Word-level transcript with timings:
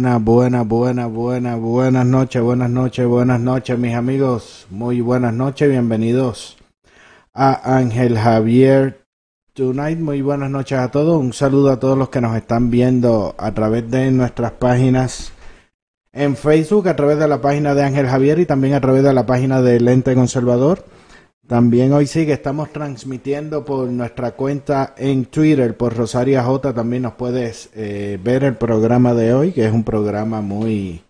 Buenas, 0.00 0.24
buenas, 0.24 0.66
buenas, 0.66 1.10
buenas, 1.10 1.60
buenas, 1.60 2.06
noches, 2.06 2.42
buenas 2.42 2.70
noches, 2.70 3.06
buenas 3.06 3.38
noches, 3.38 3.78
mis 3.78 3.94
amigos. 3.94 4.66
Muy 4.70 5.02
buenas 5.02 5.34
noches, 5.34 5.68
bienvenidos 5.68 6.56
a 7.34 7.76
Ángel 7.76 8.16
Javier 8.16 9.04
Tonight. 9.52 9.98
Muy 9.98 10.22
buenas 10.22 10.50
noches 10.50 10.78
a 10.78 10.90
todos. 10.90 11.20
Un 11.20 11.34
saludo 11.34 11.70
a 11.70 11.78
todos 11.78 11.98
los 11.98 12.08
que 12.08 12.22
nos 12.22 12.34
están 12.34 12.70
viendo 12.70 13.34
a 13.36 13.52
través 13.52 13.90
de 13.90 14.10
nuestras 14.10 14.52
páginas 14.52 15.32
en 16.14 16.34
Facebook, 16.34 16.88
a 16.88 16.96
través 16.96 17.18
de 17.18 17.28
la 17.28 17.42
página 17.42 17.74
de 17.74 17.82
Ángel 17.82 18.06
Javier 18.06 18.38
y 18.38 18.46
también 18.46 18.72
a 18.72 18.80
través 18.80 19.02
de 19.02 19.12
la 19.12 19.26
página 19.26 19.60
de 19.60 19.80
Lente 19.80 20.14
Conservador. 20.14 20.82
También 21.50 21.92
hoy 21.92 22.06
sí 22.06 22.26
que 22.26 22.34
estamos 22.34 22.72
transmitiendo 22.72 23.64
por 23.64 23.88
nuestra 23.88 24.30
cuenta 24.30 24.94
en 24.96 25.24
Twitter, 25.24 25.76
por 25.76 25.96
Rosaria 25.96 26.44
J. 26.44 26.72
También 26.72 27.02
nos 27.02 27.14
puedes 27.14 27.70
eh, 27.74 28.20
ver 28.22 28.44
el 28.44 28.54
programa 28.54 29.14
de 29.14 29.34
hoy, 29.34 29.50
que 29.50 29.66
es 29.66 29.72
un 29.72 29.82
programa 29.82 30.42
muy 30.42 31.02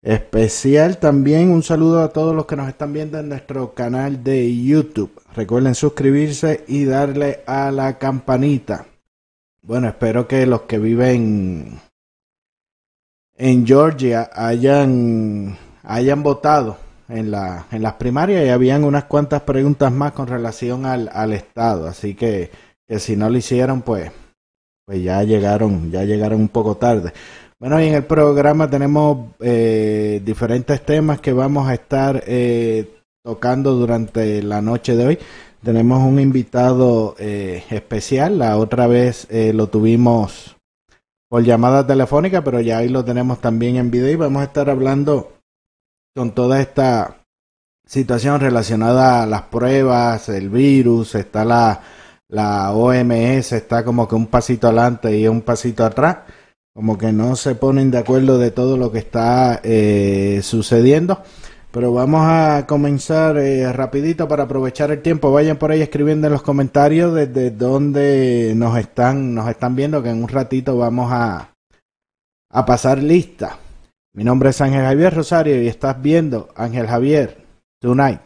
especial. 0.00 0.96
También 0.96 1.50
un 1.50 1.62
saludo 1.62 2.02
a 2.02 2.08
todos 2.08 2.34
los 2.34 2.46
que 2.46 2.56
nos 2.56 2.66
están 2.66 2.94
viendo 2.94 3.18
en 3.18 3.28
nuestro 3.28 3.74
canal 3.74 4.24
de 4.24 4.56
YouTube. 4.56 5.12
Recuerden 5.36 5.74
suscribirse 5.74 6.64
y 6.66 6.86
darle 6.86 7.40
a 7.46 7.70
la 7.70 7.98
campanita. 7.98 8.86
Bueno, 9.60 9.88
espero 9.88 10.26
que 10.26 10.46
los 10.46 10.62
que 10.62 10.78
viven 10.78 11.78
en 13.36 13.66
Georgia 13.66 14.30
hayan, 14.32 15.58
hayan 15.82 16.22
votado 16.22 16.87
en, 17.08 17.30
la, 17.30 17.66
en 17.70 17.82
las 17.82 17.94
primarias 17.94 18.44
y 18.44 18.50
habían 18.50 18.84
unas 18.84 19.04
cuantas 19.04 19.42
preguntas 19.42 19.92
más 19.92 20.12
con 20.12 20.26
relación 20.26 20.86
al, 20.86 21.10
al 21.12 21.32
Estado. 21.32 21.86
Así 21.88 22.14
que, 22.14 22.50
que 22.86 22.98
si 22.98 23.16
no 23.16 23.28
lo 23.30 23.38
hicieron, 23.38 23.82
pues, 23.82 24.10
pues 24.86 25.02
ya 25.02 25.22
llegaron, 25.22 25.90
ya 25.90 26.04
llegaron 26.04 26.40
un 26.40 26.48
poco 26.48 26.76
tarde. 26.76 27.12
Bueno, 27.60 27.82
y 27.82 27.88
en 27.88 27.94
el 27.94 28.04
programa 28.04 28.70
tenemos 28.70 29.32
eh, 29.40 30.22
diferentes 30.24 30.80
temas 30.82 31.20
que 31.20 31.32
vamos 31.32 31.66
a 31.66 31.74
estar 31.74 32.22
eh, 32.26 32.88
tocando 33.24 33.74
durante 33.74 34.42
la 34.42 34.62
noche 34.62 34.94
de 34.94 35.06
hoy. 35.06 35.18
Tenemos 35.62 36.00
un 36.06 36.20
invitado 36.20 37.16
eh, 37.18 37.64
especial, 37.70 38.38
la 38.38 38.56
otra 38.58 38.86
vez 38.86 39.26
eh, 39.28 39.52
lo 39.52 39.66
tuvimos 39.66 40.56
por 41.28 41.42
llamada 41.42 41.84
telefónica, 41.84 42.44
pero 42.44 42.60
ya 42.60 42.78
hoy 42.78 42.88
lo 42.88 43.04
tenemos 43.04 43.40
también 43.40 43.74
en 43.74 43.90
video 43.90 44.08
y 44.08 44.14
vamos 44.14 44.40
a 44.40 44.44
estar 44.44 44.70
hablando 44.70 45.32
con 46.14 46.32
toda 46.32 46.60
esta 46.60 47.18
situación 47.86 48.40
relacionada 48.40 49.22
a 49.22 49.26
las 49.26 49.42
pruebas, 49.42 50.28
el 50.28 50.50
virus, 50.50 51.14
está 51.14 51.44
la, 51.44 51.80
la 52.28 52.72
OMS, 52.72 53.52
está 53.52 53.84
como 53.84 54.06
que 54.06 54.14
un 54.14 54.26
pasito 54.26 54.68
adelante 54.68 55.16
y 55.16 55.26
un 55.26 55.40
pasito 55.40 55.84
atrás, 55.84 56.18
como 56.74 56.98
que 56.98 57.12
no 57.12 57.34
se 57.34 57.54
ponen 57.54 57.90
de 57.90 57.98
acuerdo 57.98 58.38
de 58.38 58.50
todo 58.50 58.76
lo 58.76 58.92
que 58.92 58.98
está 58.98 59.60
eh, 59.62 60.40
sucediendo. 60.42 61.22
Pero 61.70 61.92
vamos 61.92 62.22
a 62.24 62.66
comenzar 62.66 63.36
eh, 63.36 63.70
rapidito 63.72 64.26
para 64.26 64.44
aprovechar 64.44 64.90
el 64.90 65.02
tiempo. 65.02 65.32
Vayan 65.32 65.58
por 65.58 65.70
ahí 65.70 65.82
escribiendo 65.82 66.26
en 66.26 66.32
los 66.32 66.42
comentarios 66.42 67.14
desde 67.14 67.50
donde 67.50 68.54
nos 68.56 68.78
están, 68.78 69.34
nos 69.34 69.48
están 69.48 69.76
viendo, 69.76 70.02
que 70.02 70.10
en 70.10 70.22
un 70.22 70.28
ratito 70.28 70.78
vamos 70.78 71.12
a, 71.12 71.50
a 72.50 72.66
pasar 72.66 73.02
lista. 73.02 73.58
Mi 74.12 74.24
nombre 74.24 74.50
es 74.50 74.60
Ángel 74.60 74.82
Javier 74.82 75.14
Rosario 75.14 75.62
y 75.62 75.68
estás 75.68 76.00
viendo 76.00 76.48
Ángel 76.56 76.86
Javier 76.86 77.46
Tonight. 77.78 78.20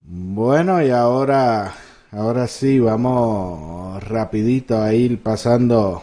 Bueno, 0.00 0.82
y 0.82 0.90
ahora, 0.90 1.74
ahora 2.10 2.46
sí, 2.48 2.78
vamos 2.78 4.02
rapidito 4.02 4.80
a 4.82 4.92
ir 4.92 5.22
pasando, 5.22 6.02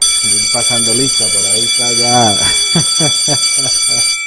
pasando 0.54 0.94
lista, 0.94 1.26
por 1.26 1.44
ahí 1.54 1.62
está 1.62 1.92
ya. 1.94 2.36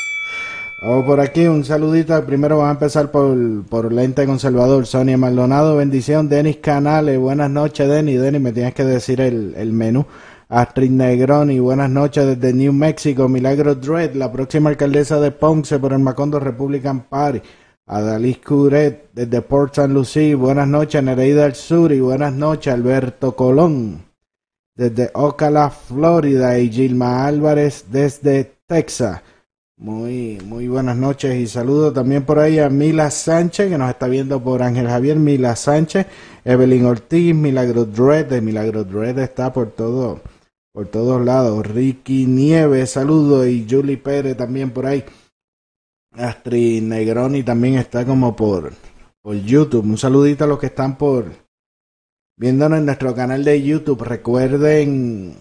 Vamos 0.83 1.07
por 1.07 1.21
aquí, 1.21 1.47
un 1.47 1.65
saludito. 1.65 2.23
Primero 2.27 2.59
vamos 2.59 2.69
a 2.69 2.73
empezar 2.73 3.11
por, 3.11 3.65
por 3.71 3.91
Lente 3.91 4.27
Conservador, 4.27 4.87
Sonia 4.87 5.17
Maldonado, 5.17 5.77
bendición. 5.77 6.29
Denis 6.29 6.59
Canales, 6.59 7.19
buenas 7.19 7.49
noches, 7.49 7.89
Denis. 7.89 8.21
Denis, 8.21 8.41
me 8.43 8.53
tienes 8.53 8.75
que 8.75 8.85
decir 8.85 9.23
el, 9.23 9.55
el 9.57 9.73
menú. 9.73 10.05
Astrid 10.51 10.91
Negroni, 10.91 11.59
buenas 11.59 11.89
noches 11.89 12.27
desde 12.27 12.53
New 12.53 12.75
Mexico. 12.75 13.31
Milagro 13.31 13.77
Dredd, 13.77 14.15
la 14.15 14.31
próxima 14.31 14.69
alcaldesa 14.69 15.19
de 15.21 15.31
Ponce 15.31 15.79
por 15.79 15.95
el 15.95 16.01
Macondo 16.01 16.39
Republican 16.39 17.05
Party. 17.09 17.41
Adalis 17.87 18.39
Curet 18.39 19.11
desde 19.15 19.41
Port 19.41 19.79
St. 19.79 19.91
Lucie, 19.91 20.35
buenas 20.35 20.69
noches. 20.69 21.03
Nereida 21.03 21.45
del 21.45 21.55
Sur 21.55 21.93
y 21.93 22.01
buenas 22.01 22.35
noches. 22.35 22.75
Alberto 22.75 23.35
Colón 23.35 24.14
desde 24.75 25.11
Ocala, 25.15 25.71
Florida. 25.71 26.59
Y 26.59 26.71
Gilma 26.71 27.27
Álvarez 27.27 27.87
desde 27.91 28.59
Texas. 28.67 29.23
Muy, 29.77 30.39
muy 30.45 30.69
buenas 30.69 30.97
noches 30.97 31.35
y 31.35 31.49
saludo 31.49 31.93
también 31.93 32.25
por 32.25 32.39
ahí 32.39 32.61
a 32.61 32.71
Mila 32.71 33.11
Sánchez, 33.11 33.69
que 33.69 33.77
nos 33.77 33.91
está 33.91 34.07
viendo 34.07 34.41
por 34.43 34.63
Ángel 34.63 34.87
Javier, 34.87 35.17
Mila 35.19 35.57
Sánchez, 35.57 36.07
Evelyn 36.45 36.87
Ortiz, 36.87 37.35
Milagro 37.35 37.85
Dredd, 37.85 38.41
Milagro 38.41 38.85
Dredd 38.85 39.19
está 39.19 39.53
por 39.53 39.73
todo, 39.73 40.21
por 40.73 40.87
todos 40.87 41.25
lados, 41.25 41.67
Ricky 41.67 42.27
Nieves, 42.27 42.91
saludo, 42.91 43.47
y 43.49 43.67
Julie 43.69 43.97
Pérez 43.97 44.37
también 44.37 44.71
por 44.71 44.87
ahí. 44.87 45.05
Astrid 46.13 46.83
Negroni 46.83 47.43
también 47.43 47.75
está 47.75 48.05
como 48.05 48.37
por, 48.37 48.73
por 49.23 49.35
YouTube. 49.35 49.85
Un 49.85 49.99
saludito 49.99 50.45
a 50.45 50.47
los 50.47 50.59
que 50.59 50.67
están 50.67 50.97
por 50.97 51.27
viéndonos 52.37 52.79
en 52.79 52.87
nuestro 52.87 53.15
canal 53.15 53.45
de 53.45 53.63
YouTube. 53.63 54.03
Recuerden 54.03 55.37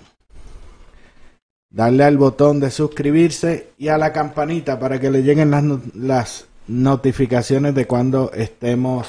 darle 1.70 2.04
al 2.04 2.18
botón 2.18 2.60
de 2.60 2.72
suscribirse 2.72 3.70
y 3.78 3.88
a 3.88 3.98
la 3.98 4.14
campanita 4.14 4.80
para 4.80 5.00
que 5.00 5.10
le 5.10 5.24
lleguen 5.24 5.52
las, 5.52 5.64
las 5.96 6.48
notificaciones 6.68 7.74
de 7.76 7.88
cuando 7.88 8.32
estemos 8.34 9.08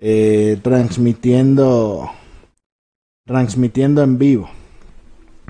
eh, 0.00 0.58
transmitiendo 0.62 2.10
transmitiendo 3.24 4.02
en 4.02 4.18
vivo. 4.18 4.50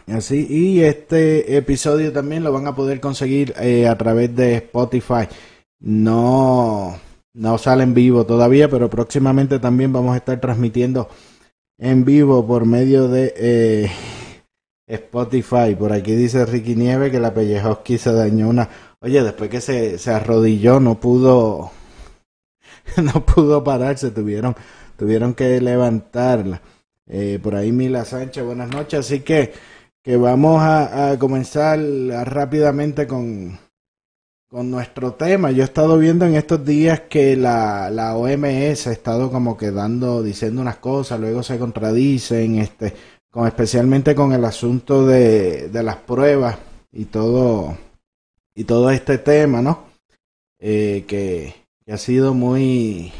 Así, 0.06 0.46
y 0.48 0.82
este 0.82 1.56
episodio 1.56 2.12
también 2.12 2.44
lo 2.44 2.52
van 2.52 2.66
a 2.66 2.74
poder 2.74 3.00
conseguir 3.00 3.54
eh, 3.60 3.86
a 3.86 3.96
través 3.96 4.34
de 4.36 4.56
Spotify. 4.56 5.28
No, 5.80 6.98
no 7.32 7.58
sale 7.58 7.84
en 7.84 7.94
vivo 7.94 8.26
todavía, 8.26 8.68
pero 8.68 8.90
próximamente 8.90 9.58
también 9.58 9.92
vamos 9.92 10.14
a 10.14 10.18
estar 10.18 10.40
transmitiendo 10.40 11.08
en 11.82 12.04
vivo 12.04 12.46
por 12.46 12.64
medio 12.64 13.08
de 13.08 13.34
eh, 13.36 13.90
Spotify. 14.86 15.74
Por 15.76 15.92
aquí 15.92 16.14
dice 16.14 16.46
Ricky 16.46 16.76
Nieve 16.76 17.10
que 17.10 17.18
la 17.18 17.34
Pellejowski 17.34 17.98
se 17.98 18.12
dañó 18.12 18.48
una. 18.48 18.68
Oye, 19.00 19.22
después 19.22 19.50
que 19.50 19.60
se, 19.60 19.98
se 19.98 20.12
arrodilló, 20.12 20.78
no 20.78 21.00
pudo, 21.00 21.72
no 23.02 23.26
pudo 23.26 23.64
pararse, 23.64 24.12
tuvieron, 24.12 24.54
tuvieron 24.96 25.34
que 25.34 25.60
levantarla. 25.60 26.62
Eh, 27.08 27.40
por 27.42 27.56
ahí 27.56 27.72
Mila 27.72 28.04
Sánchez, 28.04 28.44
buenas 28.44 28.70
noches. 28.70 29.00
Así 29.00 29.20
que 29.20 29.52
que 30.04 30.16
vamos 30.16 30.60
a 30.62 31.16
comenzar 31.18 31.78
rápidamente 31.78 33.06
con, 33.06 33.58
con 34.52 34.70
nuestro 34.70 35.14
tema. 35.14 35.50
Yo 35.50 35.62
he 35.62 35.64
estado 35.64 35.96
viendo 35.96 36.26
en 36.26 36.34
estos 36.34 36.62
días 36.62 37.00
que 37.08 37.36
la, 37.36 37.88
la 37.88 38.14
OMS 38.14 38.86
ha 38.86 38.92
estado 38.92 39.30
como 39.32 39.56
que 39.56 39.70
dando, 39.70 40.22
diciendo 40.22 40.60
unas 40.60 40.76
cosas, 40.76 41.18
luego 41.18 41.42
se 41.42 41.58
contradicen, 41.58 42.58
este, 42.58 42.92
con, 43.30 43.46
especialmente 43.46 44.14
con 44.14 44.34
el 44.34 44.44
asunto 44.44 45.06
de, 45.06 45.70
de 45.70 45.82
las 45.82 45.96
pruebas 45.96 46.58
y 46.92 47.06
todo, 47.06 47.78
y 48.54 48.64
todo 48.64 48.90
este 48.90 49.16
tema, 49.16 49.62
¿no? 49.62 49.84
Eh, 50.58 51.06
que, 51.08 51.54
que 51.86 51.92
ha 51.94 51.98
sido 51.98 52.34
muy 52.34 53.10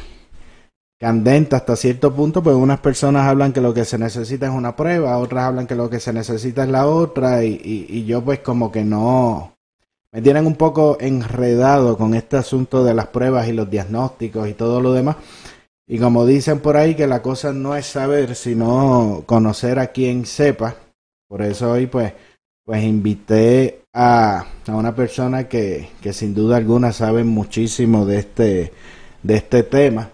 candente 0.99 1.55
hasta 1.55 1.75
cierto 1.75 2.13
punto, 2.13 2.43
pues 2.43 2.55
unas 2.55 2.79
personas 2.79 3.25
hablan 3.25 3.53
que 3.53 3.59
lo 3.59 3.73
que 3.73 3.85
se 3.85 3.97
necesita 3.97 4.45
es 4.45 4.53
una 4.53 4.75
prueba, 4.75 5.17
otras 5.17 5.45
hablan 5.45 5.65
que 5.65 5.73
lo 5.73 5.89
que 5.89 5.99
se 5.99 6.13
necesita 6.13 6.63
es 6.63 6.69
la 6.69 6.85
otra, 6.85 7.43
y, 7.43 7.59
y, 7.89 8.05
yo 8.05 8.23
pues 8.23 8.39
como 8.39 8.71
que 8.71 8.83
no, 8.83 9.52
me 10.13 10.21
tienen 10.21 10.45
un 10.45 10.55
poco 10.55 10.97
enredado 10.99 11.97
con 11.97 12.13
este 12.13 12.37
asunto 12.37 12.83
de 12.83 12.93
las 12.93 13.07
pruebas 13.07 13.47
y 13.47 13.53
los 13.53 13.69
diagnósticos 13.69 14.47
y 14.47 14.53
todo 14.53 14.79
lo 14.79 14.93
demás. 14.93 15.17
Y 15.87 15.97
como 15.97 16.25
dicen 16.25 16.59
por 16.59 16.77
ahí 16.77 16.95
que 16.95 17.07
la 17.07 17.21
cosa 17.21 17.51
no 17.51 17.75
es 17.75 17.87
saber, 17.87 18.35
sino 18.35 19.23
conocer 19.25 19.79
a 19.79 19.87
quien 19.87 20.25
sepa. 20.25 20.75
Por 21.27 21.41
eso 21.41 21.71
hoy 21.71 21.87
pues, 21.87 22.13
pues 22.63 22.83
invité 22.83 23.81
a, 23.91 24.45
a 24.67 24.71
una 24.75 24.95
persona 24.95 25.49
que, 25.49 25.89
que 25.99 26.13
sin 26.13 26.35
duda 26.35 26.57
alguna 26.57 26.93
sabe 26.93 27.23
muchísimo 27.23 28.05
de 28.05 28.19
este, 28.19 28.73
de 29.23 29.35
este 29.35 29.63
tema 29.63 30.11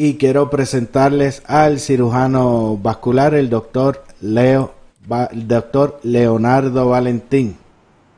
y 0.00 0.14
quiero 0.14 0.48
presentarles 0.48 1.42
al 1.46 1.80
cirujano 1.80 2.76
vascular, 2.76 3.34
el 3.34 3.50
doctor 3.50 4.04
Leo, 4.20 4.72
el 5.32 5.48
doctor 5.48 5.98
Leonardo 6.04 6.90
Valentín. 6.90 7.56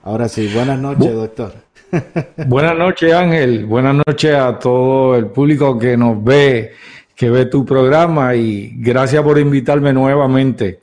Ahora 0.03 0.29
sí, 0.29 0.51
buenas 0.55 0.79
noches, 0.79 1.13
doctor. 1.15 1.53
Buenas 2.47 2.77
noches, 2.77 3.13
Ángel. 3.13 3.67
Buenas 3.67 3.97
noches 4.07 4.35
a 4.35 4.59
todo 4.59 5.17
el 5.17 5.27
público 5.27 5.79
que 5.79 5.97
nos 5.97 6.23
ve, 6.23 6.73
que 7.15 7.31
ve 7.31 7.47
tu 7.47 7.65
programa 7.65 8.35
y 8.35 8.75
gracias 8.77 9.23
por 9.23 9.39
invitarme 9.39 9.93
nuevamente. 9.93 10.81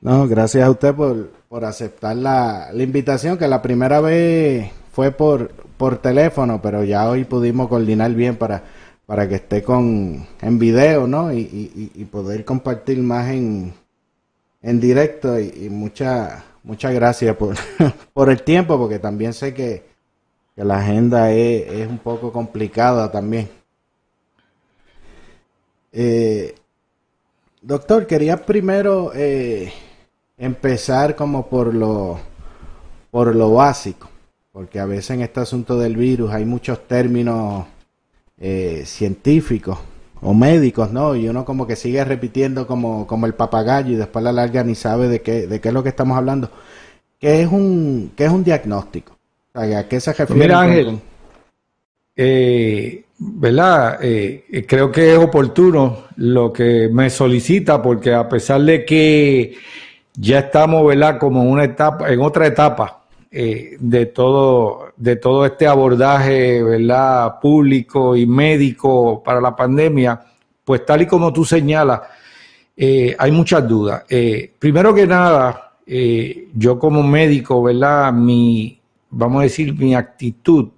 No, 0.00 0.26
gracias 0.26 0.64
a 0.64 0.70
usted 0.70 0.94
por, 0.94 1.30
por 1.48 1.64
aceptar 1.64 2.16
la, 2.16 2.70
la 2.72 2.82
invitación, 2.82 3.36
que 3.36 3.46
la 3.46 3.60
primera 3.60 4.00
vez 4.00 4.70
fue 4.92 5.10
por, 5.10 5.50
por 5.76 5.98
teléfono, 5.98 6.60
pero 6.62 6.84
ya 6.84 7.08
hoy 7.08 7.24
pudimos 7.24 7.68
coordinar 7.68 8.12
bien 8.14 8.36
para 8.36 8.62
para 9.10 9.28
que 9.28 9.34
esté 9.34 9.64
con 9.64 10.24
en 10.40 10.58
video, 10.60 11.08
¿no? 11.08 11.32
Y, 11.32 11.90
y, 11.92 12.04
poder 12.04 12.44
compartir 12.44 12.98
más 12.98 13.28
en, 13.30 13.74
en 14.62 14.78
directo 14.78 15.36
y, 15.36 15.68
muchas 15.68 16.44
muchas 16.62 16.94
gracias 16.94 17.36
por, 17.36 17.54
por 18.12 18.30
el 18.30 18.42
tiempo, 18.42 18.78
porque 18.78 18.98
también 18.98 19.32
sé 19.32 19.54
que, 19.54 19.84
que 20.54 20.64
la 20.64 20.78
agenda 20.78 21.30
es, 21.32 21.70
es, 21.72 21.88
un 21.88 21.98
poco 21.98 22.32
complicada 22.32 23.10
también. 23.10 23.48
Eh, 25.92 26.54
doctor, 27.60 28.06
quería 28.06 28.44
primero 28.44 29.12
eh, 29.14 29.72
empezar 30.38 31.16
como 31.16 31.48
por 31.48 31.74
lo, 31.74 32.18
por 33.10 33.34
lo 33.34 33.54
básico, 33.54 34.08
porque 34.52 34.78
a 34.78 34.86
veces 34.86 35.10
en 35.10 35.22
este 35.22 35.40
asunto 35.40 35.78
del 35.78 35.96
virus 35.96 36.30
hay 36.30 36.44
muchos 36.44 36.86
términos 36.86 37.66
eh, 38.38 38.84
científicos 38.86 39.78
o 40.22 40.34
médicos, 40.34 40.92
¿no? 40.92 41.16
Y 41.16 41.28
uno 41.28 41.44
como 41.44 41.66
que 41.66 41.76
sigue 41.76 42.04
repitiendo 42.04 42.66
como, 42.66 43.06
como 43.06 43.26
el 43.26 43.34
papagayo 43.34 43.92
y 43.92 43.96
después 43.96 44.22
la 44.22 44.32
larga 44.32 44.62
ni 44.64 44.74
sabe 44.74 45.08
de 45.08 45.22
qué, 45.22 45.46
de 45.46 45.60
qué 45.60 45.68
es 45.68 45.74
lo 45.74 45.82
que 45.82 45.88
estamos 45.88 46.16
hablando. 46.16 46.50
¿Qué 47.18 47.42
es 47.42 47.48
un, 47.50 48.12
qué 48.16 48.26
es 48.26 48.30
un 48.30 48.44
diagnóstico? 48.44 49.16
¿A 49.54 49.84
qué 49.88 50.00
se 50.00 50.12
refiere? 50.12 50.42
Mira, 50.42 50.60
Ángel, 50.60 50.98
eh, 52.16 53.04
¿verdad? 53.18 53.98
Eh, 54.02 54.64
creo 54.66 54.92
que 54.92 55.12
es 55.12 55.18
oportuno 55.18 56.04
lo 56.16 56.52
que 56.52 56.88
me 56.92 57.10
solicita 57.10 57.82
porque 57.82 58.14
a 58.14 58.28
pesar 58.28 58.62
de 58.62 58.84
que 58.84 59.54
ya 60.14 60.40
estamos, 60.40 60.86
¿verdad? 60.86 61.18
Como 61.18 61.42
en 61.42 61.48
una 61.48 61.64
etapa, 61.64 62.10
en 62.10 62.20
otra 62.20 62.46
etapa 62.46 62.99
eh, 63.32 63.76
de, 63.78 64.06
todo, 64.06 64.92
de 64.96 65.14
todo 65.14 65.46
este 65.46 65.66
abordaje 65.66 66.62
¿verdad? 66.64 67.38
público 67.40 68.16
y 68.16 68.26
médico 68.26 69.22
para 69.22 69.40
la 69.40 69.54
pandemia, 69.54 70.20
pues 70.64 70.84
tal 70.84 71.02
y 71.02 71.06
como 71.06 71.32
tú 71.32 71.44
señalas, 71.44 72.00
eh, 72.76 73.14
hay 73.16 73.30
muchas 73.30 73.68
dudas. 73.68 74.04
Eh, 74.08 74.52
primero 74.58 74.92
que 74.92 75.06
nada, 75.06 75.76
yo 76.54 76.78
como 76.78 77.02
médico, 77.02 77.62
¿verdad? 77.62 78.12
Mi, 78.12 78.80
vamos 79.10 79.40
a 79.40 79.42
decir, 79.44 79.74
mi 79.74 79.94
actitud 79.94 80.68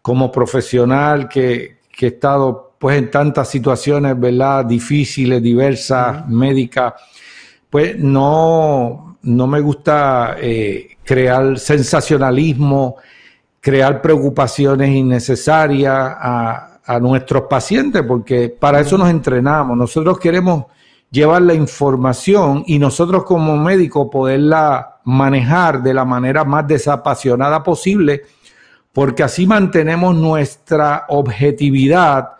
como 0.00 0.32
profesional 0.32 1.28
que, 1.28 1.78
que 1.90 2.06
he 2.06 2.08
estado 2.10 2.74
pues 2.78 2.98
en 2.98 3.10
tantas 3.10 3.48
situaciones, 3.48 4.18
¿verdad? 4.20 4.66
Difíciles, 4.66 5.42
diversas, 5.42 6.28
médicas, 6.28 6.92
pues 7.70 7.98
no, 7.98 9.13
no 9.24 9.46
me 9.46 9.60
gusta 9.60 10.36
crear 11.04 11.58
sensacionalismo, 11.58 12.96
crear 13.64 14.02
preocupaciones 14.02 14.90
innecesarias 14.90 15.94
a, 15.96 16.70
nuestros 17.00 17.44
pacientes, 17.48 18.02
porque 18.06 18.50
para 18.50 18.80
eso 18.80 18.98
nos 18.98 19.08
entrenamos. 19.08 19.74
Nosotros 19.74 20.18
queremos 20.18 20.66
llevar 21.10 21.40
la 21.40 21.54
información 21.54 22.62
y 22.66 22.78
nosotros 22.78 23.24
como 23.24 23.56
médicos 23.56 24.08
poderla 24.12 24.98
manejar 25.04 25.82
de 25.82 25.94
la 25.94 26.04
manera 26.04 26.44
más 26.44 26.66
desapasionada 26.68 27.62
posible, 27.62 28.24
porque 28.92 29.22
así 29.22 29.46
mantenemos 29.46 30.14
nuestra 30.14 31.06
objetividad 31.08 32.32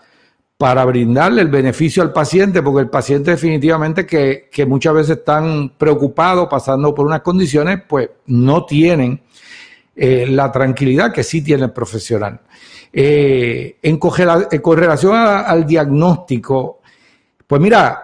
para 0.57 0.85
brindarle 0.85 1.43
el 1.43 1.49
beneficio 1.49 2.03
al 2.03 2.13
paciente, 2.13 2.63
porque 2.63 2.83
el 2.83 2.91
paciente 2.91 3.33
definitivamente 3.33 4.07
que, 4.07 4.67
muchas 4.67 4.95
veces 4.95 5.19
están 5.19 5.71
preocupados, 5.77 6.49
pasando 6.49 6.95
por 6.95 7.07
unas 7.07 7.23
condiciones, 7.23 7.81
pues 7.89 8.09
no 8.27 8.65
tienen 8.65 9.21
eh, 9.97 10.27
la 10.29 10.53
tranquilidad 10.53 11.13
que 11.13 11.25
sí 11.25 11.43
tiene 11.43 11.65
el 11.65 11.73
profesional. 11.73 12.41
Eh, 12.93 13.79
en, 13.83 13.99
con 13.99 14.79
relación 14.79 15.17
al 15.17 15.67
diagnóstico, 15.67 16.81
pues 17.47 17.61
mira, 17.61 18.01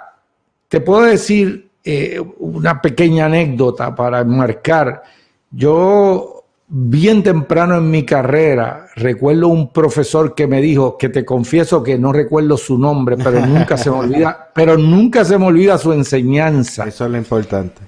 te 0.69 0.81
puedo 0.81 1.03
decir 1.03 1.71
eh, 1.85 2.21
una 2.39 2.83
pequeña 2.83 3.27
anécdota 3.27 3.95
para 3.95 4.25
marcar. 4.25 5.03
Yo 5.51 6.40
bien 6.73 7.25
temprano 7.25 7.77
en 7.77 7.91
mi 7.91 8.05
carrera, 8.05 8.87
recuerdo 8.95 9.49
un 9.49 9.73
profesor 9.73 10.37
que 10.37 10.47
me 10.47 10.61
dijo, 10.61 10.97
que 10.97 11.09
te 11.09 11.25
confieso 11.25 11.83
que 11.83 11.99
no 11.99 12.13
recuerdo 12.13 12.57
su 12.57 12.79
nombre, 12.79 13.17
pero 13.17 13.45
nunca 13.45 13.77
se 13.77 13.91
me 13.91 13.97
olvida, 13.99 14.51
pero 14.55 14.79
nunca 14.79 15.25
se 15.25 15.37
me 15.37 15.47
olvida 15.47 15.77
su 15.79 15.93
enseñanza. 15.93 16.85
Eso 16.85 17.07
es 17.07 17.11
lo 17.11 17.19
importante. 17.19 17.83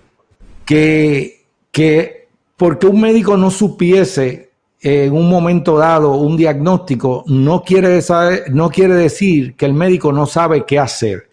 Que, 0.64 1.47
que 1.71 2.28
porque 2.56 2.88
un 2.88 3.00
médico 3.00 3.37
no 3.37 3.50
supiese 3.52 4.50
en 4.80 5.12
un 5.12 5.30
momento 5.30 5.78
dado 5.78 6.14
un 6.16 6.37
diagnóstico, 6.37 7.23
no 7.28 7.62
quiere, 7.62 8.00
no 8.50 8.68
quiere 8.68 8.95
decir 8.95 9.54
que 9.54 9.66
el 9.66 9.75
médico 9.75 10.12
no 10.12 10.26
sabe 10.26 10.64
qué 10.66 10.80
hacer. 10.80 11.30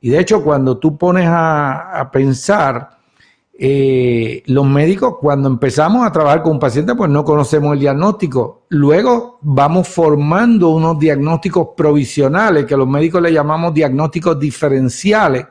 Y 0.00 0.10
de 0.10 0.20
hecho, 0.20 0.44
cuando 0.44 0.78
tú 0.78 0.96
pones 0.96 1.26
a, 1.26 1.98
a 1.98 2.10
pensar, 2.12 2.95
eh, 3.58 4.42
los 4.46 4.66
médicos 4.66 5.14
cuando 5.18 5.48
empezamos 5.48 6.06
a 6.06 6.12
trabajar 6.12 6.42
con 6.42 6.52
un 6.52 6.58
paciente 6.58 6.94
pues 6.94 7.10
no 7.10 7.24
conocemos 7.24 7.72
el 7.72 7.80
diagnóstico. 7.80 8.64
Luego 8.68 9.38
vamos 9.40 9.88
formando 9.88 10.68
unos 10.70 10.98
diagnósticos 10.98 11.68
provisionales 11.74 12.66
que 12.66 12.76
los 12.76 12.86
médicos 12.86 13.22
le 13.22 13.32
llamamos 13.32 13.72
diagnósticos 13.72 14.38
diferenciales. 14.38 15.46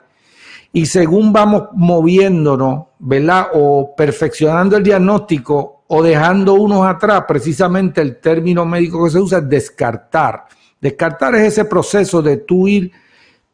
Y 0.71 0.85
según 0.85 1.33
vamos 1.33 1.63
moviéndonos, 1.74 2.88
¿verdad? 3.00 3.47
O 3.53 3.95
perfeccionando 3.95 4.77
el 4.77 4.83
diagnóstico 4.83 5.83
o 5.88 6.03
dejando 6.03 6.55
unos 6.55 6.85
atrás, 6.85 7.24
precisamente 7.27 8.01
el 8.01 8.19
término 8.19 8.65
médico 8.65 9.03
que 9.03 9.12
se 9.12 9.19
usa 9.19 9.39
es 9.39 9.50
descartar. 9.50 10.45
Descartar 10.79 11.33
es 11.35 11.53
ese 11.53 11.65
proceso 11.65 12.21
de 12.21 12.38
tú 12.38 12.67
ir 12.67 12.91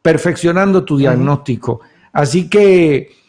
perfeccionando 0.02 0.84
tu 0.84 0.98
diagnóstico. 0.98 1.82
Así 2.12 2.50
que 2.50 3.21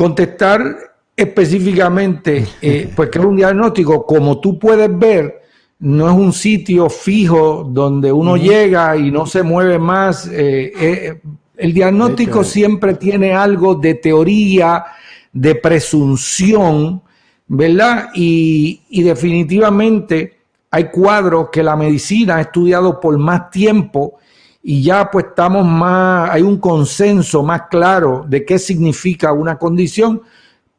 contestar 0.00 0.94
específicamente, 1.14 2.46
eh, 2.62 2.90
pues 2.96 3.10
que 3.10 3.18
es 3.18 3.24
un 3.26 3.36
diagnóstico, 3.36 4.06
como 4.06 4.40
tú 4.40 4.58
puedes 4.58 4.88
ver, 4.98 5.42
no 5.80 6.08
es 6.08 6.16
un 6.16 6.32
sitio 6.32 6.88
fijo 6.88 7.68
donde 7.68 8.10
uno 8.10 8.38
llega 8.38 8.96
y 8.96 9.10
no 9.10 9.26
se 9.26 9.42
mueve 9.42 9.78
más. 9.78 10.26
Eh, 10.26 10.72
eh, 10.80 11.20
el 11.54 11.74
diagnóstico 11.74 12.42
siempre 12.44 12.94
tiene 12.94 13.34
algo 13.34 13.74
de 13.74 13.92
teoría, 13.92 14.86
de 15.34 15.54
presunción, 15.56 17.02
¿verdad? 17.46 18.08
Y, 18.14 18.80
y 18.88 19.02
definitivamente 19.02 20.38
hay 20.70 20.84
cuadros 20.84 21.50
que 21.52 21.62
la 21.62 21.76
medicina 21.76 22.36
ha 22.36 22.40
estudiado 22.40 22.98
por 22.98 23.18
más 23.18 23.50
tiempo 23.50 24.14
y 24.62 24.82
ya 24.82 25.10
pues 25.10 25.26
estamos 25.26 25.64
más, 25.64 26.30
hay 26.30 26.42
un 26.42 26.58
consenso 26.58 27.42
más 27.42 27.62
claro 27.70 28.24
de 28.28 28.44
qué 28.44 28.58
significa 28.58 29.32
una 29.32 29.58
condición, 29.58 30.22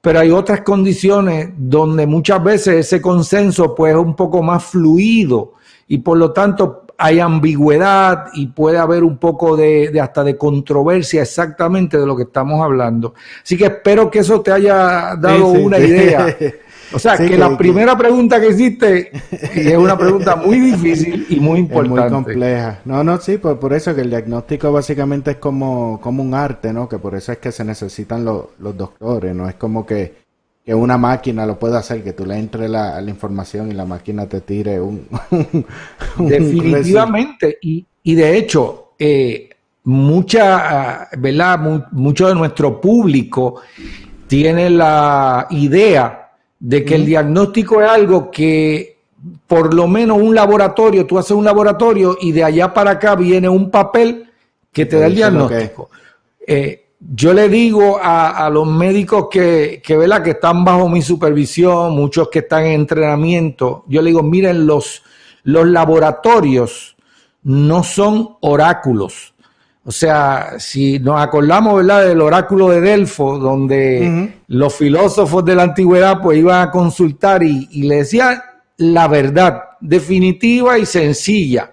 pero 0.02 0.20
hay 0.20 0.32
otras 0.32 0.62
condiciones 0.62 1.50
donde 1.58 2.06
muchas 2.06 2.44
veces 2.44 2.86
ese 2.88 3.02
consenso 3.02 3.74
pues 3.74 3.94
es 3.94 4.00
un 4.00 4.16
poco 4.16 4.42
más 4.44 4.64
fluido 4.66 5.54
y 5.88 6.00
por 6.00 6.18
lo 6.18 6.32
tanto 6.32 6.86
hay 6.98 7.20
ambigüedad 7.20 8.28
y 8.34 8.48
puede 8.48 8.78
haber 8.78 9.04
un 9.04 9.18
poco 9.18 9.58
de, 9.58 10.00
hasta 10.00 10.24
de 10.24 10.38
controversia 10.38 11.24
exactamente 11.24 11.98
de 11.98 12.06
lo 12.06 12.16
que 12.16 12.24
estamos 12.24 12.62
hablando. 12.62 13.16
Así 13.44 13.58
que 13.58 13.66
espero 13.66 14.12
que 14.12 14.20
eso 14.20 14.42
te 14.42 14.52
haya 14.52 15.16
dado 15.16 15.48
una 15.48 15.80
idea 15.80 16.38
O 16.94 17.00
sea, 17.00 17.18
que, 17.18 17.38
la 17.38 17.58
primera 17.58 17.98
pregunta 17.98 18.40
que 18.40 18.50
hiciste 18.50 19.12
es 19.56 19.78
una 19.78 19.98
pregunta 19.98 20.36
muy 20.36 20.60
difícil 20.72 21.26
y 21.30 21.40
muy 21.40 21.60
importante. 21.60 22.02
muy 22.02 22.10
compleja. 22.10 22.80
No, 22.86 23.04
no, 23.04 23.18
sí, 23.20 23.38
por, 23.38 23.60
por 23.60 23.74
eso 23.74 23.96
que 23.96 24.02
el 24.02 24.10
diagnóstico 24.10 24.72
básicamente 24.72 25.32
es 25.32 25.38
como, 25.38 26.00
como 26.02 26.24
un 26.24 26.34
arte, 26.34 26.74
¿no? 26.74 26.88
Que 26.90 26.98
por 27.00 27.16
eso 27.16 27.32
es 27.32 27.38
que 27.38 27.52
se 27.52 27.64
necesitan 27.64 28.26
los 28.26 28.78
doctores, 28.78 29.36
no 29.36 29.48
es 29.48 29.56
como 29.56 29.86
que, 29.86 30.22
que 30.66 30.76
una 30.76 30.98
máquina 30.98 31.46
lo 31.46 31.58
pueda 31.58 31.80
hacer, 31.80 32.04
que 32.04 32.14
tú 32.14 32.26
le 32.26 32.38
entres 32.38 32.70
la, 32.70 33.02
la 33.02 33.10
información 33.10 33.72
y 33.72 33.74
la 33.74 33.86
máquina 33.86 34.28
te 34.28 34.42
tire 34.42 34.80
un... 34.80 35.08
Definitivamente, 36.18 37.58
y, 37.62 37.86
y, 38.04 38.16
de 38.16 38.38
hecho, 38.38 38.94
eh, 39.00 39.50
mucha, 39.84 41.10
¿verdad? 41.18 41.88
mucho 41.92 42.28
de 42.28 42.36
nuestro 42.36 42.80
público 42.80 43.62
tiene 44.28 44.70
la 44.70 45.48
idea 45.50 46.21
de 46.62 46.86
que 46.86 46.94
el 46.94 47.06
diagnóstico 47.06 47.82
es 47.82 47.90
algo 47.90 48.30
que 48.30 49.00
por 49.48 49.74
lo 49.74 49.88
menos 49.88 50.20
un 50.20 50.34
laboratorio, 50.34 51.06
tú 51.06 51.18
haces 51.18 51.32
un 51.32 51.44
laboratorio 51.44 52.18
y 52.22 52.32
de 52.32 52.44
allá 52.44 52.74
para 52.74 52.92
acá 52.92 53.16
viene 53.16 53.50
un 53.50 53.70
papel 53.70 54.30
que 54.72 54.86
te 54.86 55.00
da 55.00 55.08
el 55.08 55.16
diagnóstico. 55.16 55.90
Eh, 56.46 56.86
yo 57.00 57.34
le 57.34 57.50
digo 57.50 58.00
a, 58.02 58.48
los 58.52 58.68
médicos 58.68 59.28
que, 59.30 59.82
que, 59.84 59.98
que 60.24 60.30
están 60.30 60.64
bajo 60.64 60.88
mi 60.88 61.02
supervisión, 61.02 61.94
muchos 61.94 62.30
que 62.30 62.40
están 62.40 62.66
en 62.66 62.82
entrenamiento, 62.82 63.84
yo 63.88 64.02
le 64.04 64.12
digo, 64.12 64.22
miren, 64.22 64.68
los, 64.68 65.02
los 65.44 65.68
laboratorios 65.68 66.96
no 67.44 67.84
son 67.84 68.38
oráculos. 68.42 69.34
O 69.84 69.92
sea, 69.92 70.60
si 70.60 71.00
nos 71.00 71.20
acordamos, 71.20 71.78
¿verdad?, 71.78 72.06
del 72.06 72.22
oráculo 72.22 72.70
de 72.70 72.82
Delfo, 72.82 73.40
donde 73.40 74.32
los 74.48 74.76
filósofos 74.76 75.44
de 75.44 75.56
la 75.56 75.64
antigüedad 75.64 76.22
pues 76.22 76.38
iban 76.38 76.68
a 76.68 76.72
consultar 76.72 77.42
y, 77.42 77.68
le 77.84 77.98
decían 77.98 78.40
la 78.78 79.08
verdad 79.08 79.64
definitiva 79.80 80.78
y 80.78 80.86
sencilla. 80.86 81.72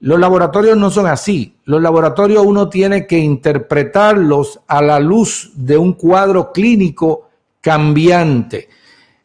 Los 0.00 0.20
laboratorios 0.20 0.76
no 0.76 0.88
son 0.90 1.06
así. 1.06 1.56
Los 1.64 1.82
laboratorios 1.82 2.44
uno 2.46 2.68
tiene 2.68 3.06
que 3.06 3.18
interpretarlos 3.18 4.60
a 4.68 4.80
la 4.80 5.00
luz 5.00 5.50
de 5.54 5.76
un 5.76 5.94
cuadro 5.94 6.52
clínico 6.52 7.28
cambiante. 7.60 8.68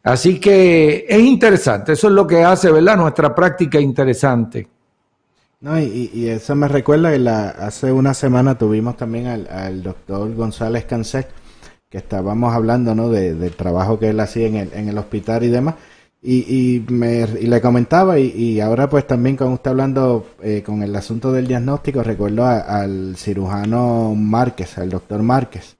Así 0.02 0.40
que 0.40 1.06
es 1.08 1.20
interesante, 1.20 1.92
eso 1.92 2.08
es 2.08 2.14
lo 2.14 2.26
que 2.26 2.42
hace, 2.42 2.72
¿verdad? 2.72 2.96
Nuestra 2.96 3.32
práctica 3.32 3.78
interesante. 3.78 4.66
No, 5.62 5.80
y, 5.80 6.28
eso 6.28 6.56
me 6.56 6.66
recuerda 6.66 7.12
que 7.12 7.20
la, 7.20 7.50
hace 7.50 7.92
una 7.92 8.14
semana 8.14 8.58
tuvimos 8.58 8.96
también 8.96 9.28
al, 9.28 9.82
doctor 9.84 10.34
González 10.34 10.86
Cancet, 10.86 11.28
que 11.88 11.98
estábamos 11.98 12.52
hablando 12.52 12.96
¿no? 12.96 13.08
De, 13.08 13.34
del 13.36 13.54
trabajo 13.54 13.96
que 14.00 14.08
él 14.08 14.18
hacía 14.18 14.48
en 14.48 14.56
el, 14.56 14.72
en 14.72 14.88
el 14.88 14.98
hospital 14.98 15.44
y 15.44 15.48
demás. 15.50 15.76
Y, 16.20 16.38
y, 16.48 16.92
me, 16.92 17.20
y 17.40 17.46
le 17.46 17.60
comentaba, 17.60 18.18
y, 18.18 18.60
ahora 18.60 18.88
pues 18.90 19.06
también 19.06 19.36
con 19.36 19.52
usted 19.52 19.70
hablando 19.70 20.26
eh, 20.42 20.64
con 20.66 20.82
el 20.82 20.94
asunto 20.96 21.30
del 21.30 21.46
diagnóstico, 21.46 22.02
recuerdo 22.02 22.44
al 22.44 23.16
cirujano 23.16 24.14
Márquez, 24.16 24.78
al 24.78 24.90
doctor 24.90 25.22
Márquez, 25.22 25.76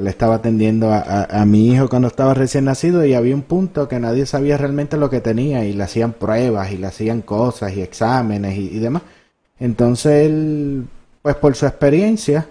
le 0.00 0.10
estaba 0.10 0.36
atendiendo 0.36 0.90
a, 0.92 1.44
mi 1.46 1.68
hijo 1.68 1.88
cuando 1.88 2.08
estaba 2.08 2.34
recién 2.34 2.64
nacido 2.64 3.04
y 3.04 3.14
había 3.14 3.34
un 3.34 3.42
punto 3.42 3.88
que 3.88 4.00
nadie 4.00 4.26
sabía 4.26 4.56
realmente 4.56 4.96
lo 4.96 5.08
que 5.08 5.20
tenía 5.20 5.64
y 5.64 5.72
le 5.72 5.84
hacían 5.84 6.12
pruebas 6.12 6.72
y 6.72 6.78
le 6.78 6.88
hacían 6.88 7.22
cosas 7.22 7.76
y 7.76 7.80
exámenes 7.82 8.58
y, 8.58 8.78
demás. 8.80 9.02
Entonces 9.60 10.26
él, 10.26 10.86
pues 11.22 11.36
por 11.36 11.54
su 11.54 11.66
experiencia 11.66 12.48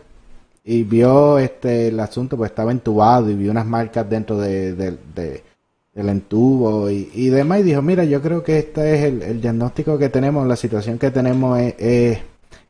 y 0.63 0.83
vio 0.83 1.37
este 1.37 1.89
el 1.89 1.99
asunto, 1.99 2.37
pues 2.37 2.51
estaba 2.51 2.71
entubado 2.71 3.29
y 3.29 3.35
vio 3.35 3.51
unas 3.51 3.65
marcas 3.65 4.09
dentro 4.09 4.37
de, 4.37 4.73
del 4.73 6.09
entubo 6.09 6.89
y, 6.89 7.29
demás 7.29 7.59
y 7.59 7.63
dijo, 7.63 7.81
mira, 7.81 8.05
yo 8.05 8.21
creo 8.21 8.41
que 8.41 8.59
este 8.59 8.95
es 8.95 9.03
el, 9.03 9.41
diagnóstico 9.41 9.97
que 9.97 10.07
tenemos, 10.07 10.47
la 10.47 10.55
situación 10.55 10.97
que 10.97 11.11
tenemos 11.11 11.59
es 11.59 12.19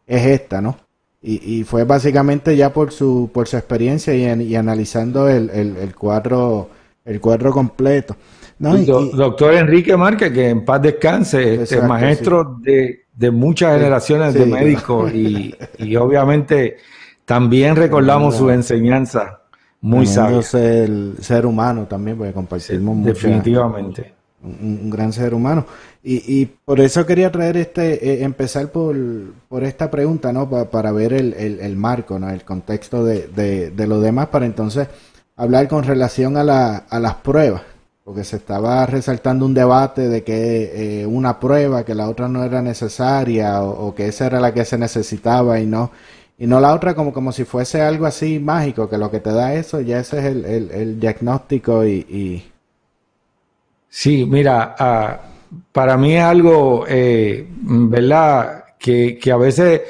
esta, 0.07 0.61
¿no? 0.61 0.77
Y, 1.25 1.63
fue 1.63 1.85
básicamente 1.85 2.57
ya 2.57 2.73
por 2.73 2.91
su, 2.91 3.29
por 3.33 3.47
su 3.47 3.55
experiencia 3.55 4.13
y, 4.13 4.55
analizando 4.55 5.29
el, 5.29 5.49
el, 5.49 5.95
cuadro, 5.95 6.69
el 7.05 7.21
cuadro 7.21 7.51
completo. 7.51 8.17
doctor 8.59 9.53
Enrique 9.53 9.95
Márquez, 9.95 10.33
que 10.33 10.49
en 10.49 10.65
paz 10.65 10.81
descanse, 10.81 11.63
este 11.63 11.81
maestro 11.81 12.57
de, 12.59 13.05
de, 13.15 13.31
muchas 13.31 13.77
generaciones 13.77 14.33
de 14.33 14.45
médicos 14.45 15.13
y, 15.13 15.55
y, 15.77 15.95
obviamente 15.95 16.75
también 17.23 17.77
recordamos 17.77 18.35
su 18.35 18.49
enseñanza 18.49 19.39
muy 19.79 20.05
sabia. 20.05 20.41
el 20.53 21.15
ser 21.21 21.45
humano 21.45 21.85
también, 21.85 22.17
porque 22.17 22.33
compartimos 22.33 22.97
mucho. 22.97 23.13
Definitivamente. 23.13 24.13
Un, 24.43 24.89
gran 24.89 25.13
ser 25.13 25.33
humano. 25.33 25.65
Y, 26.03 26.41
y 26.41 26.45
por 26.45 26.79
eso 26.79 27.05
quería 27.05 27.31
traer 27.31 27.57
este, 27.57 28.07
eh, 28.07 28.23
empezar 28.23 28.71
por, 28.71 28.95
por 29.47 29.63
esta 29.63 29.89
pregunta, 29.89 30.33
¿no? 30.33 30.49
para 30.49 30.91
ver 30.91 31.13
el, 31.13 31.33
el, 31.33 31.75
marco, 31.75 32.19
¿no? 32.19 32.29
El 32.29 32.43
contexto 32.43 33.05
de, 33.05 33.27
de, 33.27 33.87
lo 33.87 34.01
demás, 34.01 34.27
para 34.27 34.45
entonces 34.45 34.87
hablar 35.35 35.67
con 35.67 35.83
relación 35.83 36.37
a, 36.37 36.43
la, 36.43 36.75
a 36.89 36.99
las 36.99 37.15
pruebas, 37.15 37.61
porque 38.03 38.23
se 38.23 38.35
estaba 38.35 38.85
resaltando 38.85 39.45
un 39.45 39.53
debate 39.53 40.09
de 40.09 40.23
que 40.23 41.01
eh, 41.01 41.05
una 41.05 41.39
prueba, 41.39 41.85
que 41.85 41.95
la 41.95 42.09
otra 42.09 42.27
no 42.27 42.43
era 42.43 42.61
necesaria, 42.61 43.63
o, 43.63 43.95
que 43.95 44.07
esa 44.07 44.25
era 44.25 44.39
la 44.41 44.53
que 44.53 44.65
se 44.65 44.77
necesitaba 44.77 45.59
y 45.59 45.65
no, 45.65 45.91
y 46.37 46.47
no 46.47 46.59
la 46.59 46.73
otra 46.73 46.95
como, 46.95 47.13
como 47.13 47.31
si 47.31 47.45
fuese 47.45 47.81
algo 47.81 48.05
así 48.05 48.39
mágico, 48.39 48.89
que 48.89 48.97
lo 48.97 49.09
que 49.09 49.21
te 49.21 49.31
da 49.31 49.53
eso, 49.53 49.79
ya 49.79 49.99
ese 49.99 50.19
es 50.19 50.25
el, 50.25 50.45
el, 50.45 50.99
diagnóstico 50.99 51.85
y... 51.85 52.49
Sí, 53.95 54.25
mira, 54.25 54.75
uh 54.79 55.33
para 55.71 55.97
mí 55.97 56.15
es 56.15 56.23
algo, 56.23 56.85
eh, 56.87 57.47
¿verdad? 57.61 58.63
Que, 58.79 59.19
que, 59.21 59.31
a 59.31 59.37
veces 59.37 59.81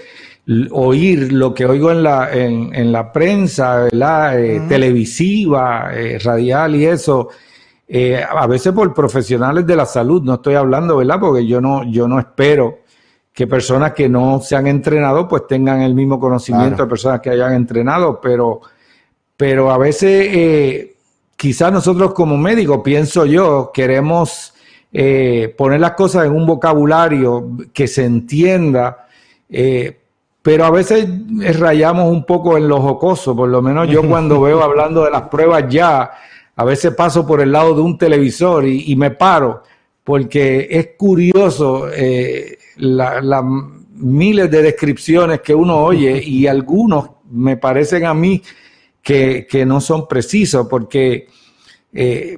oír 0.71 1.31
lo 1.31 1.53
que 1.53 1.65
oigo 1.65 1.89
en 1.89 2.03
la, 2.03 2.33
en, 2.33 2.75
en 2.75 2.91
la 2.91 3.13
prensa, 3.13 3.83
¿verdad? 3.83 4.39
Eh, 4.39 4.61
televisiva, 4.67 5.91
eh, 5.93 6.19
radial 6.19 6.75
y 6.75 6.85
eso, 6.85 7.29
a 8.29 8.47
veces 8.47 8.73
por 8.73 8.93
profesionales 8.93 9.65
de 9.65 9.75
la 9.75 9.85
salud, 9.85 10.21
no 10.21 10.35
estoy 10.35 10.55
hablando, 10.55 10.97
¿verdad? 10.97 11.19
Porque 11.19 11.45
yo 11.45 11.61
no, 11.61 11.83
yo 11.83 12.07
no 12.07 12.19
espero 12.19 12.79
que 13.31 13.47
personas 13.47 13.93
que 13.93 14.09
no 14.09 14.41
se 14.41 14.55
han 14.55 14.67
entrenado 14.67 15.27
pues 15.27 15.47
tengan 15.47 15.81
el 15.81 15.93
mismo 15.93 16.19
conocimiento 16.19 16.83
de 16.83 16.89
personas 16.89 17.21
que 17.21 17.29
hayan 17.29 17.53
entrenado, 17.53 18.19
pero, 18.21 18.61
pero 19.37 19.71
a 19.71 19.77
veces 19.77 20.92
quizás 21.43 21.73
nosotros 21.73 22.13
como 22.13 22.37
médicos, 22.37 22.79
pienso 22.85 23.25
yo, 23.25 23.69
queremos 23.73 24.53
eh, 24.93 25.53
poner 25.57 25.81
las 25.81 25.91
cosas 25.91 26.25
en 26.25 26.31
un 26.31 26.45
vocabulario 26.45 27.57
que 27.73 27.85
se 27.85 28.05
entienda, 28.05 29.07
eh, 29.49 29.99
pero 30.41 30.63
a 30.63 30.71
veces 30.71 31.05
rayamos 31.59 32.09
un 32.09 32.25
poco 32.25 32.55
en 32.55 32.69
lo 32.69 32.79
jocoso, 32.79 33.35
por 33.35 33.49
lo 33.49 33.61
menos 33.61 33.89
yo 33.89 34.07
cuando 34.07 34.39
veo 34.39 34.63
hablando 34.63 35.03
de 35.03 35.11
las 35.11 35.23
pruebas 35.23 35.65
ya, 35.67 36.11
a 36.55 36.63
veces 36.63 36.95
paso 36.95 37.27
por 37.27 37.41
el 37.41 37.51
lado 37.51 37.75
de 37.75 37.81
un 37.81 37.97
televisor 37.97 38.65
y, 38.65 38.95
me 38.95 39.11
paro, 39.11 39.63
porque 40.01 40.69
es 40.71 40.91
curioso 40.97 41.89
eh, 41.91 42.57
las 42.77 43.43
miles 43.95 44.49
de 44.49 44.61
descripciones 44.61 45.41
que 45.41 45.53
uno 45.53 45.83
oye 45.83 46.23
y 46.23 46.47
algunos 46.47 47.09
me 47.29 47.57
parecen 47.57 48.05
a 48.05 48.13
mí 48.13 48.41
que, 49.03 49.45
que 49.47 49.65
no 49.65 49.81
son 49.81 50.07
precisos, 50.07 50.65
porque, 50.67 51.27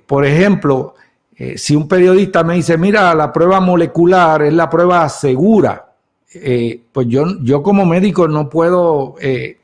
por 0.05 0.25
ejemplo, 0.25 0.95
eh, 1.37 1.57
si 1.57 1.75
un 1.75 1.87
periodista 1.87 2.43
me 2.43 2.55
dice, 2.55 2.77
mira, 2.77 3.13
la 3.13 3.33
prueba 3.33 3.59
molecular 3.59 4.41
es 4.43 4.53
la 4.53 4.69
prueba 4.69 5.07
segura, 5.09 5.93
eh, 6.33 6.79
pues 6.93 7.07
yo, 7.07 7.25
yo 7.41 7.61
como 7.61 7.85
médico 7.85 8.27
no 8.27 8.49
puedo 8.49 9.15
eh, 9.19 9.57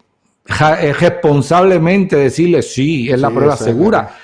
responsablemente 1.00 2.18
decirle, 2.18 2.62
sí, 2.62 3.10
es 3.10 3.20
la 3.22 3.30
prueba 3.30 3.56
segura, 3.56 4.16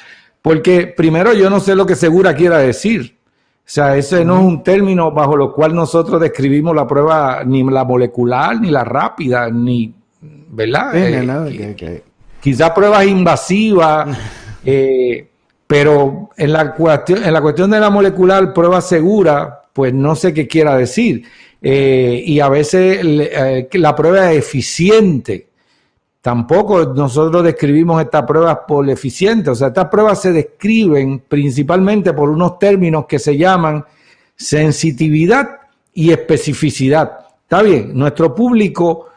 porque 0.42 0.88
primero 0.88 1.34
yo 1.34 1.50
no 1.50 1.62
sé 1.62 1.74
lo 1.74 1.86
que 1.86 1.96
segura 1.96 2.36
quiera 2.36 2.58
decir. 2.58 3.16
O 3.60 3.70
sea, 3.70 3.98
ese 3.98 4.24
no 4.24 4.40
es 4.40 4.46
un 4.46 4.64
término 4.64 5.12
bajo 5.12 5.36
lo 5.36 5.54
cual 5.54 5.76
nosotros 5.76 6.22
describimos 6.22 6.74
la 6.74 6.88
prueba, 6.88 7.44
ni 7.46 7.64
la 7.64 7.84
molecular, 7.84 8.60
ni 8.60 8.70
la 8.70 8.86
rápida, 8.86 9.50
ni, 9.50 9.94
¿verdad? 10.22 10.94
Quizás 12.48 12.72
pruebas 12.72 13.06
invasivas. 13.06 14.18
Pero 15.68 16.30
en 16.38 16.54
la, 16.54 16.74
cuestión, 16.74 17.26
en 17.26 17.34
la 17.34 17.42
cuestión 17.42 17.70
de 17.70 17.78
la 17.78 17.90
molecular, 17.90 18.54
prueba 18.54 18.80
segura, 18.80 19.64
pues 19.74 19.94
no 19.94 20.16
sé 20.16 20.34
qué 20.34 20.48
quiera 20.48 20.78
decir. 20.78 21.26
Eh, 21.62 22.24
y 22.26 22.40
a 22.40 22.48
veces 22.48 23.00
eh, 23.04 23.68
la 23.74 23.94
prueba 23.94 24.32
es 24.32 24.38
eficiente. 24.38 25.50
Tampoco 26.22 26.94
nosotros 26.94 27.44
describimos 27.44 28.02
estas 28.02 28.24
pruebas 28.24 28.60
por 28.66 28.90
eficiente. 28.90 29.50
O 29.50 29.56
sea, 29.56 29.68
estas 29.68 29.90
pruebas 29.90 30.22
se 30.22 30.32
describen 30.32 31.24
principalmente 31.28 32.14
por 32.14 32.30
unos 32.30 32.58
términos 32.60 33.08
que 33.08 33.20
se 33.20 33.36
llaman 33.36 33.84
sensitividad 34.38 35.50
y 35.94 36.12
especificidad. 36.12 37.12
Está 37.44 37.62
bien, 37.62 37.92
nuestro 37.94 38.34
público, 38.34 39.08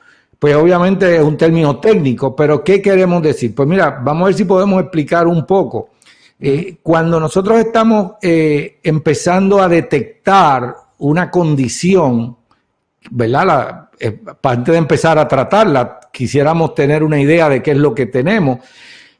pues 0.41 0.57
obviamente 0.57 1.17
es 1.17 1.23
un 1.23 1.37
término 1.37 1.79
técnico, 1.79 2.35
pero 2.35 2.65
¿qué 2.65 2.81
queremos 2.81 3.23
decir? 3.23 3.55
Pues 3.55 3.69
mira, 3.69 4.01
vamos 4.03 4.23
a 4.23 4.27
ver 4.27 4.35
si 4.35 4.47
podemos 4.47 4.81
explicar 4.81 5.27
un 5.27 5.45
poco. 5.45 5.91
Eh, 6.41 6.79
cuando 6.83 7.21
nosotros 7.21 7.61
estamos 7.61 8.13
eh, 8.23 8.79
empezando 8.83 9.61
a 9.63 9.69
detectar 9.69 10.75
una 10.97 11.31
condición, 11.31 12.39
¿verdad? 13.11 13.91
Eh, 14.01 14.19
antes 14.43 14.73
de 14.73 14.79
empezar 14.79 15.19
a 15.19 15.29
tratarla, 15.29 16.01
quisiéramos 16.11 16.75
tener 16.75 17.03
una 17.03 17.21
idea 17.21 17.51
de 17.51 17.63
qué 17.63 17.73
es 17.73 17.77
lo 17.77 17.95
que 17.95 18.07
tenemos, 18.07 18.61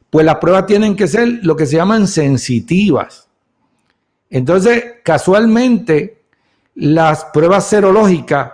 pues 0.09 0.25
las 0.25 0.37
pruebas 0.37 0.65
tienen 0.65 0.95
que 0.95 1.07
ser 1.07 1.27
lo 1.43 1.55
que 1.55 1.67
se 1.67 1.75
llaman 1.75 2.07
sensitivas. 2.07 3.27
Entonces, 4.27 4.95
casualmente, 5.03 6.23
las 6.73 7.25
pruebas 7.25 7.67
serológicas, 7.67 8.51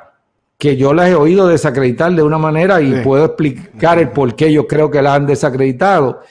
que 0.57 0.75
yo 0.75 0.93
las 0.93 1.09
he 1.09 1.15
oído 1.15 1.47
desacreditar 1.47 2.11
de 2.13 2.23
una 2.23 2.37
manera 2.37 2.81
y 2.81 3.01
puedo 3.03 3.25
explicar 3.25 3.99
el 3.99 4.09
por 4.09 4.35
qué 4.35 4.51
yo 4.51 4.67
creo 4.67 4.89
que 4.89 5.01
las 5.01 5.15
han 5.15 5.27
desacreditado, 5.27 6.21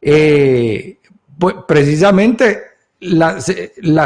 eh, 0.00 0.98
pues 1.38 1.56
precisamente 1.66 2.62
las 3.00 3.44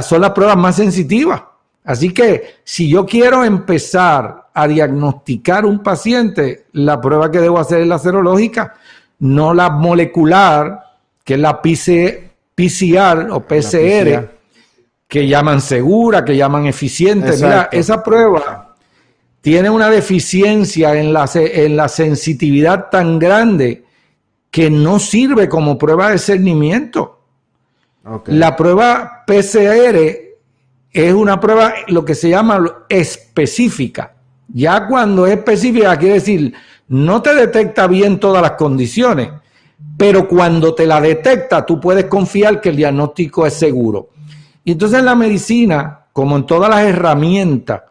son 0.07 0.21
las 0.21 0.31
pruebas 0.33 0.57
más 0.57 0.77
sensitivas. 0.77 1.43
Así 1.85 2.13
que 2.13 2.57
si 2.65 2.89
yo 2.89 3.07
quiero 3.07 3.45
empezar 3.45 4.49
a 4.53 4.69
diagnosticar 4.69 5.65
un 5.65 5.83
paciente, 5.83 6.67
la 6.73 7.01
prueba 7.01 7.31
que 7.31 7.41
debo 7.41 7.59
hacer 7.59 7.81
es 7.81 7.87
la 7.87 7.99
serológica, 7.99 8.75
no 9.21 9.55
la 9.55 9.71
molecular, 9.71 10.81
que 11.25 11.35
es 11.35 11.41
la 11.41 11.63
PCR 11.63 13.31
o 13.31 13.41
PCR, 13.41 14.31
que 15.07 15.27
llaman 15.27 15.61
segura, 15.61 16.25
que 16.25 16.37
llaman 16.37 16.67
eficiente. 16.67 17.33
Mira, 17.37 17.69
esa 17.73 18.03
prueba 18.03 18.72
tiene 19.43 19.69
una 19.69 19.91
deficiencia 19.91 20.95
en 20.99 21.13
la, 21.13 21.29
en 21.35 21.77
la 21.77 21.89
sensitividad 21.89 22.89
tan 22.91 23.19
grande 23.19 23.85
que 24.51 24.71
no 24.71 25.01
sirve 25.01 25.49
como 25.49 25.77
prueba 25.77 26.11
de 26.11 26.19
cernimiento. 26.19 27.19
La 28.27 28.55
prueba 28.55 29.25
PCR 29.27 29.99
es 30.93 31.13
una 31.13 31.41
prueba 31.41 31.75
lo 31.89 32.05
que 32.05 32.15
se 32.15 32.31
llama 32.31 32.85
específica. 32.89 34.15
Ya 34.49 34.87
cuando 34.87 35.27
es 35.27 35.39
específica 35.39 35.99
quiere 35.99 36.15
decir, 36.15 36.55
no 36.89 37.21
te 37.21 37.35
detecta 37.35 37.89
bien 37.89 38.21
todas 38.21 38.43
las 38.43 38.53
condiciones, 38.53 39.31
pero 39.97 40.29
cuando 40.29 40.73
te 40.75 40.87
la 40.87 41.01
detecta, 41.01 41.67
tú 41.67 41.81
puedes 41.81 42.05
confiar 42.05 42.61
que 42.61 42.69
el 42.69 42.77
diagnóstico 42.77 43.45
es 43.45 43.55
seguro. 43.55 44.11
Y 44.63 44.73
entonces 44.73 45.01
en 45.01 45.07
la 45.07 45.17
medicina, 45.17 46.07
como 46.13 46.37
en 46.37 46.47
todas 46.47 46.71
las 46.71 46.85
herramientas, 46.85 47.83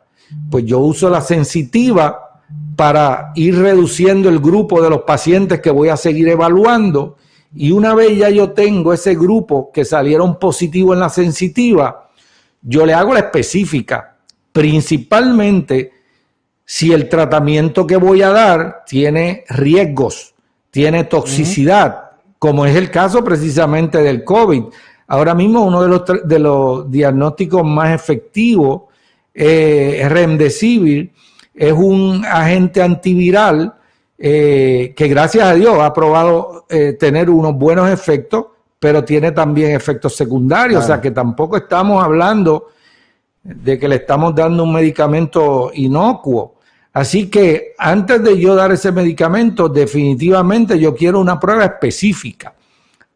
pues 0.50 0.66
yo 0.66 0.80
uso 0.80 1.10
la 1.10 1.22
sensitiva 1.22 2.32
para 2.76 3.32
ir 3.36 3.58
reduciendo 3.58 4.30
el 4.30 4.40
grupo 4.40 4.82
de 4.82 4.90
los 4.90 5.02
pacientes 5.02 5.62
que 5.62 5.72
voy 5.72 5.90
a 5.90 5.98
seguir 5.98 6.28
evaluando. 6.30 7.18
Y 7.56 7.72
una 7.72 7.94
vez 7.94 8.18
ya 8.18 8.30
yo 8.30 8.52
tengo 8.52 8.94
ese 8.94 9.16
grupo 9.16 9.72
que 9.74 9.86
salieron 9.86 10.40
positivos 10.40 10.96
en 10.96 11.02
la 11.02 11.10
sensitiva, 11.10 12.10
yo 12.62 12.86
le 12.86 12.94
hago 12.94 13.14
la 13.14 13.20
específica, 13.20 14.18
principalmente 14.52 15.92
si 16.66 16.94
el 16.94 17.10
tratamiento 17.10 17.86
que 17.86 17.98
voy 17.98 18.22
a 18.22 18.30
dar 18.30 18.84
tiene 18.86 19.44
riesgos, 19.50 20.34
tiene 20.70 21.04
toxicidad, 21.04 22.12
como 22.40 22.66
es 22.66 22.76
el 22.76 22.90
caso 22.90 23.24
precisamente 23.24 23.98
del 23.98 24.24
COVID. 24.24 24.64
Ahora 25.08 25.36
mismo 25.36 25.64
uno 25.66 25.82
de 25.82 25.90
los, 25.90 26.04
de 26.24 26.40
los 26.40 26.90
diagnósticos 26.90 27.66
más 27.66 27.94
efectivos 27.94 28.84
eh, 29.34 30.06
Remdesivir, 30.10 31.12
es 31.54 31.74
un 31.74 32.26
agente 32.26 32.82
antiviral 32.82 33.76
eh, 34.18 34.94
que 34.96 35.08
gracias 35.08 35.46
a 35.46 35.54
Dios 35.54 35.80
ha 35.80 35.94
probado 35.94 36.66
eh, 36.70 36.94
tener 36.94 37.30
unos 37.30 37.56
buenos 37.56 37.90
efectos 37.90 38.46
pero 38.82 39.06
tiene 39.06 39.32
también 39.32 39.76
efectos 39.76 40.16
secundarios, 40.16 40.84
o 40.84 40.88
sea 40.88 41.00
que 41.00 41.12
tampoco 41.12 41.56
estamos 41.56 42.04
hablando 42.04 42.70
de 43.44 43.78
que 43.78 43.88
le 43.88 43.98
estamos 43.98 44.34
dando 44.34 44.64
un 44.64 44.74
medicamento 44.74 45.70
inocuo. 45.76 46.56
Así 46.92 47.30
que 47.30 47.76
antes 47.78 48.24
de 48.24 48.40
yo 48.40 48.56
dar 48.56 48.72
ese 48.72 48.92
medicamento, 48.92 49.70
definitivamente 49.70 50.80
yo 50.80 50.96
quiero 50.96 51.20
una 51.20 51.40
prueba 51.40 51.66
específica. 51.66 52.56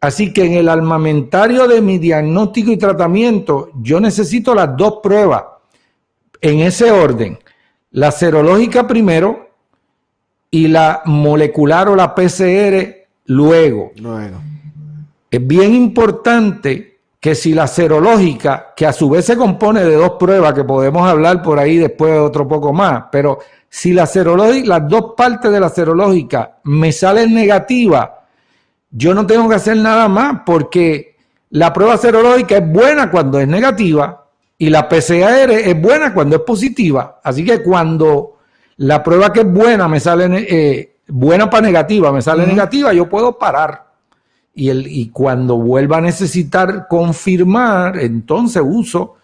Así 0.00 0.32
que 0.32 0.44
en 0.44 0.52
el 0.52 0.68
armamentario 0.68 1.66
de 1.66 1.80
mi 1.80 1.98
diagnóstico 1.98 2.70
y 2.70 2.76
tratamiento, 2.76 3.70
yo 3.82 3.98
necesito 3.98 4.54
las 4.54 4.76
dos 4.76 5.00
pruebas 5.02 5.42
en 6.40 6.60
ese 6.60 6.90
orden. 6.90 7.38
La 7.90 8.10
serológica 8.10 8.86
primero 8.86 9.50
y 10.50 10.68
la 10.68 11.02
molecular 11.04 11.88
o 11.88 11.96
la 11.96 12.14
PCR 12.14 13.06
luego. 13.26 13.92
Luego. 13.96 14.40
Es 15.30 15.46
bien 15.46 15.74
importante 15.74 16.98
que 17.20 17.34
si 17.34 17.54
la 17.54 17.66
serológica, 17.66 18.72
que 18.76 18.86
a 18.86 18.92
su 18.92 19.10
vez 19.10 19.24
se 19.24 19.36
compone 19.36 19.84
de 19.84 19.96
dos 19.96 20.12
pruebas 20.12 20.54
que 20.54 20.64
podemos 20.64 21.08
hablar 21.08 21.42
por 21.42 21.58
ahí 21.58 21.76
después 21.76 22.12
de 22.12 22.18
otro 22.18 22.46
poco 22.46 22.72
más, 22.72 23.04
pero 23.10 23.38
si 23.68 23.92
la 23.92 24.06
serológica, 24.06 24.68
las 24.68 24.88
dos 24.88 25.14
partes 25.16 25.50
de 25.50 25.60
la 25.60 25.68
serológica 25.68 26.58
me 26.64 26.92
salen 26.92 27.34
negativas, 27.34 28.10
yo 28.90 29.12
no 29.12 29.26
tengo 29.26 29.48
que 29.48 29.56
hacer 29.56 29.76
nada 29.76 30.08
más 30.08 30.42
porque 30.46 31.16
la 31.50 31.72
prueba 31.72 31.96
serológica 31.96 32.58
es 32.58 32.72
buena 32.72 33.10
cuando 33.10 33.40
es 33.40 33.48
negativa 33.48 34.25
y 34.58 34.70
la 34.70 34.88
PCR 34.88 35.50
es 35.50 35.80
buena 35.80 36.14
cuando 36.14 36.36
es 36.36 36.42
positiva. 36.42 37.20
Así 37.22 37.44
que 37.44 37.62
cuando 37.62 38.38
la 38.78 39.02
prueba 39.02 39.32
que 39.32 39.40
es 39.40 39.52
buena 39.52 39.88
me 39.88 40.00
sale 40.00 40.46
eh, 40.48 40.96
buena 41.08 41.48
para 41.50 41.66
negativa, 41.66 42.12
me 42.12 42.22
sale 42.22 42.46
negativa, 42.46 42.92
yo 42.92 43.08
puedo 43.08 43.38
parar 43.38 43.86
y, 44.54 44.70
el, 44.70 44.86
y 44.86 45.10
cuando 45.10 45.58
vuelva 45.58 45.98
a 45.98 46.00
necesitar 46.00 46.86
confirmar, 46.88 47.98
entonces 47.98 48.62
uso 48.64 49.16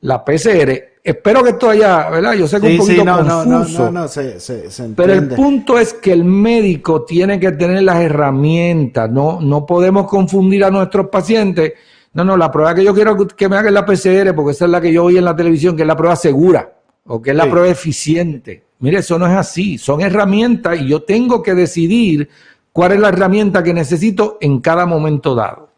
la 0.00 0.24
PCR. 0.24 0.90
Espero 1.02 1.42
que 1.42 1.50
esto 1.50 1.70
haya, 1.70 2.10
¿verdad? 2.10 2.34
Yo 2.34 2.46
sé 2.46 2.60
que 2.60 2.74
es 2.74 2.80
un 2.80 2.86
poquito 2.86 3.04
confuso. 3.04 3.90
No, 3.90 4.08
se, 4.08 4.40
se, 4.40 4.88
pero 4.96 5.14
el 5.14 5.28
punto 5.28 5.78
es 5.78 5.94
que 5.94 6.12
el 6.12 6.24
médico 6.24 7.04
tiene 7.04 7.38
que 7.38 7.52
tener 7.52 7.84
las 7.84 8.00
herramientas. 8.00 9.08
No, 9.10 9.40
no 9.40 9.64
podemos 9.64 10.06
confundir 10.06 10.64
a 10.64 10.70
nuestros 10.70 11.08
pacientes. 11.08 11.72
No, 12.12 12.24
no, 12.24 12.36
la 12.36 12.50
prueba 12.50 12.74
que 12.74 12.84
yo 12.84 12.92
quiero 12.92 13.16
que 13.26 13.48
me 13.48 13.56
hagan 13.56 13.74
la 13.74 13.86
PCR, 13.86 14.34
porque 14.34 14.52
esa 14.52 14.64
es 14.64 14.70
la 14.70 14.80
que 14.80 14.92
yo 14.92 15.04
oí 15.04 15.16
en 15.16 15.24
la 15.24 15.36
televisión, 15.36 15.76
que 15.76 15.82
es 15.82 15.88
la 15.88 15.96
prueba 15.96 16.16
segura 16.16 16.72
o 17.04 17.22
que 17.22 17.30
es 17.30 17.36
la 17.36 17.48
prueba 17.48 17.68
eficiente. 17.68 18.64
Mire, 18.80 18.98
eso 18.98 19.18
no 19.18 19.26
es 19.26 19.36
así. 19.36 19.78
Son 19.78 20.00
herramientas 20.00 20.80
y 20.80 20.88
yo 20.88 21.02
tengo 21.02 21.42
que 21.42 21.54
decidir 21.54 22.28
cuál 22.72 22.92
es 22.92 23.00
la 23.00 23.08
herramienta 23.08 23.62
que 23.62 23.74
necesito 23.74 24.38
en 24.40 24.60
cada 24.60 24.86
momento 24.86 25.34
dado. 25.34 25.70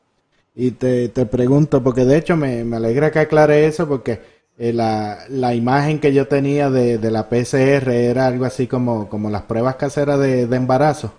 Y 0.55 0.73
te, 0.73 1.09
pregunto, 1.27 1.83
porque 1.83 2.05
de 2.05 2.19
hecho 2.19 2.37
me, 2.37 2.61
alegra 2.75 3.11
que 3.11 3.21
aclare 3.21 3.67
eso, 3.67 3.89
porque 3.89 4.21
eh, 4.59 4.73
la, 4.73 5.55
imagen 5.55 5.99
que 5.99 6.13
yo 6.13 6.29
tenía 6.29 6.71
de, 6.71 6.99
la 7.11 7.29
PCR 7.29 7.91
era 7.91 8.27
algo 8.27 8.45
así 8.45 8.67
como, 8.67 9.09
como 9.09 9.31
las 9.31 9.43
pruebas 9.43 9.77
caseras 9.77 10.19
de, 10.21 10.43
embarazo 10.43 11.15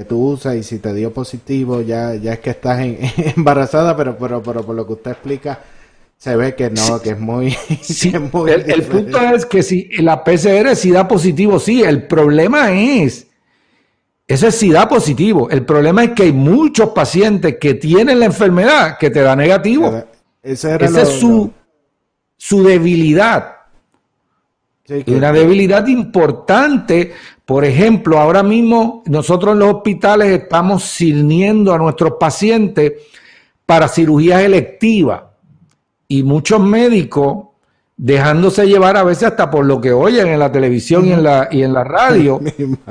que 0.00 0.06
tú 0.06 0.30
usas 0.30 0.56
y 0.56 0.62
si 0.62 0.78
te 0.78 0.94
dio 0.94 1.12
positivo 1.12 1.82
ya, 1.82 2.14
ya 2.14 2.32
es 2.32 2.38
que 2.38 2.48
estás 2.48 2.80
embarazada, 3.36 3.94
pero, 3.94 4.16
pero, 4.16 4.42
pero 4.42 4.64
por 4.64 4.74
lo 4.74 4.86
que 4.86 4.94
usted 4.94 5.10
explica 5.10 5.60
se 6.16 6.36
ve 6.36 6.54
que 6.54 6.70
no, 6.70 7.02
que 7.02 7.10
es 7.10 7.20
muy... 7.20 7.54
el, 8.48 8.70
el, 8.70 8.82
punto 8.84 9.20
es 9.20 9.44
que 9.44 9.62
si 9.62 9.90
la 9.98 10.24
PCR 10.24 10.74
sí 10.74 10.90
da 10.90 11.06
positivo, 11.06 11.58
sí, 11.58 11.82
el 11.82 12.06
problema 12.06 12.72
es 12.72 13.26
eso 14.26 14.46
es 14.46 14.54
SIDA 14.54 14.88
positivo. 14.88 15.50
El 15.50 15.66
problema 15.66 16.04
es 16.04 16.10
que 16.12 16.22
hay 16.22 16.32
muchos 16.32 16.90
pacientes 16.90 17.58
que 17.60 17.74
tienen 17.74 18.20
la 18.20 18.26
enfermedad 18.26 18.96
que 18.96 19.10
te 19.10 19.20
da 19.20 19.36
negativo. 19.36 20.04
Esa 20.42 20.76
es 20.76 21.08
su, 21.08 21.52
su 22.38 22.62
debilidad. 22.62 23.56
Y 25.06 25.14
una 25.14 25.32
debilidad 25.32 25.86
importante. 25.86 27.12
Por 27.44 27.64
ejemplo, 27.64 28.18
ahora 28.18 28.42
mismo 28.42 29.02
nosotros 29.06 29.54
en 29.54 29.60
los 29.60 29.74
hospitales 29.74 30.42
estamos 30.42 30.84
sirviendo 30.84 31.72
a 31.72 31.78
nuestros 31.78 32.14
pacientes 32.18 32.92
para 33.66 33.88
cirugías 33.88 34.42
electivas. 34.42 35.22
Y 36.08 36.22
muchos 36.22 36.60
médicos 36.60 37.46
dejándose 37.96 38.66
llevar 38.66 38.96
a 38.96 39.04
veces 39.04 39.24
hasta 39.24 39.50
por 39.50 39.66
lo 39.66 39.80
que 39.80 39.92
oyen 39.92 40.26
en 40.28 40.38
la 40.38 40.50
televisión 40.50 41.06
y 41.06 41.12
en 41.12 41.22
la, 41.22 41.48
y 41.50 41.62
en 41.62 41.72
la 41.72 41.84
radio. 41.84 42.40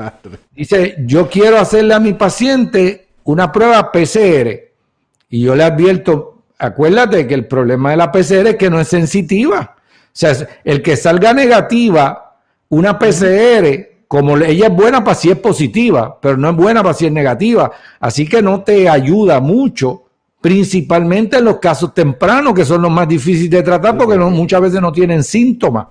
Dice, 0.55 0.95
yo 1.05 1.27
quiero 1.27 1.57
hacerle 1.57 1.95
a 1.95 1.99
mi 1.99 2.13
paciente 2.13 3.07
una 3.23 3.51
prueba 3.51 3.91
PCR. 3.91 4.69
Y 5.29 5.41
yo 5.41 5.55
le 5.55 5.63
advierto, 5.63 6.43
acuérdate 6.57 7.27
que 7.27 7.33
el 7.33 7.47
problema 7.47 7.91
de 7.91 7.97
la 7.97 8.11
PCR 8.11 8.47
es 8.47 8.55
que 8.55 8.69
no 8.69 8.79
es 8.79 8.87
sensitiva. 8.87 9.75
O 10.09 10.19
sea, 10.19 10.35
el 10.63 10.81
que 10.81 10.97
salga 10.97 11.33
negativa, 11.33 12.37
una 12.69 12.97
PCR, 12.99 13.89
como 14.07 14.37
ella 14.37 14.67
es 14.67 14.75
buena 14.75 15.03
para 15.03 15.15
si 15.15 15.29
es 15.29 15.37
positiva, 15.37 16.17
pero 16.19 16.35
no 16.35 16.49
es 16.49 16.55
buena 16.55 16.81
para 16.81 16.95
si 16.95 17.05
es 17.05 17.11
negativa. 17.11 17.71
Así 17.99 18.27
que 18.27 18.41
no 18.41 18.63
te 18.63 18.89
ayuda 18.89 19.39
mucho 19.39 20.03
principalmente 20.41 21.37
en 21.37 21.45
los 21.45 21.57
casos 21.57 21.93
tempranos, 21.93 22.53
que 22.53 22.65
son 22.65 22.81
los 22.81 22.91
más 22.91 23.07
difíciles 23.07 23.51
de 23.51 23.63
tratar 23.63 23.97
porque 23.97 24.17
muchas 24.17 24.61
veces 24.61 24.81
no 24.81 24.91
tienen 24.91 25.23
síntomas. 25.23 25.87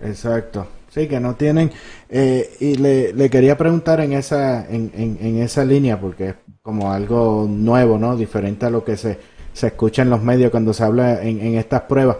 Exacto. 0.00 0.66
Sí, 0.90 1.06
que 1.06 1.20
no 1.20 1.34
tienen. 1.34 1.70
Eh, 2.08 2.56
y 2.60 2.74
le, 2.76 3.12
le, 3.12 3.28
quería 3.28 3.56
preguntar 3.56 4.00
en 4.00 4.14
esa, 4.14 4.66
en, 4.68 4.90
en, 4.94 5.38
esa 5.38 5.64
línea, 5.64 6.00
porque 6.00 6.30
es 6.30 6.34
como 6.62 6.92
algo 6.92 7.46
nuevo, 7.48 7.98
¿no? 7.98 8.16
Diferente 8.16 8.66
a 8.66 8.70
lo 8.70 8.84
que 8.84 8.96
se, 8.96 9.18
se 9.52 9.66
escucha 9.68 10.02
en 10.02 10.10
los 10.10 10.22
medios 10.22 10.50
cuando 10.50 10.72
se 10.72 10.84
habla 10.84 11.22
en, 11.22 11.40
en 11.40 11.56
estas 11.56 11.82
pruebas. 11.82 12.16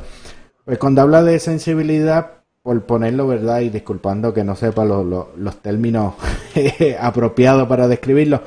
Pues 0.68 0.78
cuando 0.78 1.00
habla 1.00 1.22
de 1.22 1.38
sensibilidad, 1.38 2.42
por 2.62 2.84
ponerlo, 2.84 3.26
¿verdad? 3.26 3.60
Y 3.60 3.70
disculpando 3.70 4.34
que 4.34 4.44
no 4.44 4.54
sepa 4.54 4.84
los 4.84 5.62
términos 5.62 6.12
apropiados 7.00 7.66
para 7.66 7.88
describirlo, 7.88 8.42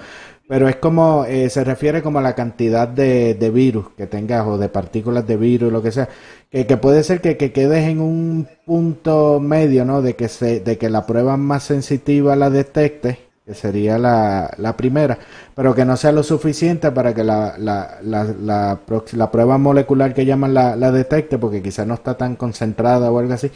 pero 0.47 0.69
es 0.69 0.75
como, 0.75 1.25
eh, 1.25 1.49
se 1.49 1.63
refiere 1.63 2.03
como 2.03 2.19
a 2.19 2.21
la 2.21 2.35
cantidad 2.35 2.87
de, 2.87 3.33
de, 3.33 3.49
virus 3.49 3.87
que 3.97 4.05
tengas 4.05 4.45
o 4.45 4.59
de 4.59 4.69
partículas 4.69 5.25
de 5.25 5.35
virus, 5.35 5.73
lo 5.73 5.81
que 5.81 5.91
sea, 5.91 6.09
que, 6.51 6.67
que 6.67 6.77
puede 6.77 7.03
ser 7.03 7.21
que, 7.21 7.37
que, 7.37 7.51
quedes 7.51 7.89
en 7.89 7.99
un 7.99 8.47
punto 8.67 9.39
medio, 9.39 9.83
¿no? 9.83 10.03
De 10.03 10.15
que, 10.15 10.27
se, 10.27 10.59
de 10.59 10.77
que 10.77 10.91
la 10.91 11.07
prueba 11.07 11.37
más 11.37 11.63
sensitiva 11.63 12.35
la 12.35 12.51
detecte, 12.51 13.30
que 13.45 13.53
sería 13.53 13.97
la, 13.97 14.53
la 14.57 14.77
primera, 14.77 15.17
pero 15.55 15.73
que 15.73 15.85
no 15.85 15.97
sea 15.97 16.11
lo 16.11 16.23
suficiente 16.23 16.91
para 16.91 17.13
que 17.13 17.23
la, 17.23 17.55
la, 17.57 17.99
la, 18.03 19.31
prueba 19.31 19.57
molecular 19.57 20.13
que 20.13 20.25
llaman 20.25 20.53
la, 20.53 20.75
la 20.75 20.91
detecte, 20.91 21.37
porque 21.37 21.61
quizás 21.61 21.87
no 21.87 21.95
está 21.95 22.15
tan 22.17 22.35
concentrada 22.35 23.11
o 23.11 23.19
algo 23.19 23.33
así. 23.33 23.51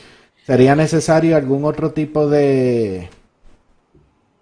¿Sería 0.46 0.76
necesario 0.76 1.38
algún 1.38 1.66
otro 1.66 1.92
tipo 1.92 2.28
de, 2.28 3.10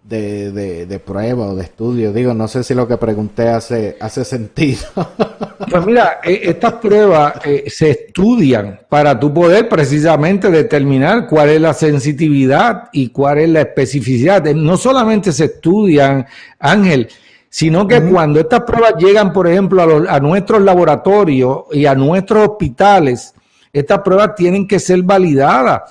de, 0.04 0.52
de, 0.52 0.86
de, 0.86 1.00
prueba 1.00 1.48
o 1.48 1.56
de 1.56 1.64
estudio? 1.64 2.12
Digo, 2.12 2.34
no 2.34 2.48
sé 2.48 2.64
si 2.64 2.74
lo 2.74 2.88
que 2.88 2.98
pregunté 2.98 3.50
hace, 3.50 3.98
hace 4.00 4.26
sentido. 4.26 4.84
Pues 5.70 5.86
mira, 5.88 6.20
eh, 6.24 6.42
estas 6.44 6.74
pruebas 6.74 7.34
eh, 7.46 7.64
se 7.68 7.90
estudian 7.90 8.82
para 8.90 9.20
tu 9.20 9.34
poder 9.34 9.68
precisamente 9.70 10.52
determinar 10.52 11.26
cuál 11.26 11.50
es 11.50 11.62
la 11.62 11.74
sensitividad 11.74 12.90
y 12.92 13.10
cuál 13.10 13.40
es 13.40 13.50
la 13.50 13.62
especificidad. 13.62 14.46
Eh, 14.46 14.54
no 14.54 14.78
solamente 14.78 15.32
se 15.32 15.46
estudian, 15.46 16.28
Ángel, 16.60 17.08
sino 17.50 17.88
que 17.88 18.02
cuando 18.04 18.40
estas 18.40 18.62
pruebas 18.62 18.96
llegan, 19.00 19.34
por 19.34 19.48
ejemplo, 19.48 19.82
a, 19.82 19.86
los, 19.88 20.08
a 20.08 20.20
nuestros 20.20 20.62
laboratorios 20.62 21.64
y 21.72 21.88
a 21.88 21.96
nuestros 21.96 22.50
hospitales, 22.50 23.34
estas 23.72 24.00
pruebas 24.00 24.36
tienen 24.36 24.68
que 24.68 24.80
ser 24.80 25.02
validadas. 25.02 25.82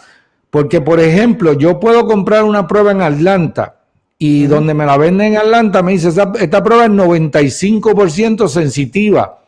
Porque, 0.50 0.80
por 0.80 1.00
ejemplo, 1.00 1.54
yo 1.54 1.80
puedo 1.80 2.06
comprar 2.06 2.44
una 2.44 2.68
prueba 2.68 2.92
en 2.92 3.02
Atlanta 3.02 3.81
y 4.24 4.46
donde 4.46 4.72
me 4.72 4.86
la 4.86 4.96
venden 4.96 5.32
en 5.32 5.38
Atlanta 5.38 5.82
me 5.82 5.90
dice, 5.90 6.06
esta, 6.06 6.62
prueba 6.62 6.84
es 6.84 6.92
95% 6.92 8.46
sensitiva. 8.46 9.40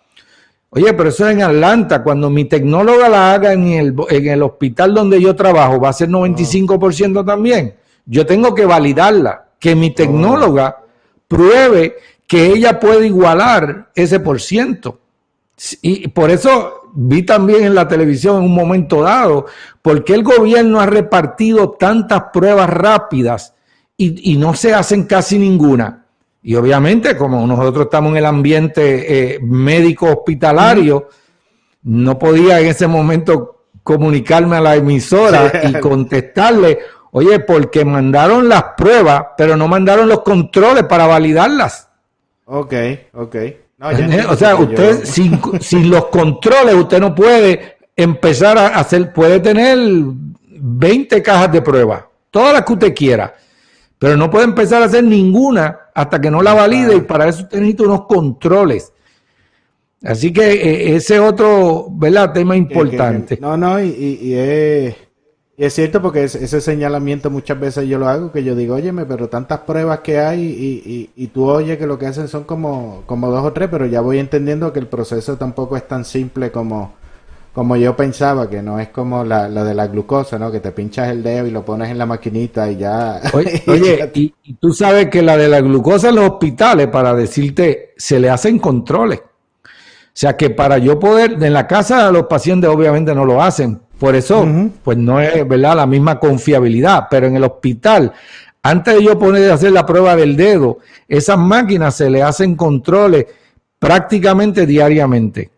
Oye, 0.70 0.92
pero 0.94 1.10
eso 1.10 1.28
es 1.28 1.34
en 1.36 1.42
Atlanta. 1.44 2.02
Cuando 2.02 2.28
mi 2.28 2.46
tecnóloga 2.46 3.08
la 3.08 3.34
haga 3.34 3.52
en 3.52 3.68
el, 3.68 3.94
en 4.08 4.26
el 4.26 4.42
hospital 4.42 4.92
donde 4.92 5.20
yo 5.20 5.36
trabajo, 5.36 5.78
va 5.78 5.90
a 5.90 5.92
ser 5.92 6.08
95% 6.08 7.24
también. 7.24 7.76
Yo 8.04 8.26
tengo 8.26 8.52
que 8.52 8.66
validarla, 8.66 9.44
que 9.60 9.76
mi 9.76 9.92
tecnóloga 9.92 10.78
pruebe 11.28 11.94
que 12.26 12.46
ella 12.46 12.80
puede 12.80 13.06
igualar 13.06 13.90
ese 13.94 14.18
por 14.18 14.40
ciento. 14.40 14.98
Y 15.82 16.08
por 16.08 16.32
eso 16.32 16.90
vi 16.94 17.22
también 17.22 17.62
en 17.62 17.76
la 17.76 17.86
televisión 17.86 18.38
en 18.38 18.46
un 18.46 18.54
momento 18.56 19.02
dado, 19.02 19.46
por 19.80 20.02
qué 20.02 20.14
el 20.14 20.24
gobierno 20.24 20.80
ha 20.80 20.86
repartido 20.86 21.70
tantas 21.70 22.24
pruebas 22.32 22.68
rápidas 22.68 23.53
y, 23.96 24.36
no 24.36 24.54
se 24.54 24.74
hacen 24.74 25.04
casi 25.04 25.38
ninguna. 25.38 26.04
Y 26.42 26.56
obviamente, 26.56 27.16
como 27.16 27.46
nosotros 27.46 27.84
estamos 27.86 28.10
en 28.12 28.18
el 28.18 28.26
ambiente 28.26 29.34
eh, 29.34 29.38
médico 29.40 30.06
hospitalario, 30.06 31.08
no 31.84 32.18
podía 32.18 32.60
en 32.60 32.66
ese 32.66 32.86
momento 32.86 33.66
comunicarme 33.82 34.56
a 34.56 34.60
la 34.60 34.76
emisora 34.76 35.50
y 35.68 35.72
contestarle, 35.80 36.78
oye, 37.12 37.40
porque 37.40 37.84
mandaron 37.84 38.48
las 38.48 38.64
pruebas, 38.76 39.26
pero 39.36 39.56
no 39.56 39.68
mandaron 39.68 40.08
los 40.08 40.22
controles 40.22 40.84
para 40.84 41.06
validarlas. 41.06 41.88
Ok, 42.46 42.74
ok 43.14 43.36
o 44.28 44.36
sea, 44.36 44.56
usted 44.56 45.04
sin, 45.60 45.90
los 45.90 46.06
controles, 46.06 46.74
usted 46.74 47.00
no 47.00 47.14
puede 47.14 47.76
empezar 47.96 48.58
a 48.58 48.68
hacer, 48.78 49.12
puede 49.12 49.40
tener 49.40 49.78
20 49.78 51.22
cajas 51.22 51.52
de 51.52 51.62
prueba, 51.62 52.08
todas 52.30 52.52
las 52.52 52.64
que 52.64 52.72
usted 52.72 52.94
quiera, 52.94 53.34
pero 53.98 54.16
no 54.16 54.30
puede 54.30 54.44
empezar 54.44 54.82
a 54.82 54.86
hacer 54.86 55.04
ninguna 55.04 55.78
hasta 55.94 56.20
que 56.20 56.30
no 56.30 56.42
la 56.42 56.54
valide 56.54 56.96
y 56.96 57.00
para 57.00 57.28
eso 57.28 57.42
usted 57.44 57.58
necesita 57.58 57.84
unos 57.84 58.06
controles. 58.06 58.92
Así 60.02 60.32
que 60.32 60.52
eh, 60.52 60.96
ese 60.96 61.18
otro, 61.18 61.88
¿verdad? 61.90 62.32
Tema 62.32 62.56
importante. 62.56 63.38
no, 63.40 63.56
no, 63.56 63.82
y, 63.82 64.18
y 64.20 64.34
es 64.34 64.96
y 65.56 65.64
es 65.64 65.72
cierto 65.72 66.02
porque 66.02 66.24
ese 66.24 66.60
señalamiento 66.60 67.30
muchas 67.30 67.60
veces 67.60 67.86
yo 67.86 67.96
lo 67.96 68.08
hago, 68.08 68.32
que 68.32 68.42
yo 68.42 68.56
digo, 68.56 68.74
óyeme, 68.74 69.04
pero 69.04 69.28
tantas 69.28 69.60
pruebas 69.60 70.00
que 70.00 70.18
hay 70.18 70.42
y, 70.42 71.10
y, 71.14 71.26
tú 71.28 71.44
oyes 71.48 71.78
que 71.78 71.86
lo 71.86 71.96
que 71.96 72.06
hacen 72.06 72.26
son 72.26 72.42
como, 72.42 73.04
como 73.06 73.30
dos 73.30 73.44
o 73.44 73.52
tres, 73.52 73.68
pero 73.70 73.86
ya 73.86 74.00
voy 74.00 74.18
entendiendo 74.18 74.72
que 74.72 74.80
el 74.80 74.88
proceso 74.88 75.36
tampoco 75.36 75.76
es 75.76 75.86
tan 75.86 76.04
simple 76.04 76.50
como, 76.50 76.94
como 77.54 77.76
yo 77.76 77.96
pensaba, 77.96 78.50
que 78.50 78.60
no 78.60 78.80
es 78.80 78.88
como 78.88 79.22
la, 79.22 79.48
la 79.48 79.62
de 79.62 79.74
la 79.74 79.86
glucosa, 79.86 80.38
¿no? 80.40 80.50
Que 80.50 80.58
te 80.58 80.72
pinchas 80.72 81.10
el 81.10 81.22
dedo 81.22 81.46
y 81.46 81.52
lo 81.52 81.64
pones 81.64 81.88
en 81.88 81.98
la 81.98 82.04
maquinita 82.04 82.68
y 82.68 82.78
ya... 82.78 83.20
Oye, 83.32 83.62
y, 84.14 84.34
y, 84.42 84.54
tú 84.54 84.72
sabes 84.72 85.08
que 85.08 85.22
la 85.22 85.36
de 85.36 85.48
la 85.48 85.60
glucosa 85.60 86.08
en 86.08 86.16
los 86.16 86.30
hospitales, 86.30 86.88
para 86.88 87.14
decirte, 87.14 87.94
se 87.96 88.18
le 88.18 88.28
hacen 88.28 88.58
controles. 88.58 89.20
O 89.20 90.16
sea 90.16 90.36
que 90.36 90.50
para 90.50 90.78
yo 90.78 90.98
poder, 90.98 91.42
en 91.42 91.52
la 91.52 91.66
casa 91.66 92.10
los 92.10 92.24
pacientes 92.24 92.68
obviamente 92.68 93.14
no 93.14 93.24
lo 93.24 93.40
hacen, 93.40 93.80
por 93.98 94.16
eso, 94.16 94.46
pues 94.82 94.98
no 94.98 95.20
es 95.20 95.46
verdad 95.46 95.76
la 95.76 95.86
misma 95.86 96.18
confiabilidad, 96.18 97.06
pero 97.08 97.28
en 97.28 97.36
el 97.36 97.44
hospital, 97.44 98.12
antes 98.62 98.94
de 98.96 99.04
yo 99.04 99.18
poner 99.18 99.42
de 99.42 99.52
hacer 99.52 99.72
la 99.72 99.86
prueba 99.86 100.16
del 100.16 100.36
dedo, 100.36 100.78
esas 101.06 101.38
máquinas 101.38 101.96
se 101.96 102.10
le 102.10 102.22
hacen 102.22 102.56
controles 102.56 103.26
prácticamente 103.78 104.66
diariamente. 104.66 105.53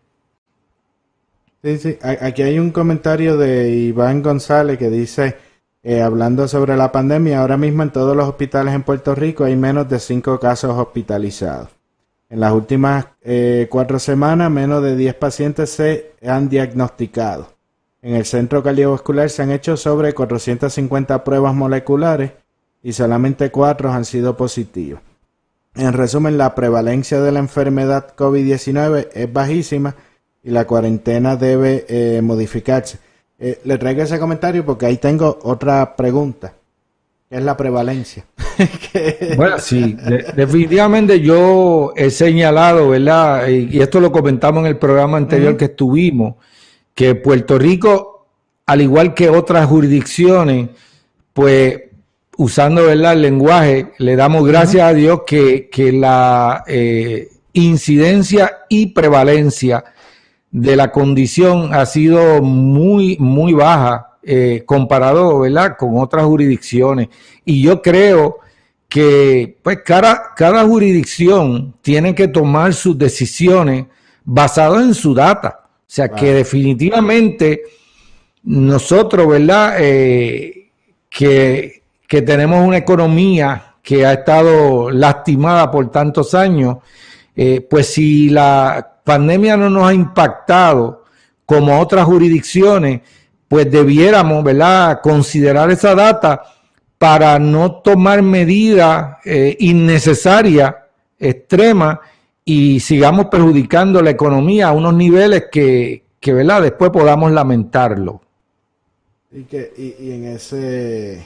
Aquí 2.21 2.43
hay 2.43 2.59
un 2.59 2.71
comentario 2.71 3.35
de 3.35 3.69
Iván 3.69 4.21
González 4.21 4.77
que 4.77 4.89
dice, 4.89 5.35
eh, 5.83 6.01
hablando 6.01 6.47
sobre 6.47 6.77
la 6.77 6.91
pandemia, 6.91 7.41
ahora 7.41 7.57
mismo 7.57 7.83
en 7.83 7.91
todos 7.91 8.15
los 8.15 8.27
hospitales 8.29 8.73
en 8.73 8.83
Puerto 8.83 9.13
Rico 9.15 9.43
hay 9.43 9.55
menos 9.57 9.89
de 9.89 9.99
cinco 9.99 10.39
casos 10.39 10.77
hospitalizados. 10.77 11.69
En 12.29 12.39
las 12.39 12.53
últimas 12.53 13.07
eh, 13.21 13.67
cuatro 13.69 13.99
semanas, 13.99 14.49
menos 14.51 14.81
de 14.83 14.95
10 14.95 15.15
pacientes 15.15 15.69
se 15.69 16.11
han 16.25 16.49
diagnosticado. 16.49 17.53
En 18.01 18.15
el 18.15 18.25
centro 18.25 18.63
cardiovascular 18.63 19.29
se 19.29 19.43
han 19.43 19.51
hecho 19.51 19.75
sobre 19.75 20.13
450 20.13 21.23
pruebas 21.23 21.53
moleculares 21.53 22.31
y 22.81 22.93
solamente 22.93 23.49
cuatro 23.49 23.91
han 23.91 24.05
sido 24.05 24.37
positivos. 24.37 25.01
En 25.75 25.93
resumen, 25.93 26.37
la 26.37 26.55
prevalencia 26.55 27.21
de 27.21 27.31
la 27.31 27.39
enfermedad 27.39 28.15
COVID-19 28.15 29.09
es 29.13 29.31
bajísima 29.31 29.95
y 30.47 30.51
la 30.51 30.65
cuarentena 30.65 31.35
debe 31.35 31.85
eh, 31.89 32.21
modificarse. 32.21 32.97
Eh, 33.37 33.59
le 33.65 33.77
traigo 33.77 34.01
ese 34.01 34.17
comentario 34.17 34.65
porque 34.65 34.85
ahí 34.85 34.95
tengo 34.95 35.37
otra 35.43 35.93
pregunta, 35.93 36.53
que 37.29 37.35
es 37.35 37.43
la 37.43 37.57
prevalencia. 37.57 38.23
bueno, 39.35 39.59
sí, 39.59 39.97
definitivamente 40.37 41.19
yo 41.19 41.91
he 41.97 42.09
señalado, 42.09 42.87
¿verdad? 42.87 43.45
Y, 43.49 43.81
esto 43.81 43.99
lo 43.99 44.09
comentamos 44.09 44.61
en 44.61 44.67
el 44.67 44.77
programa 44.77 45.17
anterior 45.17 45.57
que 45.57 45.65
estuvimos, 45.65 46.35
que 46.95 47.13
Puerto 47.15 47.59
Rico, 47.59 48.27
al 48.67 48.81
igual 48.81 49.13
que 49.13 49.29
otras 49.29 49.67
jurisdicciones, 49.67 50.69
pues 51.33 51.81
usando 52.37 52.89
el 52.89 53.01
lenguaje, 53.21 53.91
le 53.97 54.15
damos 54.15 54.47
gracias 54.47 54.83
a 54.83 54.93
Dios 54.93 55.23
que, 55.27 55.69
la 55.93 56.63
eh, 56.67 57.27
incidencia 57.51 58.59
y 58.69 58.87
prevalencia 58.87 59.83
de 60.51 60.75
la 60.75 60.91
condición 60.91 61.73
ha 61.73 61.85
sido 61.85 62.41
muy, 62.41 63.17
muy 63.19 63.53
baja 63.53 64.17
eh, 64.23 64.63
comparado 64.65 65.39
¿verdad? 65.39 65.75
con 65.77 65.97
otras 65.97 66.25
jurisdicciones. 66.25 67.09
Y 67.45 67.61
yo 67.61 67.81
creo 67.81 68.39
que 68.89 69.57
pues, 69.61 69.79
cada, 69.85 70.33
cada 70.35 70.65
jurisdicción 70.65 71.75
tiene 71.81 72.15
que 72.15 72.27
tomar 72.27 72.73
sus 72.73 72.97
decisiones 72.97 73.85
basadas 74.23 74.83
en 74.83 74.93
su 74.93 75.13
data. 75.13 75.61
O 75.63 75.89
sea 75.89 76.09
que 76.09 76.33
definitivamente 76.33 77.61
nosotros, 78.43 79.27
¿verdad? 79.27 79.75
Eh, 79.79 80.69
que, 81.09 81.83
que 82.07 82.21
tenemos 82.21 82.65
una 82.65 82.77
economía 82.77 83.75
que 83.81 84.05
ha 84.05 84.13
estado 84.13 84.91
lastimada 84.91 85.71
por 85.71 85.89
tantos 85.89 86.33
años, 86.33 86.77
eh, 87.35 87.61
pues 87.61 87.87
si 87.87 88.29
la 88.29 88.96
pandemia 89.07 89.55
no 89.55 89.69
nos 89.69 89.87
ha 89.87 89.93
impactado 89.93 91.05
como 91.45 91.79
otras 91.79 92.05
jurisdicciones, 92.05 93.01
pues 93.47 93.71
debiéramos, 93.71 94.43
¿verdad?, 94.43 94.99
considerar 95.01 95.71
esa 95.71 95.95
data 95.95 96.43
para 96.97 97.39
no 97.39 97.77
tomar 97.81 98.21
medidas 98.21 99.17
eh, 99.23 99.55
innecesarias, 99.59 100.75
extremas, 101.17 101.99
y 102.43 102.81
sigamos 102.81 103.27
perjudicando 103.27 104.01
la 104.01 104.09
economía 104.09 104.67
a 104.67 104.71
unos 104.73 104.93
niveles 104.93 105.45
que, 105.49 106.03
¿verdad? 106.25 106.63
después 106.63 106.91
podamos 106.91 107.31
lamentarlo. 107.31 108.21
Y, 109.31 109.43
que, 109.43 109.71
y, 109.77 110.11
en 110.11 110.25
ese 110.25 111.25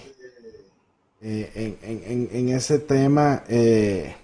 eh, 1.21 1.51
en, 1.55 1.77
en, 1.83 2.29
en, 2.31 2.49
ese 2.49 2.79
tema 2.79 3.43
eh, 3.47 4.15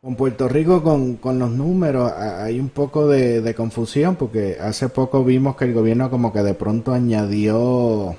con 0.00 0.16
Puerto 0.16 0.48
Rico, 0.48 0.82
con, 0.82 1.16
con 1.16 1.38
los 1.38 1.50
números, 1.50 2.10
hay 2.12 2.58
un 2.58 2.70
poco 2.70 3.06
de, 3.06 3.54
confusión 3.54 4.16
porque 4.16 4.56
hace 4.58 4.88
poco 4.88 5.22
vimos 5.24 5.56
que 5.56 5.66
el 5.66 5.74
gobierno 5.74 6.10
como 6.10 6.32
que 6.32 6.42
de 6.42 6.54
pronto 6.54 6.94
añadió 6.94 8.16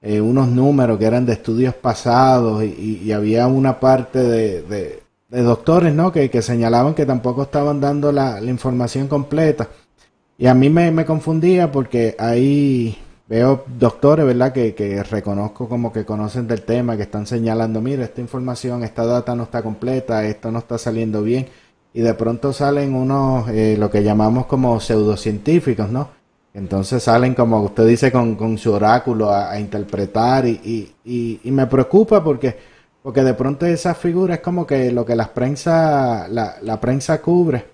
eh, 0.00 0.20
unos 0.20 0.48
números 0.48 0.98
que 0.98 1.04
eran 1.04 1.26
de 1.26 1.34
estudios 1.34 1.74
pasados 1.74 2.64
y, 2.64 3.12
había 3.12 3.46
una 3.48 3.80
parte 3.80 4.18
de, 4.18 4.62
de, 4.62 5.42
doctores, 5.42 5.92
¿no? 5.94 6.10
Que, 6.12 6.30
que, 6.30 6.40
señalaban 6.40 6.94
que 6.94 7.04
tampoco 7.04 7.42
estaban 7.42 7.80
dando 7.80 8.10
la, 8.12 8.40
la 8.40 8.50
información 8.50 9.08
completa. 9.08 9.68
Y 10.38 10.46
a 10.46 10.54
mí 10.54 10.70
me, 10.70 10.90
me 10.90 11.04
confundía 11.04 11.70
porque 11.70 12.16
ahí 12.18 12.96
veo 13.26 13.64
doctores, 13.78 14.26
¿verdad? 14.26 14.52
Que, 14.52 14.74
que 14.74 15.02
reconozco 15.02 15.68
como 15.68 15.92
que 15.92 16.04
conocen 16.04 16.46
del 16.46 16.62
tema, 16.62 16.96
que 16.96 17.04
están 17.04 17.26
señalando, 17.26 17.80
mira, 17.80 18.04
esta 18.04 18.20
información, 18.20 18.84
esta 18.84 19.04
data 19.06 19.34
no 19.34 19.44
está 19.44 19.62
completa, 19.62 20.24
esto 20.24 20.50
no 20.50 20.58
está 20.58 20.78
saliendo 20.78 21.22
bien. 21.22 21.48
Y 21.92 22.00
de 22.00 22.14
pronto 22.14 22.52
salen 22.52 22.94
unos, 22.94 23.48
eh, 23.50 23.76
lo 23.78 23.90
que 23.90 24.02
llamamos 24.02 24.46
como 24.46 24.80
pseudocientíficos, 24.80 25.90
¿no? 25.90 26.08
Entonces 26.52 27.02
salen, 27.02 27.34
como 27.34 27.62
usted 27.62 27.86
dice, 27.86 28.12
con, 28.12 28.36
con 28.36 28.58
su 28.58 28.72
oráculo 28.72 29.32
a, 29.32 29.58
interpretar 29.58 30.46
y, 30.46 30.92
y, 31.04 31.40
y, 31.42 31.50
me 31.50 31.66
preocupa 31.66 32.22
porque, 32.22 32.56
porque 33.02 33.22
de 33.24 33.34
pronto 33.34 33.66
esa 33.66 33.94
figura 33.94 34.34
es 34.34 34.40
como 34.40 34.66
que 34.66 34.92
lo 34.92 35.04
que 35.04 35.16
las 35.16 35.28
prensa, 35.30 36.28
la, 36.28 36.56
la 36.62 36.80
prensa 36.80 37.20
cubre 37.20 37.73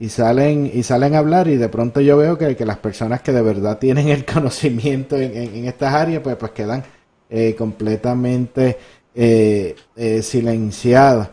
y 0.00 0.08
salen 0.08 0.68
y 0.72 0.82
salen 0.82 1.14
a 1.14 1.18
hablar 1.18 1.46
y 1.46 1.56
de 1.56 1.68
pronto 1.68 2.00
yo 2.00 2.16
veo 2.16 2.38
que, 2.38 2.56
que 2.56 2.64
las 2.64 2.78
personas 2.78 3.20
que 3.20 3.32
de 3.32 3.42
verdad 3.42 3.78
tienen 3.78 4.08
el 4.08 4.24
conocimiento 4.34 5.16
en, 5.16 5.36
en, 5.36 5.66
estas 5.66 5.94
áreas 5.94 6.22
pues 6.22 6.36
pues 6.36 6.52
quedan 6.52 6.82
eh, 7.28 7.54
completamente 7.56 8.78
eh, 9.14 9.76
eh, 9.94 10.22
silenciadas. 10.22 11.28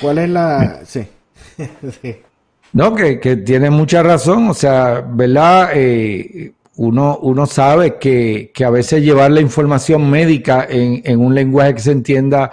¿cuál 0.00 0.18
es 0.18 0.30
la...? 0.30 0.80
sí, 0.86 1.06
no 2.72 2.94
que, 2.94 3.20
que, 3.20 3.36
tiene 3.36 3.70
mucha 3.70 4.02
razón 4.02 4.48
o 4.48 4.54
sea 4.54 5.04
verdad 5.06 5.70
eh, 5.74 6.52
uno, 6.76 7.18
uno 7.20 7.46
sabe 7.46 7.96
que, 7.96 8.50
que 8.54 8.64
a 8.64 8.70
veces 8.70 9.02
llevar 9.02 9.30
la 9.30 9.40
información 9.42 10.10
médica 10.10 10.66
en, 10.68 11.02
en 11.04 11.20
un 11.20 11.34
lenguaje 11.34 11.74
que 11.74 11.80
se 11.80 11.92
entienda 11.92 12.50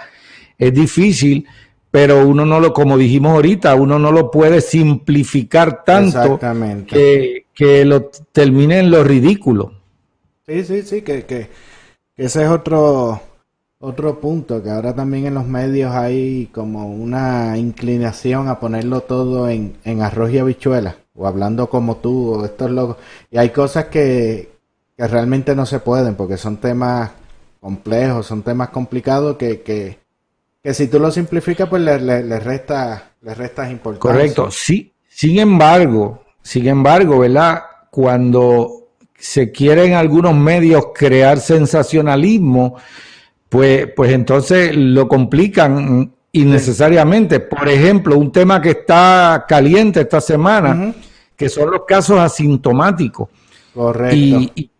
es 0.58 0.72
difícil 0.74 1.46
pero 1.94 2.26
uno 2.26 2.44
no 2.44 2.58
lo, 2.58 2.74
como 2.74 2.98
dijimos 2.98 3.34
ahorita, 3.34 3.76
uno 3.76 4.00
no 4.00 4.10
lo 4.10 4.28
puede 4.28 4.60
simplificar 4.60 5.84
tanto 5.84 6.40
que, 6.88 7.46
que, 7.54 7.84
lo 7.84 8.10
termine 8.32 8.80
en 8.80 8.90
lo 8.90 9.04
ridículo. 9.04 9.74
Sí, 10.44 10.64
sí, 10.64 10.82
sí, 10.82 11.02
que, 11.02 11.24
que, 11.24 11.50
ese 12.16 12.42
es 12.42 12.48
otro, 12.48 13.20
otro 13.78 14.18
punto, 14.18 14.60
que 14.60 14.70
ahora 14.70 14.92
también 14.92 15.26
en 15.26 15.34
los 15.34 15.46
medios 15.46 15.92
hay 15.92 16.46
como 16.46 16.92
una 16.92 17.56
inclinación 17.58 18.48
a 18.48 18.58
ponerlo 18.58 19.02
todo 19.02 19.48
en, 19.48 19.76
en 19.84 20.02
arroz 20.02 20.32
y 20.32 20.38
habichuela, 20.38 20.96
o 21.14 21.28
hablando 21.28 21.70
como 21.70 21.98
tú, 21.98 22.32
o 22.32 22.44
estos 22.44 22.72
locos. 22.72 22.96
Y 23.30 23.38
hay 23.38 23.50
cosas 23.50 23.84
que, 23.84 24.50
que 24.96 25.06
realmente 25.06 25.54
no 25.54 25.64
se 25.64 25.78
pueden, 25.78 26.16
porque 26.16 26.38
son 26.38 26.56
temas 26.56 27.12
complejos, 27.60 28.26
son 28.26 28.42
temas 28.42 28.70
complicados 28.70 29.36
que, 29.36 29.60
que 29.60 30.03
que 30.64 30.72
si 30.72 30.88
tú 30.88 30.98
lo 30.98 31.10
simplificas, 31.10 31.68
pues 31.68 31.82
le, 31.82 32.00
le, 32.00 32.40
resta, 32.40 33.10
le 33.20 33.34
restas 33.34 33.70
importancia. 33.70 34.10
Correcto, 34.10 34.50
sí. 34.50 34.94
Sin 35.06 35.38
embargo, 35.38 36.24
sin 36.40 36.66
embargo, 36.68 37.18
¿verdad? 37.18 37.62
Cuando 37.90 38.88
se 39.14 39.52
quiere 39.52 39.84
en 39.84 39.92
algunos 39.92 40.34
medios 40.34 40.86
crear 40.94 41.38
sensacionalismo, 41.38 42.76
pues, 43.50 43.88
pues 43.94 44.12
entonces 44.12 44.74
lo 44.74 45.06
complican 45.06 46.10
innecesariamente. 46.32 47.40
Por 47.40 47.68
ejemplo, 47.68 48.16
un 48.16 48.32
tema 48.32 48.62
que 48.62 48.70
está 48.70 49.44
caliente 49.46 50.00
esta 50.00 50.22
semana, 50.22 50.94
que 51.36 51.50
son 51.50 51.70
los 51.70 51.84
casos 51.84 52.18
asintomáticos. 52.18 53.28
Correcto. 53.74 54.16
y 54.16 54.70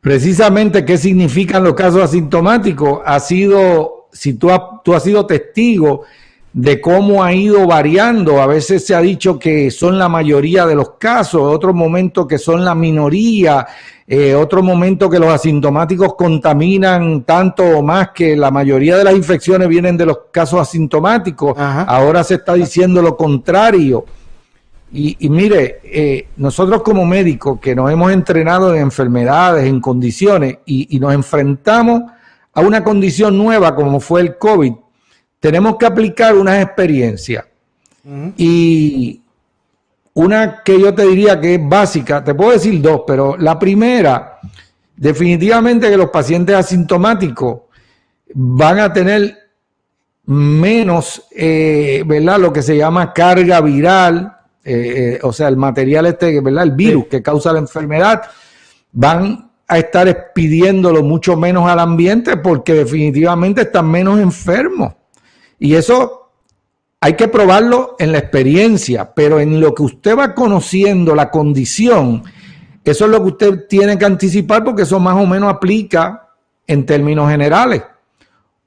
precisamente 0.00 0.84
qué 0.84 0.98
significan 0.98 1.64
los 1.64 1.74
casos 1.74 2.02
asintomáticos 2.02 3.00
ha 3.04 3.18
sido 3.18 4.01
si 4.12 4.34
tú, 4.34 4.50
tú 4.84 4.94
has 4.94 5.02
sido 5.02 5.26
testigo 5.26 6.02
de 6.52 6.80
cómo 6.82 7.24
ha 7.24 7.32
ido 7.32 7.66
variando, 7.66 8.42
a 8.42 8.46
veces 8.46 8.84
se 8.84 8.94
ha 8.94 9.00
dicho 9.00 9.38
que 9.38 9.70
son 9.70 9.98
la 9.98 10.08
mayoría 10.08 10.66
de 10.66 10.74
los 10.74 10.92
casos, 10.98 11.40
otros 11.42 11.74
momentos 11.74 12.26
que 12.26 12.38
son 12.38 12.62
la 12.62 12.74
minoría, 12.74 13.66
eh, 14.06 14.34
otro 14.34 14.62
momento 14.62 15.08
que 15.08 15.18
los 15.18 15.30
asintomáticos 15.30 16.14
contaminan 16.14 17.22
tanto 17.22 17.62
o 17.64 17.82
más 17.82 18.10
que 18.10 18.36
la 18.36 18.50
mayoría 18.50 18.98
de 18.98 19.04
las 19.04 19.14
infecciones 19.14 19.66
vienen 19.68 19.96
de 19.96 20.04
los 20.04 20.18
casos 20.30 20.60
asintomáticos, 20.60 21.54
ahora 21.56 22.22
se 22.22 22.34
está 22.34 22.52
diciendo 22.54 23.00
lo 23.00 23.16
contrario. 23.16 24.04
Y, 24.94 25.16
mire, 25.30 25.80
eh, 25.84 26.26
nosotros 26.36 26.82
como 26.82 27.06
médicos 27.06 27.58
que 27.58 27.74
nos 27.74 27.90
hemos 27.90 28.12
entrenado 28.12 28.74
en 28.74 28.82
enfermedades, 28.82 29.64
en 29.64 29.80
condiciones, 29.80 30.58
y, 30.66 30.94
y 30.94 31.00
nos 31.00 31.14
enfrentamos 31.14 32.02
a 32.54 32.60
una 32.60 32.84
condición 32.84 33.38
nueva 33.38 33.74
como 33.74 34.00
fue 34.00 34.20
el 34.20 34.38
COVID, 34.38 34.72
tenemos 35.40 35.76
que 35.76 35.86
aplicar 35.86 36.36
unas 36.36 36.62
experiencias. 36.62 37.44
Y 38.36 39.22
una 40.14 40.62
que 40.62 40.80
yo 40.80 40.94
te 40.94 41.06
diría 41.06 41.40
que 41.40 41.54
es 41.54 41.60
básica, 41.68 42.22
te 42.22 42.34
puedo 42.34 42.52
decir 42.52 42.80
dos, 42.80 43.02
pero 43.06 43.36
la 43.36 43.58
primera, 43.58 44.38
definitivamente 44.96 45.88
que 45.88 45.96
los 45.96 46.10
pacientes 46.10 46.54
asintomáticos 46.54 47.60
van 48.34 48.80
a 48.80 48.92
tener 48.92 49.36
menos, 50.24 51.24
eh, 51.30 52.02
¿verdad? 52.06 52.38
Lo 52.38 52.52
que 52.52 52.62
se 52.62 52.76
llama 52.76 53.12
carga 53.12 53.60
viral, 53.60 54.36
eh, 54.64 55.14
eh, 55.14 55.20
o 55.22 55.32
sea, 55.32 55.48
el 55.48 55.56
material 55.56 56.06
este, 56.06 56.40
¿verdad? 56.40 56.64
El 56.64 56.72
virus 56.72 57.06
que 57.06 57.22
causa 57.22 57.52
la 57.52 57.58
enfermedad, 57.58 58.22
van 58.92 59.51
a 59.72 59.78
estar 59.78 60.06
expidiéndolo 60.06 61.02
mucho 61.02 61.34
menos 61.34 61.66
al 61.66 61.78
ambiente 61.78 62.36
porque 62.36 62.74
definitivamente 62.74 63.62
están 63.62 63.90
menos 63.90 64.20
enfermos. 64.20 64.92
Y 65.58 65.74
eso 65.76 66.30
hay 67.00 67.14
que 67.14 67.26
probarlo 67.26 67.96
en 67.98 68.12
la 68.12 68.18
experiencia, 68.18 69.14
pero 69.14 69.40
en 69.40 69.60
lo 69.60 69.74
que 69.74 69.82
usted 69.82 70.18
va 70.18 70.34
conociendo 70.34 71.14
la 71.14 71.30
condición, 71.30 72.22
eso 72.84 73.04
es 73.06 73.10
lo 73.10 73.22
que 73.22 73.28
usted 73.30 73.66
tiene 73.66 73.96
que 73.96 74.04
anticipar 74.04 74.62
porque 74.62 74.82
eso 74.82 75.00
más 75.00 75.16
o 75.16 75.26
menos 75.26 75.50
aplica 75.50 76.28
en 76.66 76.84
términos 76.84 77.30
generales. 77.30 77.82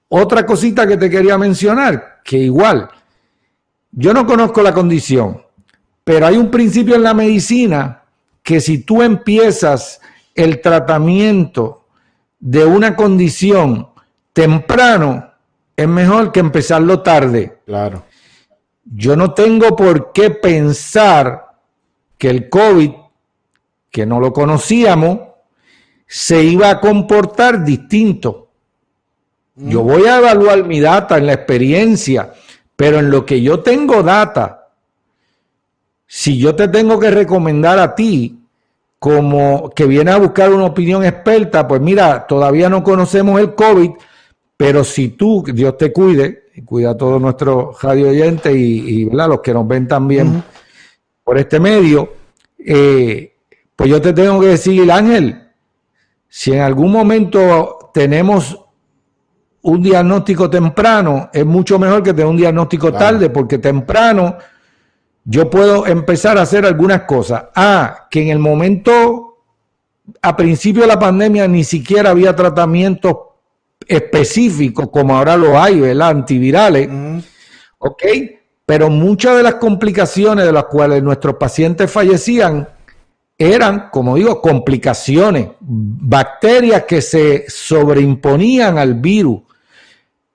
Otra 0.10 0.44
cosita 0.44 0.88
que 0.88 0.98
te 0.98 1.08
quería 1.08 1.38
mencionar, 1.38 2.22
que 2.24 2.38
igual, 2.38 2.90
yo 3.92 4.12
no 4.12 4.26
conozco 4.26 4.64
la 4.64 4.74
condición, 4.74 5.40
pero 6.04 6.26
hay 6.26 6.38
un 6.38 6.50
principio 6.50 6.96
en 6.96 7.04
la 7.04 7.14
medicina 7.14 8.02
que 8.42 8.60
si 8.60 8.80
tú 8.80 9.04
empiezas 9.04 10.02
el 10.36 10.62
tratamiento 10.62 11.86
de 12.40 12.66
una 12.66 12.96
condición 12.96 13.88
temprano 14.34 15.32
es 15.76 15.88
mejor 15.88 16.32
que 16.32 16.42
empezarlo 16.42 17.02
tarde. 17.02 17.60
Claro. 17.66 18.04
Yo 18.84 19.16
no 19.16 19.34
tengo 19.34 19.76
por 19.76 20.12
qué 20.12 20.30
pensar 20.30 21.46
que 22.18 22.30
el 22.30 22.50
COVID, 22.50 22.92
que 23.90 24.06
no 24.06 24.20
lo 24.20 24.32
conocíamos, 24.32 25.20
se 26.06 26.44
iba 26.44 26.70
a 26.70 26.80
comportar 26.80 27.64
distinto. 27.64 28.50
Yo 29.56 29.84
mm. 29.84 29.88
voy 29.88 30.06
a 30.06 30.18
evaluar 30.18 30.66
mi 30.66 30.80
data 30.80 31.18
en 31.18 31.26
la 31.26 31.34
experiencia, 31.34 32.34
pero 32.76 33.00
en 33.00 33.10
lo 33.10 33.26
que 33.26 33.42
yo 33.42 33.62
tengo 33.62 34.04
data, 34.04 34.68
si 36.06 36.38
yo 36.38 36.56
te 36.56 36.68
tengo 36.68 37.00
que 37.00 37.10
recomendar 37.10 37.80
a 37.80 37.96
ti 37.96 38.45
como 39.00 39.70
que 39.70 39.86
viene 39.86 40.12
a 40.12 40.18
buscar 40.18 40.52
una 40.52 40.66
opinión 40.66 41.04
experta, 41.04 41.68
pues 41.68 41.82
mira, 41.82 42.26
todavía 42.28 42.70
no 42.70 42.84
conocemos 42.84 43.40
el 43.40 43.54
COVID, 43.54 43.92
pero 44.58 44.84
si 44.84 45.10
tú, 45.10 45.44
Dios 45.54 45.78
te 45.78 45.92
cuide, 45.92 46.46
y 46.56 46.62
cuida 46.62 46.92
a 46.92 46.98
todos 46.98 47.22
nuestros 47.22 47.82
radio 47.82 48.10
oyentes 48.10 48.56
y, 48.56 49.10
los 49.10 49.42
que 49.42 49.54
nos 49.54 49.68
ven 49.68 49.88
también 49.88 50.42
por 51.24 51.38
este 51.38 51.60
medio, 51.60 52.14
eh, 52.58 53.36
pues 53.76 53.90
yo 53.90 54.02
te 54.02 54.14
tengo 54.14 54.40
que 54.40 54.48
decir, 54.48 54.90
Ángel, 54.90 55.50
si 56.28 56.54
en 56.54 56.62
algún 56.62 56.92
momento 56.92 57.92
tenemos 57.94 58.58
un 59.64 59.82
diagnóstico 59.82 60.50
temprano, 60.50 61.30
es 61.34 61.46
mucho 61.46 61.78
mejor 61.78 62.04
que 62.04 62.14
tener 62.14 62.28
un 62.28 62.38
diagnóstico 62.38 62.94
tarde, 62.94 63.30
porque 63.30 63.58
temprano 63.58 64.38
yo 65.26 65.50
puedo 65.50 65.88
empezar 65.88 66.38
a 66.38 66.44
hacer 66.44 66.66
algunas 66.66 67.02
cosas. 67.02 67.46
Ah, 67.56 68.08
que 68.12 68.22
en 68.22 68.30
el 68.30 68.40
momento, 68.40 69.40
a 70.22 70.36
principio 70.36 70.84
de 70.84 70.88
la 70.88 71.00
pandemia, 71.00 71.48
ni 71.48 71.64
siquiera 71.64 72.12
había 72.12 72.36
tratamientos 72.36 73.16
específicos 73.88 74.90
como 74.90 75.18
ahora 75.18 75.36
lo 75.36 75.60
hay, 75.60 75.82
¿verdad? 75.82 76.10
Antivirales. 76.10 76.90
¿Ok? 77.80 78.04
Pero 78.68 78.90
muchas 78.90 79.38
de 79.38 79.44
las 79.44 79.56
complicaciones 79.56 80.46
de 80.46 80.52
las 80.52 80.66
cuales 80.66 81.02
nuestros 81.02 81.36
pacientes 81.36 81.92
fallecían 81.92 82.70
eran, 83.38 83.90
como 83.92 84.16
digo, 84.16 84.42
complicaciones, 84.42 85.50
bacterias 85.60 86.86
que 86.86 87.02
se 87.02 87.46
sobreimponían 87.48 88.78
al 88.78 88.94
virus. 88.94 89.42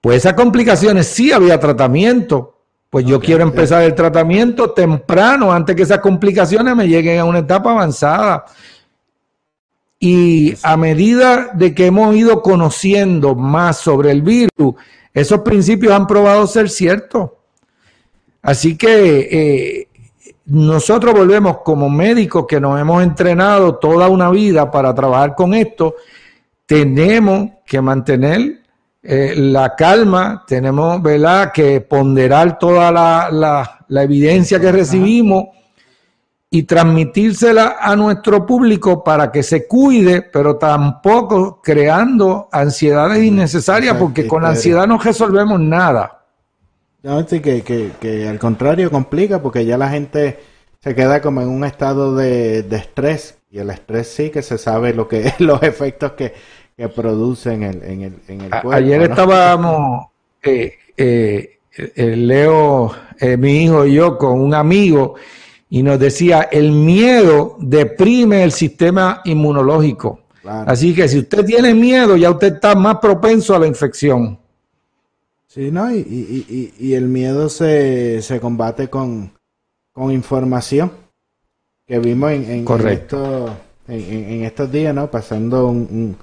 Pues 0.00 0.18
esas 0.18 0.34
complicaciones 0.34 1.06
sí 1.06 1.32
había 1.32 1.58
tratamiento 1.60 2.59
Pues 2.90 3.06
yo 3.06 3.20
quiero 3.20 3.44
empezar 3.44 3.84
el 3.84 3.94
tratamiento 3.94 4.72
temprano, 4.72 5.52
antes 5.52 5.76
que 5.76 5.82
esas 5.82 6.00
complicaciones 6.00 6.74
me 6.74 6.88
lleguen 6.88 7.20
a 7.20 7.24
una 7.24 7.38
etapa 7.38 7.70
avanzada. 7.70 8.44
Y 10.00 10.56
a 10.64 10.76
medida 10.76 11.50
de 11.54 11.72
que 11.72 11.86
hemos 11.86 12.16
ido 12.16 12.42
conociendo 12.42 13.36
más 13.36 13.78
sobre 13.78 14.10
el 14.10 14.22
virus, 14.22 14.74
esos 15.14 15.40
principios 15.40 15.92
han 15.92 16.08
probado 16.08 16.46
ser 16.48 16.68
ciertos. 16.68 17.30
Así 18.42 18.76
que 18.76 19.28
eh, 19.30 19.88
nosotros 20.46 21.14
volvemos 21.14 21.58
como 21.58 21.88
médicos 21.88 22.46
que 22.48 22.58
nos 22.58 22.80
hemos 22.80 23.04
entrenado 23.04 23.76
toda 23.76 24.08
una 24.08 24.30
vida 24.30 24.68
para 24.68 24.92
trabajar 24.92 25.36
con 25.36 25.54
esto, 25.54 25.94
tenemos 26.66 27.50
que 27.64 27.80
mantener 27.80 28.59
eh, 29.02 29.34
la 29.34 29.74
calma, 29.76 30.44
tenemos 30.46 31.00
¿verdad? 31.02 31.52
que 31.52 31.80
ponderar 31.80 32.58
toda 32.58 32.92
la, 32.92 33.86
evidencia 34.02 34.60
que 34.60 34.70
recibimos 34.70 35.44
y 36.50 36.64
transmitírsela 36.64 37.76
a 37.80 37.96
nuestro 37.96 38.44
público 38.44 39.02
para 39.02 39.32
que 39.32 39.42
se 39.42 39.66
cuide, 39.66 40.20
pero 40.20 40.56
tampoco 40.56 41.62
creando 41.62 42.48
ansiedades 42.52 43.22
innecesarias, 43.22 43.96
porque 43.96 44.26
con 44.26 44.42
la 44.42 44.50
ansiedad 44.50 44.86
no 44.86 44.98
resolvemos 44.98 45.58
nada. 45.60 46.26
No, 47.02 47.26
sí, 47.26 47.40
que, 47.40 47.62
que, 47.62 48.28
al 48.28 48.38
contrario 48.38 48.90
complica, 48.90 49.40
porque 49.40 49.64
ya 49.64 49.78
la 49.78 49.88
gente 49.88 50.40
se 50.82 50.94
queda 50.94 51.22
como 51.22 51.40
en 51.40 51.48
un 51.48 51.64
estado 51.64 52.14
de, 52.14 52.64
de 52.64 52.76
estrés, 52.76 53.38
y 53.50 53.58
el 53.58 53.70
estrés 53.70 54.08
sí 54.08 54.28
que 54.28 54.42
se 54.42 54.58
sabe 54.58 54.92
lo 54.92 55.08
que 55.08 55.32
los 55.38 55.62
efectos 55.62 56.12
que, 56.12 56.34
que 56.80 56.88
produce 56.88 57.52
en 57.52 57.62
el, 57.62 57.82
en 57.82 58.02
el, 58.04 58.14
en 58.26 58.40
el 58.40 58.48
cuerpo. 58.48 58.72
Ayer 58.72 59.02
estábamos, 59.02 60.06
eh, 60.42 60.78
eh, 60.96 62.16
Leo, 62.16 62.90
eh, 63.18 63.36
mi 63.36 63.64
hijo 63.64 63.84
y 63.84 63.92
yo, 63.92 64.16
con 64.16 64.40
un 64.40 64.54
amigo 64.54 65.16
y 65.68 65.82
nos 65.82 65.98
decía, 65.98 66.48
el 66.50 66.72
miedo 66.72 67.56
deprime 67.58 68.42
el 68.44 68.52
sistema 68.52 69.20
inmunológico. 69.26 70.20
Así 70.42 70.94
que 70.94 71.06
si 71.06 71.18
usted 71.18 71.44
tiene 71.44 71.74
miedo, 71.74 72.16
ya 72.16 72.30
usted 72.30 72.54
está 72.54 72.74
más 72.74 72.96
propenso 72.96 73.54
a 73.54 73.58
la 73.58 73.66
infección. 73.66 74.38
Sí, 75.48 75.70
¿no? 75.70 75.94
Y, 75.94 75.98
y, 75.98 76.74
y, 76.78 76.94
el 76.94 77.08
miedo 77.08 77.50
se, 77.50 78.22
se 78.22 78.40
combate 78.40 78.88
con, 78.88 79.30
con 79.92 80.10
información 80.12 80.90
que 81.86 81.98
vimos 81.98 82.30
en, 82.30 82.50
en, 82.50 82.66
en, 83.86 84.44
estos 84.44 84.72
días, 84.72 84.94
¿no? 84.94 85.10
Pasando 85.10 85.66
un 85.66 86.16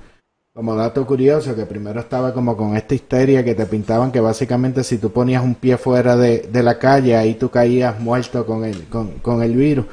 como 0.57 0.75
dato 0.75 1.05
curioso, 1.05 1.55
que 1.55 1.67
primero 1.67 1.99
estaba 1.99 2.33
como 2.33 2.57
con 2.57 2.75
esta 2.75 2.95
histeria 2.95 3.43
que 3.43 3.53
te 3.53 3.67
pintaban 3.67 4.11
que 4.11 4.19
básicamente 4.19 4.83
si 4.83 4.97
tú 4.97 5.11
ponías 5.11 5.43
un 5.43 5.53
pie 5.53 5.77
fuera 5.77 6.17
de, 6.17 6.49
la 6.51 6.79
calle, 6.79 7.15
ahí 7.15 7.35
tú 7.35 7.51
caías 7.51 7.99
muerto 7.99 8.43
con 8.43 8.65
el, 8.65 8.87
con, 8.87 9.43
el 9.43 9.55
virus. 9.55 9.85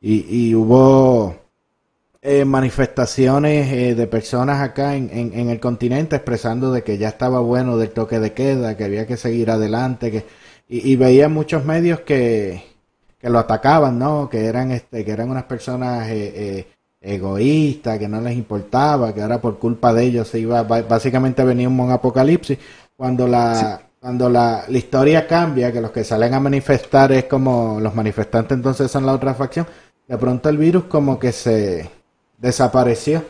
Y, 0.00 0.54
hubo 0.54 1.34
eh, 2.20 2.44
manifestaciones 2.44 3.72
eh, 3.72 3.96
de 3.96 4.06
personas 4.06 4.62
acá 4.62 4.94
en, 4.94 5.10
en, 5.12 5.50
el 5.50 5.58
continente 5.58 6.14
expresando 6.14 6.70
de 6.70 6.84
que 6.84 6.98
ya 6.98 7.08
estaba 7.08 7.40
bueno 7.40 7.76
del 7.76 7.90
toque 7.90 8.20
de 8.20 8.32
queda, 8.32 8.76
que 8.76 8.84
había 8.84 9.08
que 9.08 9.16
seguir 9.16 9.50
adelante, 9.50 10.12
que, 10.12 10.24
y, 10.68 10.94
veía 10.94 11.28
muchos 11.28 11.64
medios 11.64 11.98
que, 12.02 12.62
que 13.18 13.28
lo 13.28 13.40
atacaban, 13.40 13.98
¿no? 13.98 14.28
Que 14.28 14.44
eran, 14.44 14.70
este, 14.70 15.04
que 15.04 15.10
eran 15.10 15.30
unas 15.30 15.44
personas 15.44 16.08
eh, 16.10 16.68
egoísta, 17.02 17.98
que 17.98 18.08
no 18.08 18.20
les 18.20 18.36
importaba, 18.36 19.12
que 19.12 19.22
ahora 19.22 19.40
por 19.40 19.58
culpa 19.58 19.92
de 19.92 20.04
ellos 20.04 20.28
se 20.28 20.38
iba, 20.38 20.62
básicamente 20.62 21.44
venía 21.44 21.68
un 21.68 21.90
apocalipsis, 21.90 22.58
cuando 22.96 23.26
la, 23.26 23.82
cuando 24.00 24.28
la, 24.28 24.64
la, 24.68 24.78
historia 24.78 25.26
cambia, 25.26 25.72
que 25.72 25.80
los 25.80 25.90
que 25.90 26.04
salen 26.04 26.32
a 26.34 26.40
manifestar 26.40 27.10
es 27.12 27.24
como 27.24 27.80
los 27.80 27.94
manifestantes 27.94 28.56
entonces 28.56 28.90
son 28.90 29.04
la 29.04 29.12
otra 29.12 29.34
facción, 29.34 29.66
de 30.06 30.16
pronto 30.16 30.48
el 30.48 30.58
virus 30.58 30.84
como 30.84 31.18
que 31.18 31.32
se 31.32 31.90
desapareció. 32.38 33.24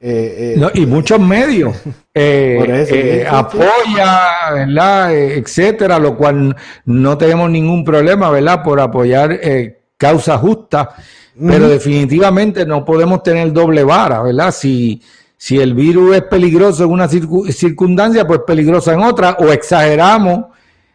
Eh, 0.00 0.56
eh, 0.60 0.70
y 0.74 0.84
muchos 0.84 1.18
medios 1.18 1.74
eh, 2.14 3.26
apoya, 3.30 4.52
¿verdad? 4.52 5.14
etcétera, 5.14 5.98
lo 5.98 6.14
cual 6.16 6.54
no 6.84 7.16
tenemos 7.16 7.48
ningún 7.50 7.84
problema, 7.84 8.28
¿verdad? 8.28 8.62
Por 8.62 8.80
apoyar 8.80 9.40
causas 9.96 10.40
justas 10.40 10.88
pero 11.38 11.68
definitivamente 11.68 12.64
no 12.64 12.84
podemos 12.84 13.22
tener 13.22 13.52
doble 13.52 13.82
vara, 13.82 14.22
¿verdad? 14.22 14.52
Si, 14.52 15.02
si 15.36 15.58
el 15.58 15.74
virus 15.74 16.16
es 16.16 16.22
peligroso 16.22 16.84
en 16.84 16.90
una 16.90 17.08
circunstancia, 17.08 18.26
pues 18.26 18.40
peligroso 18.46 18.92
en 18.92 19.00
otra, 19.00 19.36
o 19.40 19.50
exageramos 19.50 20.46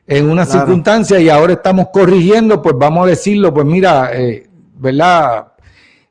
en 0.08 0.30
una 0.30 0.45
circunstancia 0.45 1.19
y 1.19 1.30
ahora 1.30 1.54
estamos 1.54 1.89
corrigiendo, 1.93 2.62
pues 2.62 2.75
vamos 2.78 3.06
a 3.06 3.10
decirlo, 3.12 3.54
pues 3.54 3.65
mira, 3.65 4.10
eh, 4.13 4.47
¿verdad? 4.78 5.49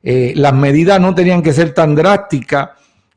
Eh, 0.01 0.33
las 0.35 0.53
medidas 0.53 1.01
no 1.01 1.13
tenían 1.13 1.41
que 1.41 1.51
ser 1.51 1.73
tan 1.73 1.95
drásticas. 1.95 2.69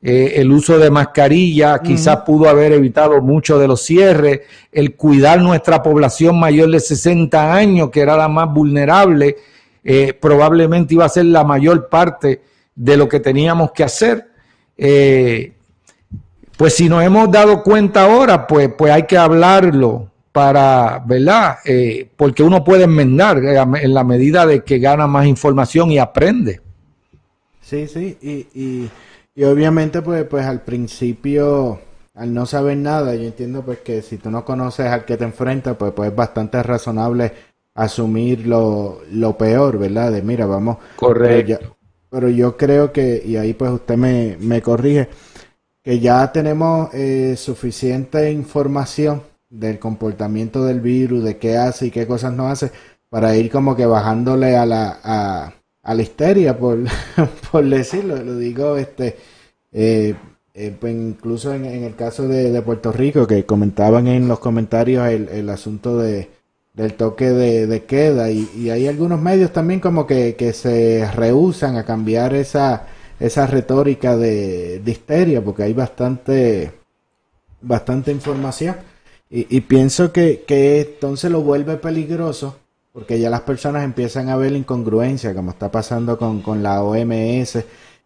Eh, 0.05 0.41
el 0.41 0.51
uso 0.51 0.81
de 0.81 0.91
mascarilla 0.91 1.79
quizás 1.79 2.17
pudo 2.27 2.49
haber 2.49 2.73
evitado 2.73 3.23
mucho 3.23 3.57
de 3.61 3.69
los 3.69 3.83
cierres, 3.83 4.41
el 4.73 4.97
cuidar 4.97 5.41
nuestra 5.41 5.81
población 5.81 6.41
mayor 6.41 6.73
de 6.73 6.81
60 6.81 7.55
años, 7.55 7.91
que 7.91 8.01
era 8.01 8.17
la 8.17 8.27
más 8.27 8.53
vulnerable, 8.53 9.37
eh, 9.85 10.13
probablemente 10.13 10.95
iba 10.95 11.05
a 11.05 11.09
ser 11.09 11.27
la 11.27 11.45
mayor 11.45 11.89
parte 11.89 12.43
de 12.75 12.97
lo 12.97 13.09
que 13.09 13.21
teníamos 13.21 13.73
que 13.73 13.85
hacer. 13.85 14.29
Eh, 14.77 15.53
pues 16.57 16.75
si 16.75 16.89
nos 16.89 17.03
hemos 17.03 17.31
dado 17.31 17.63
cuenta 17.63 18.05
ahora, 18.05 18.47
pues, 18.47 18.71
pues 18.77 18.93
hay 18.93 19.05
que 19.05 19.17
hablarlo 19.17 20.11
para, 20.33 21.03
¿verdad? 21.05 21.59
Eh, 21.65 22.09
porque 22.17 22.43
uno 22.43 22.65
puede 22.65 22.85
enmendar 22.85 23.39
en 23.39 23.95
la 23.95 24.05
medida 24.05 24.47
de 24.47 24.65
que 24.65 24.79
gana 24.79 25.07
más 25.07 25.27
información 25.27 25.91
y 25.91 25.99
aprende. 25.99 26.61
Sí, 27.61 27.87
sí, 27.87 28.19
y, 28.21 28.91
y, 29.35 29.45
obviamente 29.45 30.03
pues, 30.03 30.25
pues 30.25 30.45
al 30.45 30.63
principio, 30.63 31.81
al 32.15 32.35
no 32.35 32.45
saber 32.45 32.77
nada, 32.77 33.15
yo 33.15 33.23
entiendo 33.23 33.63
pues 33.63 33.79
que 33.79 34.03
si 34.03 34.19
tú 34.19 34.31
no 34.31 34.45
conoces 34.45 34.87
al 34.87 35.05
que 35.05 35.17
te 35.17 35.25
enfrentas, 35.25 35.77
pues, 35.77 35.93
pues 35.93 36.11
es 36.11 36.17
bastante 36.17 36.63
razonable 36.63 37.33
asumir 37.75 38.47
lo, 38.47 39.01
lo 39.11 39.37
peor, 39.37 39.79
¿verdad? 39.79 40.13
De 40.13 40.23
mira, 40.23 40.47
vamos. 40.47 40.79
Correcto. 40.97 41.77
Pero, 42.11 42.29
yo 42.29 42.57
creo 42.57 42.93
que, 42.93 43.23
y 43.25 43.37
ahí 43.37 43.55
pues 43.55 43.71
usted 43.71 43.97
me, 43.97 44.37
me 44.39 44.61
corrige, 44.61 45.09
que 45.83 45.99
ya 45.99 46.31
tenemos 46.31 46.93
eh, 46.93 47.35
suficiente 47.37 48.31
información 48.31 49.23
del 49.49 49.79
comportamiento 49.79 50.65
del 50.65 50.81
virus, 50.81 51.25
de 51.25 51.39
qué 51.39 51.57
hace 51.57 51.87
y 51.87 51.91
qué 51.91 52.07
cosas 52.07 52.33
no 52.35 52.49
hace, 52.49 52.71
para 53.09 53.35
ir 53.37 53.51
como 53.51 53.75
que 53.75 53.87
bajándole 53.87 54.57
a 54.57 54.67
la, 54.67 55.01
a, 55.03 55.55
a 55.83 55.95
la 55.95 56.03
histeria, 56.03 56.59
por, 56.59 56.79
por 57.51 57.65
decirlo, 57.65 58.17
lo 58.17 58.37
digo, 58.37 58.77
este, 58.77 59.17
eh, 59.73 60.15
eh, 60.55 60.77
pues 60.79 60.95
incluso 60.95 61.53
en, 61.55 61.65
en, 61.65 61.85
el 61.85 61.97
caso 61.97 62.29
de, 62.29 62.51
de, 62.51 62.63
Puerto 62.63 62.93
Rico, 62.93 63.27
que 63.27 63.47
comentaban 63.47 64.07
en 64.07 64.29
los 64.29 64.39
comentarios 64.39 65.09
el, 65.09 65.29
el 65.31 65.49
asunto 65.49 65.97
de, 65.99 66.29
del 66.75 66.95
toque 66.95 67.31
de, 67.31 67.85
queda. 67.85 68.31
Y, 68.31 68.71
hay 68.71 68.89
algunos 68.89 69.21
medios 69.21 69.53
también 69.53 69.81
como 69.81 70.07
que, 70.07 70.53
se 70.55 71.11
rehusan 71.13 71.77
a 71.77 71.85
cambiar 71.85 72.35
esa, 72.35 72.87
esa 73.21 73.47
retórica 73.47 74.17
de, 74.17 74.83
histeria 74.85 75.43
porque 75.43 75.65
hay 75.65 75.73
bastante 75.73 76.73
bastante 77.61 78.11
información. 78.11 78.77
Y, 79.31 79.61
pienso 79.63 80.13
que, 80.13 80.45
que 80.47 80.81
entonces 80.83 81.31
lo 81.31 81.43
vuelve 81.43 81.77
peligroso 81.77 82.59
porque 82.93 83.19
ya 83.19 83.31
las 83.31 83.41
personas 83.41 83.85
empiezan 83.85 84.29
a 84.29 84.37
ver 84.37 84.53
la 84.53 84.59
incongruencia 84.59 85.35
como 85.35 85.51
está 85.53 85.71
pasando 85.71 86.19
con, 86.19 86.43
con 86.43 86.63
la 86.63 86.83
OMS 86.83 87.65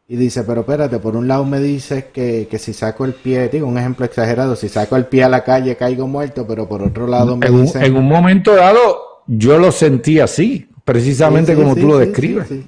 y 0.08 0.16
dice, 0.16 0.44
pero 0.44 0.60
espérate, 0.60 0.98
por 0.98 1.16
un 1.16 1.26
lado 1.26 1.44
me 1.44 1.58
dices 1.58 2.04
que, 2.12 2.46
que 2.48 2.58
si 2.58 2.72
saco 2.72 3.04
el 3.04 3.12
pie, 3.12 3.48
digo 3.48 3.66
un 3.66 3.76
ejemplo 3.76 4.06
exagerado, 4.06 4.54
si 4.54 4.68
saco 4.68 4.96
el 4.96 5.06
pie 5.06 5.24
a 5.24 5.28
la 5.28 5.42
calle 5.42 5.76
caigo 5.76 6.06
muerto, 6.06 6.46
pero 6.46 6.68
por 6.68 6.82
otro 6.82 7.08
lado 7.08 7.36
me 7.36 7.46
en, 7.46 7.54
un, 7.54 7.68
en 7.74 7.96
un 7.96 8.06
momento 8.06 8.54
dado 8.54 9.22
yo 9.26 9.58
lo 9.58 9.72
sentí 9.72 10.20
así, 10.20 10.68
precisamente 10.84 11.56
como 11.56 11.74
tú 11.74 11.88
lo 11.88 11.98
describes. 11.98 12.46
Sí, 12.48 12.64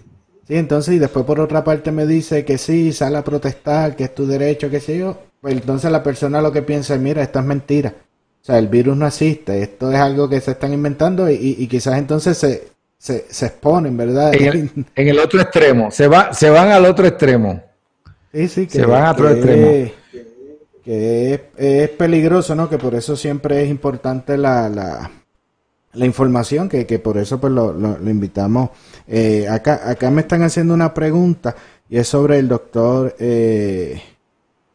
entonces 0.49 0.95
y 0.95 0.99
después 0.99 1.25
por 1.25 1.39
otra 1.39 1.63
parte 1.63 1.93
me 1.93 2.07
dice 2.07 2.45
que 2.45 2.59
sí, 2.59 2.93
sale 2.93 3.19
a 3.19 3.25
protestar, 3.25 3.95
que 3.95 4.05
es 4.05 4.15
tu 4.15 4.27
derecho, 4.27 4.69
que 4.69 4.81
sé 4.81 4.99
yo, 4.99 5.17
pues 5.41 5.55
entonces 5.55 5.93
la 5.93 6.03
persona 6.03 6.43
lo 6.43 6.51
que 6.51 6.63
piensa 6.63 6.95
es, 6.95 7.01
mira, 7.01 7.23
esto 7.23 7.39
es 7.39 7.45
mentira. 7.45 7.95
O 8.43 8.45
sea, 8.45 8.59
el 8.59 8.67
virus 8.67 8.97
no 8.97 9.07
existe, 9.07 9.63
esto 9.63 9.93
es 9.93 9.99
algo 9.99 10.29
que 10.29 10.41
se 10.41 10.53
están 10.53 10.73
inventando 10.73 11.31
y, 11.31 11.57
y 11.59 11.67
quizás 11.69 11.99
entonces 11.99 12.39
se, 12.39 12.69
se, 12.99 13.27
se 13.31 13.47
exponen, 13.47 13.97
¿verdad? 13.97 14.35
En 14.35 15.09
el, 15.09 15.19
otro 15.21 15.41
extremo, 15.41 15.91
se, 15.91 16.09
va, 16.09 16.35
se 16.35 16.51
van 16.51 16.73
al 16.73 16.85
otro 16.85 17.07
extremo. 17.07 17.63
Sí, 18.33 18.49
sí, 18.49 18.67
que, 18.67 18.79
se 18.81 18.87
van 18.87 19.05
al 19.05 19.13
otro 19.13 19.31
extremo. 19.31 19.93
que 20.85 21.41
es, 21.57 21.91
peligroso, 21.91 22.55
¿no? 22.57 22.69
Que 22.69 22.77
por 22.77 22.95
eso 22.97 23.17
siempre 23.17 23.63
es 23.63 23.71
importante 23.71 24.37
la, 24.37 24.69
la, 24.69 25.11
la 25.93 26.07
información, 26.07 26.69
que, 26.69 26.87
que, 26.87 26.99
por 26.99 27.19
eso 27.19 27.41
pues 27.41 27.53
lo, 27.53 27.73
lo, 27.73 28.11
invitamos. 28.11 28.71
Eh, 29.07 29.47
acá, 29.49 29.89
acá 29.89 30.11
me 30.11 30.23
están 30.23 30.43
haciendo 30.43 30.75
una 30.75 30.93
pregunta 30.93 31.55
y 31.89 31.99
es 31.99 32.09
sobre 32.09 32.39
el 32.41 32.49
doctor 32.49 33.15
eh, 33.21 34.03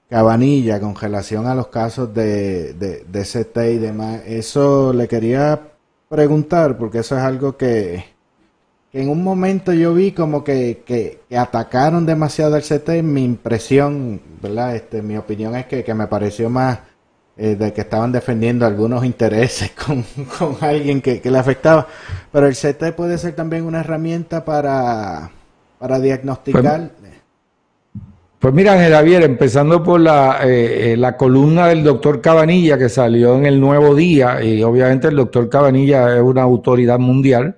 Cabanilla 0.10 0.80
con 0.80 0.96
relación 0.96 1.46
a 1.46 1.56
los 1.56 1.68
casos 1.68 2.14
de, 2.14 2.74
de, 2.74 3.04
de 3.04 3.22
CT 3.24 3.58
y 3.74 3.78
demás. 3.80 4.22
Eso 4.26 4.94
le 4.94 5.10
quería 5.10 5.60
preguntar, 6.08 6.78
porque 6.78 7.00
eso 7.00 7.18
es 7.18 7.24
algo 7.24 7.58
que, 7.58 8.13
en 8.94 9.10
un 9.10 9.24
momento 9.24 9.74
yo 9.74 9.96
vi 9.96 10.12
como 10.12 10.44
que, 10.44 10.84
que, 10.86 11.22
atacaron 11.36 12.06
demasiado 12.06 12.56
al 12.56 12.62
CT. 12.62 13.02
Mi 13.02 13.24
impresión, 13.24 14.22
¿verdad? 14.40 14.76
Este, 14.76 15.02
mi 15.02 15.18
opinión 15.18 15.56
es 15.56 15.66
que, 15.66 15.94
me 15.96 16.06
pareció 16.06 16.48
más 16.52 16.80
eh, 17.36 17.56
de 17.56 17.74
que 17.74 17.82
estaban 17.82 18.12
defendiendo 18.12 18.68
algunos 18.68 19.04
intereses 19.04 19.72
con, 19.88 20.06
alguien 20.62 21.02
que, 21.02 21.20
le 21.24 21.38
afectaba. 21.40 21.88
Pero 22.32 22.46
el 22.46 22.54
CT 22.54 22.96
puede 22.96 23.18
ser 23.18 23.34
también 23.34 23.66
una 23.66 23.80
herramienta 23.80 24.46
para, 24.46 25.32
para 25.80 26.00
diagnosticar. 26.00 26.92
Pues, 27.02 27.14
pues 28.38 28.54
mira, 28.54 28.78
Javier, 28.78 29.24
empezando 29.24 29.82
por 29.82 30.02
la, 30.02 30.42
eh, 30.44 30.94
eh, 30.94 30.98
la 30.98 31.18
columna 31.18 31.66
del 31.68 31.84
doctor 31.84 32.22
Cabanilla 32.22 32.78
que 32.78 32.90
salió 32.90 33.38
en 33.38 33.48
el 33.48 33.60
Nuevo 33.60 33.96
Día, 33.96 34.44
y 34.44 34.62
obviamente 34.62 35.08
el 35.08 35.16
doctor 35.16 35.50
Cabanilla 35.50 36.16
es 36.16 36.22
una 36.22 36.44
autoridad 36.44 37.00
mundial, 37.00 37.56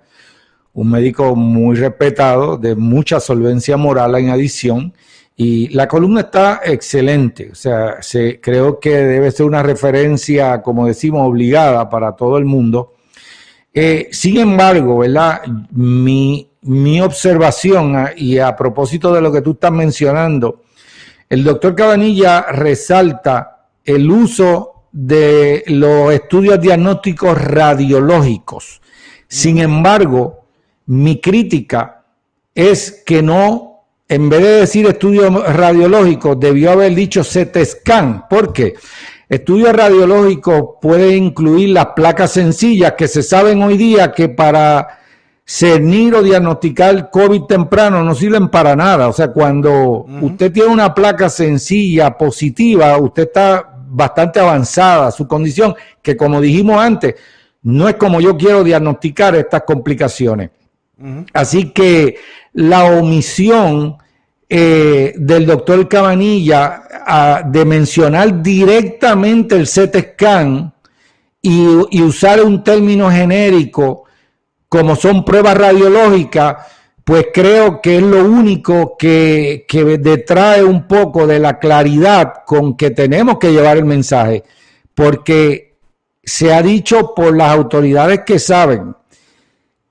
un 0.75 0.91
médico 0.91 1.35
muy 1.35 1.75
respetado, 1.77 2.57
de 2.57 2.75
mucha 2.75 3.19
solvencia 3.19 3.77
moral 3.77 4.15
en 4.15 4.29
adición, 4.29 4.93
y 5.37 5.69
la 5.69 5.87
columna 5.87 6.21
está 6.21 6.61
excelente, 6.63 7.49
o 7.51 7.55
sea, 7.55 8.01
se, 8.01 8.39
creo 8.39 8.79
que 8.79 8.91
debe 8.91 9.31
ser 9.31 9.45
una 9.45 9.63
referencia, 9.63 10.61
como 10.61 10.87
decimos, 10.87 11.27
obligada 11.27 11.89
para 11.89 12.13
todo 12.13 12.37
el 12.37 12.45
mundo. 12.45 12.93
Eh, 13.73 14.07
sin 14.11 14.37
embargo, 14.37 14.99
¿verdad? 14.99 15.41
Mi, 15.71 16.49
mi 16.61 17.01
observación, 17.01 17.95
ah, 17.95 18.11
y 18.15 18.37
a 18.37 18.55
propósito 18.55 19.13
de 19.13 19.21
lo 19.21 19.31
que 19.31 19.41
tú 19.41 19.51
estás 19.51 19.71
mencionando, 19.71 20.61
el 21.29 21.43
doctor 21.43 21.75
Cabanilla 21.75 22.43
resalta 22.51 23.67
el 23.83 24.09
uso 24.09 24.83
de 24.91 25.63
los 25.67 26.13
estudios 26.13 26.61
diagnósticos 26.61 27.37
radiológicos. 27.37 28.81
Sin 29.27 29.57
embargo, 29.57 30.44
mi 30.87 31.19
crítica 31.19 32.03
es 32.53 33.03
que 33.05 33.21
no, 33.21 33.83
en 34.07 34.29
vez 34.29 34.41
de 34.41 34.51
decir 34.61 34.85
estudios 34.85 35.33
radiológicos, 35.55 36.39
debió 36.39 36.71
haber 36.71 36.93
dicho 36.95 37.21
CT 37.21 37.57
scan. 37.65 38.27
¿Por 38.29 38.53
qué? 38.53 38.75
Estudios 39.27 39.73
radiológicos 39.73 40.75
pueden 40.81 41.23
incluir 41.25 41.69
las 41.69 41.87
placas 41.95 42.31
sencillas 42.31 42.93
que 42.93 43.07
se 43.07 43.23
saben 43.23 43.61
hoy 43.63 43.75
día 43.75 44.11
que 44.11 44.29
para 44.29 44.99
cernir 45.43 46.15
o 46.15 46.23
diagnosticar 46.23 47.09
COVID 47.11 47.43
temprano 47.43 48.03
no 48.03 48.15
sirven 48.15 48.49
para 48.49 48.75
nada. 48.75 49.07
O 49.07 49.13
sea, 49.13 49.29
cuando 49.29 50.05
usted 50.21 50.51
tiene 50.51 50.69
una 50.69 50.93
placa 50.93 51.29
sencilla, 51.29 52.17
positiva, 52.17 52.97
usted 52.97 53.23
está 53.23 53.71
bastante 53.87 54.39
avanzada 54.39 55.11
su 55.11 55.27
condición, 55.27 55.75
que 56.01 56.17
como 56.17 56.41
dijimos 56.41 56.79
antes, 56.79 57.15
no 57.63 57.87
es 57.87 57.95
como 57.95 58.21
yo 58.21 58.37
quiero 58.37 58.63
diagnosticar 58.63 59.35
estas 59.35 59.63
complicaciones. 59.63 60.51
Así 61.33 61.71
que 61.71 62.15
la 62.53 62.85
omisión 62.85 63.97
eh, 64.47 65.13
del 65.17 65.45
doctor 65.45 65.87
Cabanilla 65.89 67.43
de 67.45 67.65
mencionar 67.65 68.41
directamente 68.41 69.55
el 69.55 69.67
CT 69.67 70.13
scan 70.13 70.73
y 71.41 72.01
usar 72.01 72.41
un 72.43 72.63
término 72.63 73.11
genérico 73.11 74.05
como 74.67 74.95
son 74.95 75.23
pruebas 75.23 75.57
radiológicas, 75.57 76.57
pues 77.05 77.27
creo 77.33 77.81
que 77.81 77.97
es 77.97 78.03
lo 78.03 78.25
único 78.25 78.97
que, 78.97 79.65
detrae 80.01 80.63
un 80.63 80.87
poco 80.87 81.27
de 81.27 81.39
la 81.39 81.59
claridad 81.59 82.33
con 82.45 82.75
que 82.75 82.91
tenemos 82.91 83.37
que 83.37 83.53
llevar 83.53 83.77
el 83.77 83.85
mensaje, 83.85 84.43
porque 84.93 85.77
se 86.23 86.53
ha 86.53 86.61
dicho 86.61 87.13
por 87.15 87.37
las 87.37 87.51
autoridades 87.51 88.21
que 88.25 88.39
saben 88.39 88.95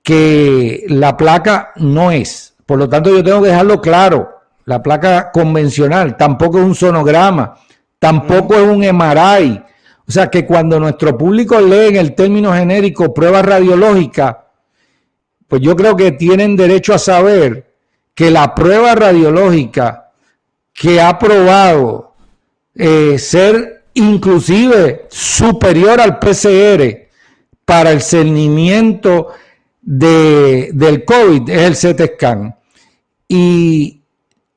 que 0.05 0.85
la 0.87 1.17
placa 1.17 1.71
no 1.77 2.11
es, 2.11 2.53
por 2.67 2.77
lo 2.77 2.87
tanto 2.87 3.09
yo 3.09 3.23
tengo 3.23 3.41
que 3.41 3.49
dejarlo 3.49 3.81
claro, 3.81 4.29
la 4.65 4.83
placa 4.83 5.31
convencional 5.31 6.15
tampoco 6.15 6.59
es 6.59 6.63
un 6.63 6.75
sonograma, 6.75 7.57
tampoco 7.97 8.53
es 8.53 8.67
un 8.67 8.81
MRI, 8.81 9.63
o 10.07 10.11
sea 10.11 10.29
que 10.29 10.45
cuando 10.45 10.79
nuestro 10.79 11.17
público 11.17 11.59
lee 11.59 11.87
en 11.87 11.95
el 11.95 12.13
término 12.13 12.53
genérico 12.53 13.15
prueba 13.15 13.41
radiológica, 13.41 14.45
pues 15.47 15.63
yo 15.63 15.75
creo 15.75 15.95
que 15.97 16.11
tienen 16.11 16.55
derecho 16.55 16.93
a 16.93 16.99
saber 16.99 17.73
que 18.13 18.29
la 18.29 18.53
prueba 18.53 18.93
radiológica 18.93 20.11
que 20.71 21.01
ha 21.01 21.17
probado 21.17 22.13
eh, 22.75 23.17
ser 23.17 23.85
inclusive 23.95 25.07
superior 25.09 25.99
al 25.99 26.19
PCR 26.19 27.07
para 27.65 27.89
el 27.91 28.03
cernimiento 28.03 29.29
de, 29.85 30.71
del 30.73 31.05
COVID 31.05 31.49
es 31.49 31.83
el 31.83 31.95
CT 31.95 32.15
scan. 32.15 32.55
Y 33.27 34.01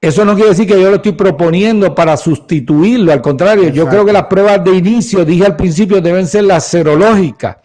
eso 0.00 0.24
no 0.24 0.34
quiere 0.34 0.50
decir 0.50 0.66
que 0.66 0.80
yo 0.80 0.90
lo 0.90 0.96
estoy 0.96 1.12
proponiendo 1.12 1.94
para 1.94 2.16
sustituirlo, 2.16 3.12
al 3.12 3.20
contrario, 3.20 3.68
yo 3.68 3.88
creo 3.88 4.04
que 4.04 4.12
las 4.12 4.26
pruebas 4.26 4.64
de 4.64 4.74
inicio, 4.76 5.24
dije 5.24 5.44
al 5.44 5.56
principio, 5.56 6.00
deben 6.00 6.26
ser 6.26 6.44
las 6.44 6.64
serológicas. 6.64 7.58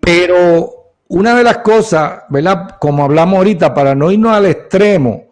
Pero 0.00 0.92
una 1.08 1.34
de 1.36 1.44
las 1.44 1.58
cosas, 1.58 2.22
¿verdad? 2.28 2.76
Como 2.80 3.04
hablamos 3.04 3.38
ahorita, 3.38 3.72
para 3.72 3.94
no 3.94 4.10
irnos 4.10 4.32
al 4.32 4.46
extremo, 4.46 5.26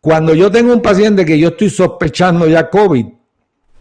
cuando 0.00 0.34
yo 0.34 0.50
tengo 0.50 0.72
un 0.72 0.82
paciente 0.82 1.24
que 1.24 1.38
yo 1.38 1.48
estoy 1.48 1.70
sospechando 1.70 2.46
ya 2.46 2.70
COVID, 2.70 3.06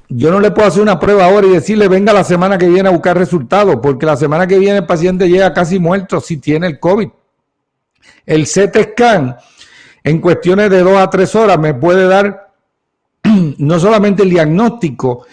yo 0.10 0.32
no 0.32 0.40
le 0.40 0.52
puedo 0.52 0.68
hacer 0.68 0.82
una 0.82 1.00
prueba 1.00 1.26
ahora 1.26 1.48
y 1.48 1.52
decirle 1.52 1.88
venga 1.88 2.14
la 2.14 2.24
semana 2.24 2.58
que 2.58 2.68
viene 2.68 2.90
a 2.90 2.92
buscar 2.92 3.18
resultados, 3.18 3.78
porque 3.82 4.06
la 4.06 4.18
semana 4.18 4.48
que 4.48 4.60
viene 4.60 4.80
el 4.80 4.86
paciente 4.86 5.30
llega 5.30 5.54
casi 5.54 5.80
muerto 5.80 6.20
si 6.22 6.38
tiene 6.38 6.68
el 6.68 6.80
COVID. 6.80 7.10
El 8.26 8.46
CT 8.46 8.92
scan 8.92 9.38
en 10.04 10.20
cuestiones 10.20 10.70
de 10.70 10.82
dos 10.82 10.98
a 10.98 11.10
tres 11.10 11.34
horas 11.36 11.58
me 11.58 11.74
puede 11.74 12.08
dar 12.08 12.54
no 13.58 13.80
solamente 13.80 14.24
el 14.24 14.30
diagnóstico, 14.30 15.26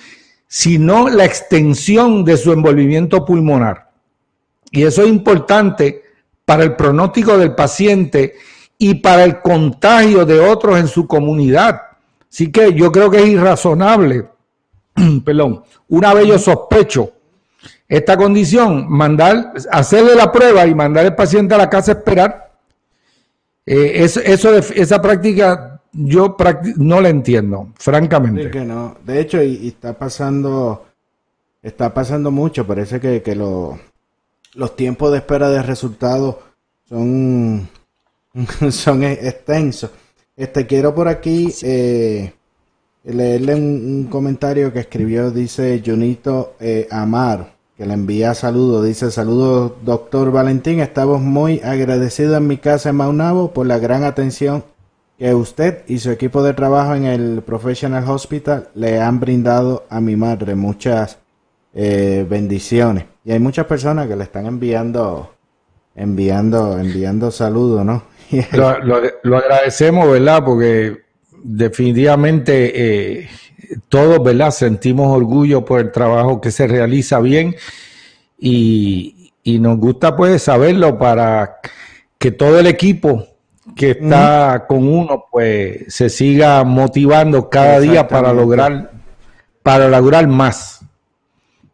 sino 0.46 1.08
la 1.08 1.24
extensión 1.24 2.24
de 2.24 2.36
su 2.36 2.52
envolvimiento 2.52 3.24
pulmonar. 3.24 3.90
Y 4.70 4.84
eso 4.84 5.02
es 5.02 5.08
importante 5.08 6.02
para 6.44 6.62
el 6.62 6.76
pronóstico 6.76 7.36
del 7.36 7.54
paciente 7.54 8.34
y 8.78 8.94
para 8.96 9.24
el 9.24 9.40
contagio 9.40 10.24
de 10.24 10.40
otros 10.40 10.78
en 10.78 10.88
su 10.88 11.06
comunidad. 11.06 11.82
Así 12.30 12.50
que 12.50 12.72
yo 12.72 12.90
creo 12.90 13.10
que 13.10 13.18
es 13.18 13.26
irrazonable, 13.26 14.28
perdón, 15.24 15.62
una 15.88 16.14
vez 16.14 16.26
yo 16.26 16.38
sospecho 16.38 17.12
esta 17.88 18.16
condición, 18.16 18.86
mandar, 18.88 19.52
hacerle 19.70 20.14
la 20.14 20.30
prueba 20.30 20.64
y 20.66 20.74
mandar 20.74 21.06
al 21.06 21.16
paciente 21.16 21.54
a 21.54 21.58
la 21.58 21.68
casa 21.68 21.90
a 21.90 21.94
esperar. 21.96 22.52
Eh, 23.66 24.04
eso, 24.04 24.20
esa 24.22 25.02
práctica 25.02 25.82
yo 25.92 26.36
no 26.76 27.00
la 27.00 27.08
entiendo, 27.08 27.72
francamente. 27.76 28.50
que 28.50 28.60
no. 28.60 28.96
De 29.04 29.20
hecho, 29.20 29.42
y, 29.42 29.68
está 29.68 29.98
pasando, 29.98 30.86
está 31.62 31.92
pasando 31.92 32.30
mucho. 32.30 32.64
Parece 32.64 33.00
que, 33.00 33.22
que 33.22 33.34
lo, 33.34 33.78
los 34.54 34.76
tiempos 34.76 35.10
de 35.10 35.18
espera 35.18 35.50
de 35.50 35.62
resultados 35.62 36.36
son, 36.88 37.68
son 38.70 39.02
extensos. 39.02 39.90
Este, 40.36 40.66
quiero 40.66 40.94
por 40.94 41.08
aquí 41.08 41.52
eh, 41.62 42.32
leerle 43.04 43.54
un, 43.54 44.08
comentario 44.10 44.72
que 44.72 44.80
escribió, 44.80 45.30
dice 45.30 45.82
Junito 45.84 46.54
eh, 46.60 46.86
Amar, 46.90 47.54
que 47.76 47.86
le 47.86 47.94
envía 47.94 48.34
saludos. 48.34 48.84
Dice, 48.84 49.10
saludos 49.10 49.72
doctor 49.84 50.30
Valentín, 50.32 50.80
estamos 50.80 51.20
muy 51.20 51.60
agradecidos 51.60 52.36
en 52.36 52.46
mi 52.46 52.58
casa 52.58 52.90
en 52.90 52.96
Maunabo 52.96 53.52
por 53.52 53.66
la 53.66 53.78
gran 53.78 54.04
atención 54.04 54.64
que 55.18 55.34
usted 55.34 55.82
y 55.86 55.98
su 55.98 56.10
equipo 56.10 56.42
de 56.42 56.54
trabajo 56.54 56.94
en 56.94 57.04
el 57.04 57.42
Professional 57.42 58.08
Hospital 58.08 58.68
le 58.74 59.00
han 59.00 59.20
brindado 59.20 59.84
a 59.90 60.00
mi 60.00 60.16
madre. 60.16 60.54
Muchas 60.54 61.18
eh, 61.74 62.26
bendiciones. 62.28 63.04
Y 63.24 63.32
hay 63.32 63.38
muchas 63.38 63.66
personas 63.66 64.08
que 64.08 64.16
le 64.16 64.24
están 64.24 64.46
enviando, 64.46 65.34
enviando, 65.94 66.78
enviando 66.78 67.30
saludos, 67.30 67.84
¿no? 67.84 68.02
lo, 68.52 69.36
agradecemos, 69.36 70.10
¿verdad? 70.10 70.42
Porque 70.44 71.02
definitivamente 71.42 73.20
eh, 73.20 73.28
todos, 73.88 74.22
¿verdad? 74.22 74.50
Sentimos 74.50 75.14
orgullo 75.16 75.64
por 75.64 75.80
el 75.80 75.92
trabajo 75.92 76.40
que 76.40 76.50
se 76.50 76.66
realiza 76.66 77.20
bien 77.20 77.54
y, 78.38 79.32
y 79.42 79.58
nos 79.58 79.78
gusta 79.78 80.16
pues 80.16 80.42
saberlo 80.42 80.98
para 80.98 81.56
que 82.18 82.30
todo 82.30 82.58
el 82.58 82.66
equipo 82.66 83.26
que 83.74 83.92
está 83.92 84.66
con 84.68 84.86
uno 84.86 85.24
pues 85.30 85.84
se 85.88 86.10
siga 86.10 86.64
motivando 86.64 87.48
cada 87.48 87.80
día 87.80 88.08
para 88.08 88.32
lograr 88.32 88.90
para 89.62 89.88
lograr 89.88 90.26
más. 90.26 90.80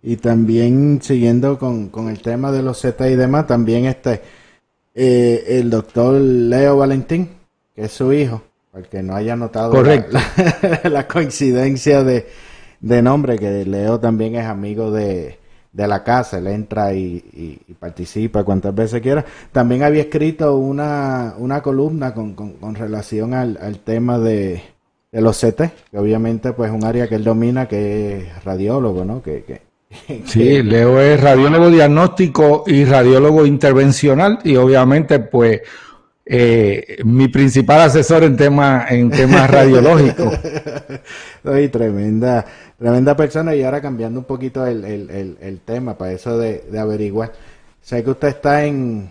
Y 0.03 0.17
también 0.17 1.01
siguiendo 1.03 1.59
con, 1.59 1.91
el 2.09 2.21
tema 2.21 2.53
de 2.53 2.62
los 2.62 2.81
Z 2.81 3.09
y 3.09 3.17
demás, 3.17 3.47
también 3.47 3.87
este 3.87 4.23
eh, 4.95 5.45
el 5.59 5.69
doctor 5.69 6.14
Leo 6.14 6.77
Valentín, 6.77 7.31
que 7.75 7.83
es 7.83 7.93
su 7.93 8.12
hijo, 8.12 8.43
para 8.77 8.89
que 8.91 9.03
no 9.03 9.16
haya 9.16 9.37
notado 9.37 9.83
La, 10.85 11.09
coincidencia 11.09 12.05
de, 12.05 12.27
nombre, 13.03 13.39
que 13.39 13.64
Leo 13.64 13.99
también 13.99 14.35
es 14.35 14.45
amigo 14.45 14.91
de, 14.91 15.39
de 15.72 15.89
la 15.89 16.05
casa, 16.05 16.37
él 16.37 16.47
entra 16.49 16.93
y, 16.93 17.59
participa 17.81 18.45
cuantas 18.45 18.74
veces 18.74 19.01
quiera. 19.01 19.24
También 19.51 19.83
había 19.83 20.03
escrito 20.03 20.59
una, 20.59 21.37
una 21.39 21.62
columna 21.62 22.12
con, 22.12 22.35
con, 22.35 22.74
relación 22.74 23.33
al, 23.33 23.59
al 23.62 23.79
tema 23.79 24.18
de, 24.18 24.62
de, 25.11 25.20
los 25.22 25.41
CT, 25.41 25.62
que 25.91 25.99
obviamente 25.99 26.53
pues 26.53 26.70
es 26.70 26.77
un 26.77 26.85
área 26.85 27.09
que 27.09 27.14
él 27.14 27.24
domina, 27.24 27.66
que 27.66 28.18
es 28.18 28.45
radiólogo, 28.45 29.07
¿no? 29.07 29.22
Que, 29.22 29.43
que, 29.45 29.62
sí, 30.27 30.62
Leo 30.62 31.01
es 31.01 31.18
radiólogo 31.18 31.70
diagnóstico 31.70 32.64
y 32.66 32.85
radiólogo 32.85 33.47
intervencional 33.47 34.41
y 34.45 34.57
obviamente 34.57 35.18
pues 35.18 35.62
eh, 36.29 36.99
mi 37.05 37.29
principal 37.29 37.83
asesor 37.83 38.24
en 38.24 38.37
temas 38.37 38.91
en 38.91 39.11
temas 39.11 39.49
radiológicos. 39.51 40.37
Soy 41.45 41.68
tremenda, 41.68 42.45
tremenda 42.77 43.16
persona 43.16 43.55
y 43.55 43.62
ahora 43.62 43.81
cambiando 43.81 44.18
un 44.18 44.24
poquito 44.24 44.66
el, 44.66 44.85
el, 44.85 45.39
el, 45.41 45.61
tema 45.61 45.97
para 45.97 46.12
eso 46.12 46.37
de, 46.37 46.64
averiguar. 46.77 47.33
Sé 47.81 48.03
que 48.03 48.11
usted 48.11 48.29
está 48.29 48.64
en, 48.64 49.09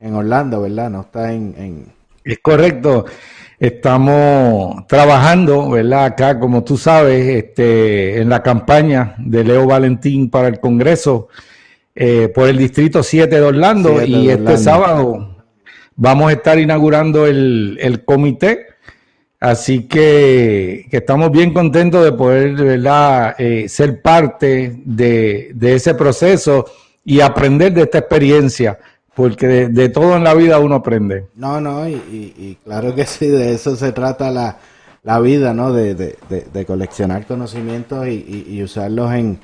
en 0.00 0.14
Orlando, 0.14 0.62
¿verdad? 0.62 0.88
No 0.88 1.02
está 1.02 1.34
en, 1.34 1.54
en... 1.58 1.86
Es 2.24 2.38
correcto. 2.38 3.04
Estamos 3.60 4.86
trabajando, 4.86 5.68
¿verdad? 5.68 6.06
Acá, 6.06 6.40
como 6.40 6.64
tú 6.64 6.78
sabes, 6.78 7.26
este, 7.26 8.22
en 8.22 8.30
la 8.30 8.42
campaña 8.42 9.16
de 9.18 9.44
Leo 9.44 9.66
Valentín 9.66 10.30
para 10.30 10.48
el 10.48 10.60
Congreso 10.60 11.28
eh, 11.94 12.28
por 12.34 12.48
el 12.48 12.56
Distrito 12.56 13.02
7 13.02 13.34
de 13.34 13.42
Orlando 13.42 14.02
y 14.02 14.30
este 14.30 14.56
sábado 14.56 15.37
vamos 15.98 16.30
a 16.30 16.32
estar 16.32 16.58
inaugurando 16.58 17.26
el, 17.26 17.76
el 17.82 18.04
comité. 18.04 18.66
Así 19.40 19.86
que, 19.86 20.86
que, 20.90 20.96
estamos 20.96 21.30
bien 21.30 21.52
contentos 21.52 22.04
de 22.04 22.12
poder 22.12 22.54
¿verdad? 22.54 23.36
Eh, 23.38 23.68
ser 23.68 24.02
parte 24.02 24.80
de, 24.84 25.52
de, 25.54 25.74
ese 25.74 25.94
proceso 25.94 26.64
y 27.04 27.20
aprender 27.20 27.72
de 27.72 27.82
esta 27.82 27.98
experiencia, 27.98 28.78
porque 29.14 29.68
de, 29.68 29.88
todo 29.90 30.16
en 30.16 30.24
la 30.24 30.34
vida 30.34 30.58
uno 30.58 30.76
aprende. 30.76 31.26
No, 31.36 31.60
no, 31.60 31.88
y, 31.88 31.94
y, 31.94 32.58
claro 32.64 32.96
que 32.96 33.06
sí, 33.06 33.28
de 33.28 33.54
eso 33.54 33.76
se 33.76 33.92
trata 33.92 34.32
la, 34.32 34.58
la 35.04 35.20
vida, 35.20 35.54
¿no? 35.54 35.72
De 35.72 36.64
coleccionar 36.66 37.24
conocimientos 37.24 38.08
y, 38.08 38.44
y 38.48 38.60
usarlos 38.60 39.12
en, 39.12 39.38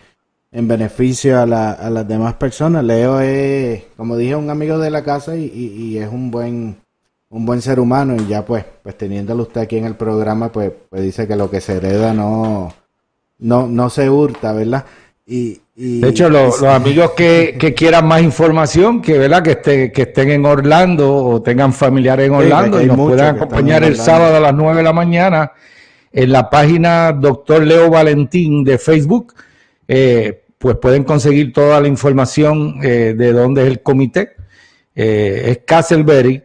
en 0.54 0.68
beneficio 0.68 1.40
a, 1.40 1.46
la, 1.46 1.72
a 1.72 1.90
las 1.90 2.06
demás 2.06 2.34
personas. 2.34 2.84
Leo 2.84 3.20
es, 3.20 3.82
como 3.96 4.16
dije, 4.16 4.36
un 4.36 4.48
amigo 4.48 4.78
de 4.78 4.90
la 4.90 5.02
casa 5.02 5.36
y, 5.36 5.46
y, 5.52 5.98
es 5.98 6.08
un 6.08 6.30
buen 6.30 6.76
un 7.28 7.44
buen 7.44 7.60
ser 7.60 7.80
humano. 7.80 8.14
Y 8.16 8.28
ya 8.28 8.44
pues 8.44 8.64
pues 8.82 8.96
teniéndolo 8.96 9.42
usted 9.42 9.62
aquí 9.62 9.76
en 9.76 9.84
el 9.84 9.96
programa 9.96 10.52
pues 10.52 10.72
pues 10.88 11.02
dice 11.02 11.26
que 11.26 11.34
lo 11.34 11.50
que 11.50 11.60
se 11.60 11.74
hereda 11.74 12.14
no 12.14 12.72
no 13.40 13.66
no 13.66 13.90
se 13.90 14.08
hurta 14.08 14.52
verdad 14.52 14.84
y, 15.26 15.60
de 15.74 16.08
hecho 16.08 16.28
los, 16.28 16.62
amigos 16.62 17.12
que, 17.12 17.56
que, 17.58 17.72
quieran 17.72 18.06
más 18.06 18.22
información 18.22 19.00
que 19.00 19.18
verdad 19.18 19.42
que 19.42 19.52
esté, 19.52 19.90
que 19.90 20.02
estén 20.02 20.30
en 20.30 20.44
Orlando 20.44 21.12
o 21.16 21.42
tengan 21.42 21.72
familiares 21.72 22.26
en 22.28 22.34
Orlando 22.34 22.80
y 22.80 22.86
nos 22.86 22.96
puedan 22.96 23.36
acompañar 23.36 23.82
el 23.82 23.96
sábado 23.96 24.36
a 24.36 24.40
las 24.40 24.54
9 24.54 24.76
de 24.76 24.82
la 24.82 24.92
mañana 24.92 25.52
en 26.12 26.30
la 26.30 26.48
página 26.50 27.10
Doctor 27.12 27.62
Leo 27.62 27.90
Valentín 27.90 28.62
de 28.62 28.76
Facebook 28.78 29.34
eh, 29.88 30.43
pues 30.64 30.78
pueden 30.78 31.04
conseguir 31.04 31.52
toda 31.52 31.78
la 31.78 31.88
información 31.88 32.78
eh, 32.82 33.14
de 33.14 33.32
dónde 33.34 33.64
es 33.64 33.68
el 33.68 33.82
comité. 33.82 34.30
Eh, 34.94 35.42
es 35.50 35.58
Castleberry, 35.66 36.42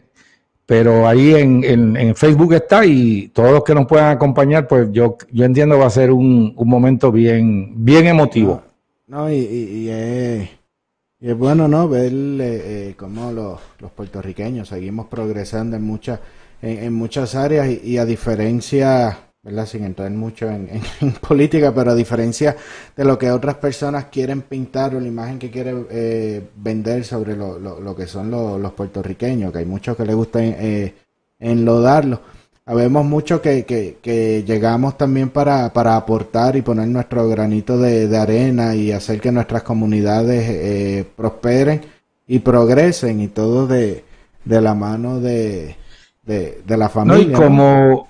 pero 0.65 1.07
ahí 1.07 1.35
en, 1.35 1.63
en, 1.63 2.15
Facebook 2.17 2.53
está 2.53 2.85
y 2.85 3.29
todos 3.29 3.53
los 3.53 3.63
que 3.63 3.73
nos 3.73 3.87
puedan 3.87 4.11
acompañar, 4.11 4.67
pues 4.67 4.89
yo, 4.91 5.17
yo 5.31 5.45
entiendo 5.45 5.79
va 5.79 5.85
a 5.85 5.89
ser 5.89 6.11
un, 6.11 6.53
un 6.53 6.67
momento 6.67 7.13
bien, 7.13 7.85
bien 7.85 8.07
emotivo. 8.07 8.61
No, 9.07 9.31
y, 9.31 9.37
y, 9.37 9.89
es, 9.89 11.37
bueno, 11.37 11.69
¿no? 11.69 11.87
Ver 11.87 12.11
eh, 12.11 12.95
cómo 12.97 13.31
los, 13.31 13.61
los, 13.79 13.89
puertorriqueños 13.91 14.67
seguimos 14.67 15.07
progresando 15.07 15.77
en 15.77 15.83
muchas, 15.83 16.19
en, 16.61 16.91
muchas 16.91 17.35
áreas 17.35 17.69
y 17.69 17.97
a 17.97 18.03
diferencia 18.03 19.28
¿verdad? 19.41 19.65
Sin 19.65 19.83
entrar 19.83 20.11
mucho 20.11 20.49
en, 20.49 20.81
política, 21.27 21.73
pero 21.73 21.91
a 21.91 21.95
diferencia 21.95 22.55
de 22.95 23.05
lo 23.05 23.17
que 23.17 23.31
otras 23.31 23.55
personas 23.55 24.05
quieren 24.05 24.41
pintar 24.41 24.95
o 24.95 24.99
la 24.99 25.07
imagen 25.07 25.39
que 25.39 25.49
quieren 25.49 25.87
eh, 25.89 26.41
vender 26.55 27.05
sobre 27.05 27.35
lo, 27.35 27.59
lo, 27.59 27.95
que 27.95 28.07
son 28.07 28.29
los 28.29 28.71
puertorriqueños, 28.73 29.51
que 29.51 29.59
hay 29.59 29.65
muchos 29.65 29.95
que 29.95 30.05
les 30.05 30.15
gusta 30.15 30.39
eh, 30.41 30.93
enlodarlo. 31.39 32.21
Habemos 32.65 33.03
muchos 33.03 33.41
que, 33.41 33.65
que, 33.65 34.43
llegamos 34.45 34.95
también 34.95 35.29
para, 35.29 35.73
para 35.73 35.95
aportar 35.95 36.55
y 36.55 36.61
poner 36.61 36.87
nuestro 36.87 37.27
granito 37.27 37.79
de, 37.79 38.15
arena 38.15 38.75
y 38.75 38.91
hacer 38.91 39.19
que 39.19 39.31
nuestras 39.31 39.63
comunidades 39.63 40.47
eh, 40.47 41.05
prosperen 41.15 41.81
y 42.27 42.37
progresen 42.39 43.21
y 43.21 43.27
todo 43.29 43.65
de, 43.65 44.03
de 44.45 44.61
la 44.61 44.75
mano 44.75 45.19
de, 45.19 45.77
de, 46.23 46.77
la 46.77 46.89
familia. 46.89 47.35
como, 47.35 48.07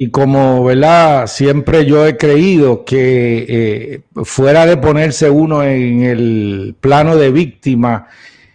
y 0.00 0.10
como, 0.10 0.62
¿verdad? 0.62 1.26
Siempre 1.26 1.84
yo 1.84 2.06
he 2.06 2.16
creído 2.16 2.84
que 2.84 3.46
eh, 3.48 4.00
fuera 4.24 4.64
de 4.64 4.76
ponerse 4.76 5.28
uno 5.28 5.64
en 5.64 6.04
el 6.04 6.76
plano 6.80 7.16
de 7.16 7.32
víctima 7.32 8.06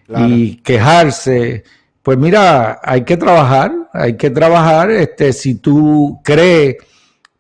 y 0.08 0.56
quejarse, 0.58 1.66
pues 2.02 2.18
mira, 2.18 2.80
hay 2.82 3.04
que 3.04 3.18
trabajar, 3.18 3.74
hay 3.92 4.16
que 4.16 4.30
trabajar. 4.30 4.90
Este, 4.92 5.34
si 5.34 5.56
tú 5.56 6.22
crees 6.24 6.78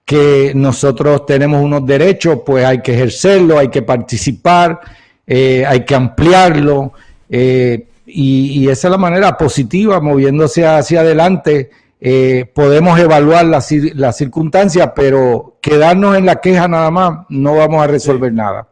que 0.04 0.52
nosotros 0.54 1.26
tenemos 1.26 1.64
unos 1.64 1.86
derechos, 1.86 2.40
pues 2.46 2.66
hay 2.66 2.82
que 2.82 2.96
ejercerlo, 2.96 3.58
hay 3.58 3.70
que 3.70 3.84
participar, 3.84 4.82
eh, 5.26 5.64
hay 5.66 5.86
que 5.86 5.96
ampliarlo. 5.96 6.92
Eh, 7.30 7.86
y, 8.06 8.64
y, 8.64 8.68
esa 8.68 8.90
es 8.90 8.92
la 8.92 8.98
manera 8.98 9.38
positiva, 9.38 10.02
moviéndose 10.02 10.68
hacia 10.68 11.00
adelante 11.00 11.70
eh, 12.06 12.52
podemos 12.54 13.00
evaluar 13.00 13.46
las 13.46 13.72
la 13.96 14.12
circunstancias, 14.12 14.92
pero 14.94 15.58
quedarnos 15.62 16.18
en 16.18 16.26
la 16.26 16.42
queja 16.42 16.68
nada 16.68 16.92
más 16.92 17.26
no 17.30 17.56
vamos 17.56 17.82
a 17.82 17.88
resolver 17.88 18.34
nada. 18.34 18.68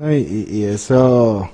Y, 0.00 0.64
eso 0.64 1.48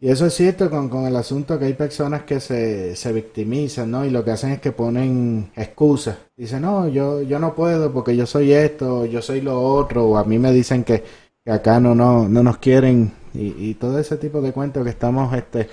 y 0.00 0.08
eso 0.08 0.24
es 0.24 0.32
cierto 0.32 0.70
con, 0.70 0.88
con, 0.88 1.04
el 1.04 1.14
asunto 1.16 1.58
que 1.58 1.66
hay 1.66 1.74
personas 1.74 2.22
que 2.22 2.40
se, 2.40 2.96
se 2.96 3.12
victimizan, 3.12 3.90
¿no? 3.90 4.06
Y 4.06 4.08
lo 4.08 4.24
que 4.24 4.30
hacen 4.30 4.52
es 4.52 4.60
que 4.60 4.72
ponen 4.72 5.50
excusas. 5.54 6.16
Dicen, 6.34 6.62
no, 6.62 6.88
yo, 6.88 7.20
yo 7.20 7.38
no 7.38 7.54
puedo 7.54 7.92
porque 7.92 8.16
yo 8.16 8.24
soy 8.24 8.54
esto, 8.54 9.04
yo 9.04 9.20
soy 9.20 9.42
lo 9.42 9.60
otro, 9.60 10.06
o 10.06 10.16
a 10.16 10.24
mí 10.24 10.38
me 10.38 10.50
dicen 10.50 10.82
que, 10.82 11.04
acá 11.44 11.78
no, 11.78 11.94
no, 11.94 12.26
no 12.26 12.42
nos 12.42 12.56
quieren, 12.56 13.12
y, 13.34 13.54
y 13.68 13.74
todo 13.74 13.98
ese 13.98 14.16
tipo 14.16 14.40
de 14.40 14.52
cuentos 14.52 14.82
que 14.82 14.88
estamos 14.88 15.34
este, 15.34 15.68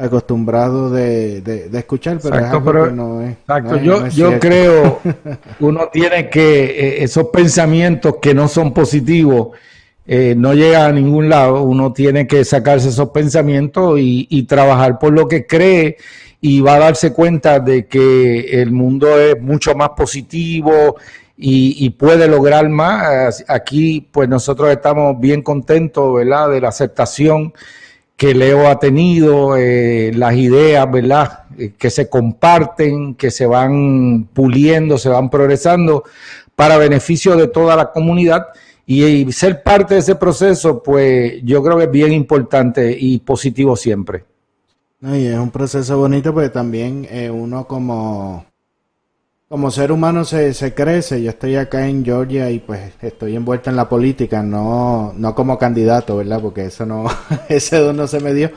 acostumbrado 0.00 0.90
de, 0.90 1.40
de, 1.42 1.78
escuchar, 1.78 2.18
pero, 2.22 2.90
no 2.90 3.20
es. 3.20 3.32
Exacto. 3.32 3.76
yo, 3.76 4.06
yo 4.08 4.40
creo 4.40 5.00
uno 5.60 5.88
tiene 5.92 6.30
que 6.30 6.64
eh, 6.64 7.04
esos 7.04 7.26
pensamientos 7.26 8.16
que 8.20 8.34
no 8.34 8.48
son 8.48 8.72
positivos 8.72 9.48
eh, 10.06 10.34
no 10.36 10.54
llegan 10.54 10.82
a 10.82 10.92
ningún 10.92 11.28
lado. 11.28 11.62
Uno 11.62 11.92
tiene 11.92 12.26
que 12.26 12.44
sacarse 12.44 12.88
esos 12.88 13.10
pensamientos 13.10 14.00
y, 14.00 14.26
y, 14.30 14.44
trabajar 14.44 14.98
por 14.98 15.12
lo 15.12 15.28
que 15.28 15.46
cree 15.46 15.98
y 16.40 16.60
va 16.60 16.74
a 16.74 16.78
darse 16.80 17.12
cuenta 17.12 17.60
de 17.60 17.86
que 17.86 18.60
el 18.60 18.72
mundo 18.72 19.20
es 19.20 19.40
mucho 19.40 19.74
más 19.74 19.90
positivo 19.90 20.96
y, 21.36 21.84
y 21.84 21.90
puede 21.90 22.26
lograr 22.26 22.68
más. 22.68 23.44
Aquí, 23.46 24.08
pues 24.10 24.28
nosotros 24.28 24.70
estamos 24.70 25.20
bien 25.20 25.42
contentos, 25.42 26.14
¿verdad? 26.14 26.50
De 26.50 26.60
la 26.60 26.70
aceptación 26.70 27.52
que 28.20 28.34
Leo 28.34 28.68
ha 28.68 28.78
tenido, 28.78 29.56
eh, 29.56 30.12
las 30.14 30.34
ideas, 30.34 30.86
¿verdad? 30.92 31.44
Eh, 31.56 31.72
que 31.78 31.88
se 31.88 32.10
comparten, 32.10 33.14
que 33.14 33.30
se 33.30 33.46
van 33.46 34.28
puliendo, 34.34 34.98
se 34.98 35.08
van 35.08 35.30
progresando 35.30 36.04
para 36.54 36.76
beneficio 36.76 37.34
de 37.34 37.48
toda 37.48 37.76
la 37.76 37.90
comunidad. 37.90 38.48
Y, 38.84 39.32
ser 39.32 39.62
parte 39.62 39.94
de 39.94 40.00
ese 40.00 40.16
proceso, 40.16 40.82
pues 40.82 41.40
yo 41.44 41.62
creo 41.62 41.78
que 41.78 41.84
es 41.84 41.90
bien 41.90 42.12
importante 42.12 42.94
y 42.94 43.20
positivo 43.20 43.74
siempre. 43.74 44.26
y 45.00 45.24
es 45.24 45.38
un 45.38 45.50
proceso 45.50 45.96
bonito 45.96 46.34
porque 46.34 46.50
también 46.50 47.08
eh, 47.10 47.30
uno 47.30 47.66
como 47.66 48.44
como 49.50 49.72
ser 49.72 49.90
humano 49.90 50.24
se, 50.24 50.54
se 50.54 50.74
crece. 50.74 51.20
Yo 51.22 51.30
estoy 51.30 51.56
acá 51.56 51.88
en 51.88 52.04
Georgia 52.04 52.48
y 52.52 52.60
pues 52.60 52.92
estoy 53.02 53.34
envuelto 53.34 53.68
en 53.68 53.74
la 53.74 53.88
política, 53.88 54.44
no, 54.44 55.12
no 55.16 55.34
como 55.34 55.58
candidato, 55.58 56.18
¿verdad? 56.18 56.40
Porque 56.40 56.66
eso 56.66 56.86
no, 56.86 57.06
ese 57.48 57.78
don 57.78 57.96
no 57.96 58.06
se 58.06 58.20
me 58.20 58.32
dio, 58.32 58.52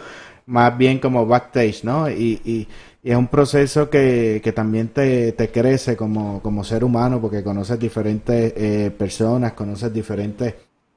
más 0.45 0.77
bien 0.77 0.99
como 0.99 1.25
backstage, 1.25 1.83
¿no? 1.83 2.09
Y, 2.09 2.39
y, 2.45 2.67
es 3.03 3.17
un 3.17 3.27
proceso 3.27 3.89
que, 3.89 4.39
que 4.43 4.53
también 4.53 4.89
te, 4.89 5.33
te 5.33 5.49
crece 5.51 5.97
como, 5.97 6.41
como 6.41 6.63
ser 6.63 6.85
humano 6.85 7.19
porque 7.19 7.43
conoces 7.43 7.77
diferentes 7.77 8.53
eh, 8.55 8.91
personas, 8.97 9.53
conoces 9.53 9.91
diferentes 9.91 10.53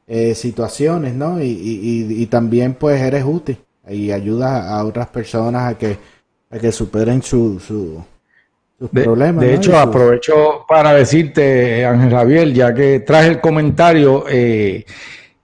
eh, 0.07 0.35
situaciones, 0.35 1.15
¿no? 1.15 1.43
Y, 1.43 1.47
y, 1.47 2.23
y, 2.23 2.27
también 2.27 2.75
pues 2.75 3.01
eres 3.01 3.25
útil 3.27 3.59
y 3.89 4.13
ayudas 4.13 4.67
a 4.67 4.85
otras 4.85 5.09
personas 5.09 5.73
a 5.73 5.79
que, 5.79 5.99
a 6.51 6.59
que 6.59 6.71
superen 6.71 7.23
su, 7.23 7.59
su 7.59 8.05
de, 8.79 9.55
hecho, 9.55 9.79
aprovecho 9.79 10.65
para 10.69 10.93
decirte, 10.93 11.85
Ángel 11.85 12.11
Javier, 12.11 12.53
ya 12.53 12.75
que 12.75 13.01
traje 13.01 13.29
el 13.29 13.41
comentario, 13.41 14.25
eh, 14.29 14.85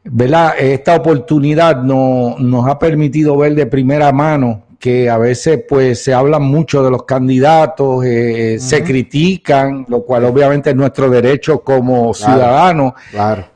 ¿verdad? 0.04 0.54
Esta 0.58 0.96
oportunidad 0.96 1.82
no, 1.82 2.36
nos 2.38 2.68
ha 2.68 2.78
permitido 2.78 3.36
ver 3.38 3.54
de 3.54 3.66
primera 3.66 4.12
mano 4.12 4.64
que 4.82 5.08
a 5.08 5.16
veces 5.16 5.62
pues 5.68 6.02
se 6.02 6.12
habla 6.12 6.40
mucho 6.40 6.82
de 6.82 6.90
los 6.90 7.04
candidatos, 7.04 8.04
eh, 8.04 8.56
se 8.58 8.82
critican, 8.82 9.86
lo 9.88 10.02
cual 10.02 10.24
obviamente 10.24 10.70
es 10.70 10.76
nuestro 10.76 11.08
derecho 11.08 11.60
como 11.60 12.12
ciudadanos, 12.12 12.94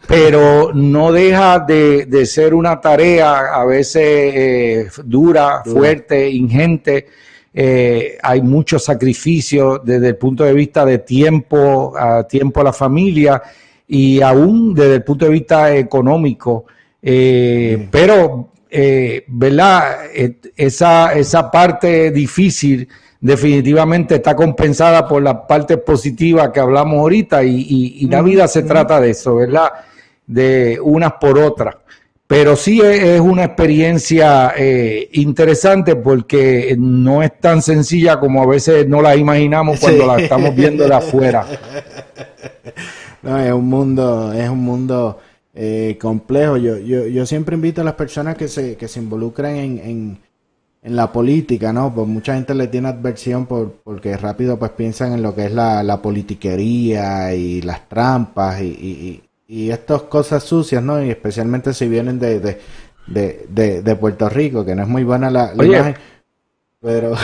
pero 0.07 0.71
no 0.73 1.11
deja 1.11 1.59
de, 1.59 2.25
ser 2.27 2.55
una 2.55 2.81
tarea 2.81 3.53
a 3.53 3.65
veces 3.65 4.03
eh, 4.05 4.89
dura, 5.05 5.63
fuerte, 5.65 6.31
ingente. 6.31 7.09
Eh, 7.59 8.19
hay 8.23 8.43
mucho 8.43 8.79
sacrificio 8.79 9.79
desde 9.83 10.09
el 10.09 10.17
punto 10.17 10.45
de 10.45 10.53
vista 10.53 10.85
de 10.85 10.99
tiempo, 10.99 11.97
a 11.99 12.29
tiempo 12.29 12.61
a 12.61 12.65
la 12.65 12.73
familia 12.73 13.43
y 13.89 14.21
aún 14.21 14.75
desde 14.75 14.97
el 14.97 15.05
punto 15.05 15.25
de 15.25 15.31
vista 15.31 15.75
económico. 15.75 16.67
Pero 17.01 18.51
eh, 18.79 19.25
¿verdad? 19.29 20.01
Esa, 20.57 21.15
esa 21.15 21.51
parte 21.51 22.11
difícil 22.11 22.87
definitivamente 23.21 24.17
está 24.17 24.37
compensada 24.37 25.09
por 25.09 25.23
la 25.23 25.47
parte 25.47 25.79
positiva 25.79 26.53
que 26.53 26.61
hablamos 26.61 26.99
ahorita 26.99 27.43
y, 27.43 28.07
la 28.11 28.23
vida 28.23 28.47
se 28.49 28.65
trata 28.65 29.01
de 29.01 29.11
eso, 29.11 29.37
¿verdad? 29.37 29.73
De 30.27 30.79
unas 30.83 31.13
por 31.15 31.39
otras. 31.39 31.77
Pero 32.27 32.57
sí 32.57 32.81
es, 32.81 33.21
una 33.21 33.45
experiencia 33.45 34.53
eh, 34.57 35.09
interesante 35.13 35.95
porque 35.95 36.75
no 36.77 37.23
es 37.23 37.39
tan 37.39 37.63
sencilla 37.63 38.19
como 38.19 38.43
a 38.43 38.47
veces 38.47 38.89
no 38.89 39.01
la 39.01 39.15
imaginamos 39.15 39.79
cuando 39.79 40.07
la 40.07 40.19
estamos 40.19 40.55
viendo 40.55 40.87
de 40.87 40.95
afuera. 40.95 41.47
No, 43.23 43.41
es 43.41 43.53
un 43.53 43.69
mundo, 43.69 44.33
es 44.33 44.49
un 44.49 44.61
mundo 44.61 45.19
eh, 45.53 45.99
complejo. 46.01 46.59
Yo, 46.59 46.79
yo, 46.79 47.09
yo 47.09 47.27
siempre 47.27 47.57
invito 47.57 47.81
a 47.81 47.85
las 47.85 47.95
personas 47.95 48.37
que 48.37 48.47
se, 48.47 48.77
que 48.77 48.87
se 48.87 49.01
involucran 49.01 49.57
en, 49.57 49.79
en, 49.79 50.19
en 50.87 50.95
la 50.95 51.11
política, 51.11 51.73
¿no? 51.73 51.93
Pues 51.93 52.07
mucha 52.07 52.35
gente 52.35 52.55
le 52.55 52.69
tiene 52.69 52.87
adversión 52.89 53.47
por, 53.47 53.73
porque 53.83 54.17
rápido 54.17 54.57
pues 54.61 54.71
piensan 54.73 55.15
en 55.15 55.23
lo 55.23 55.35
que 55.35 55.47
es 55.47 55.53
la, 55.53 55.83
la 55.83 56.01
politiquería 56.01 57.35
y 57.35 57.63
las 57.63 57.89
trampas 57.89 58.61
y, 58.63 58.67
y, 58.67 59.23
y, 59.47 59.71
estas 59.71 60.03
cosas 60.03 60.43
sucias, 60.45 60.83
¿no? 60.83 61.03
Y 61.03 61.11
especialmente 61.11 61.73
si 61.75 61.89
vienen 61.89 62.19
de, 62.19 62.41
de, 63.07 63.83
de, 63.83 63.97
Puerto 63.97 64.29
Rico, 64.29 64.65
que 64.65 64.75
no 64.75 64.83
es 64.83 64.89
muy 64.89 65.05
buena 65.05 65.31
la, 65.31 65.53
imagen. 65.55 65.95
Pero, 66.81 67.15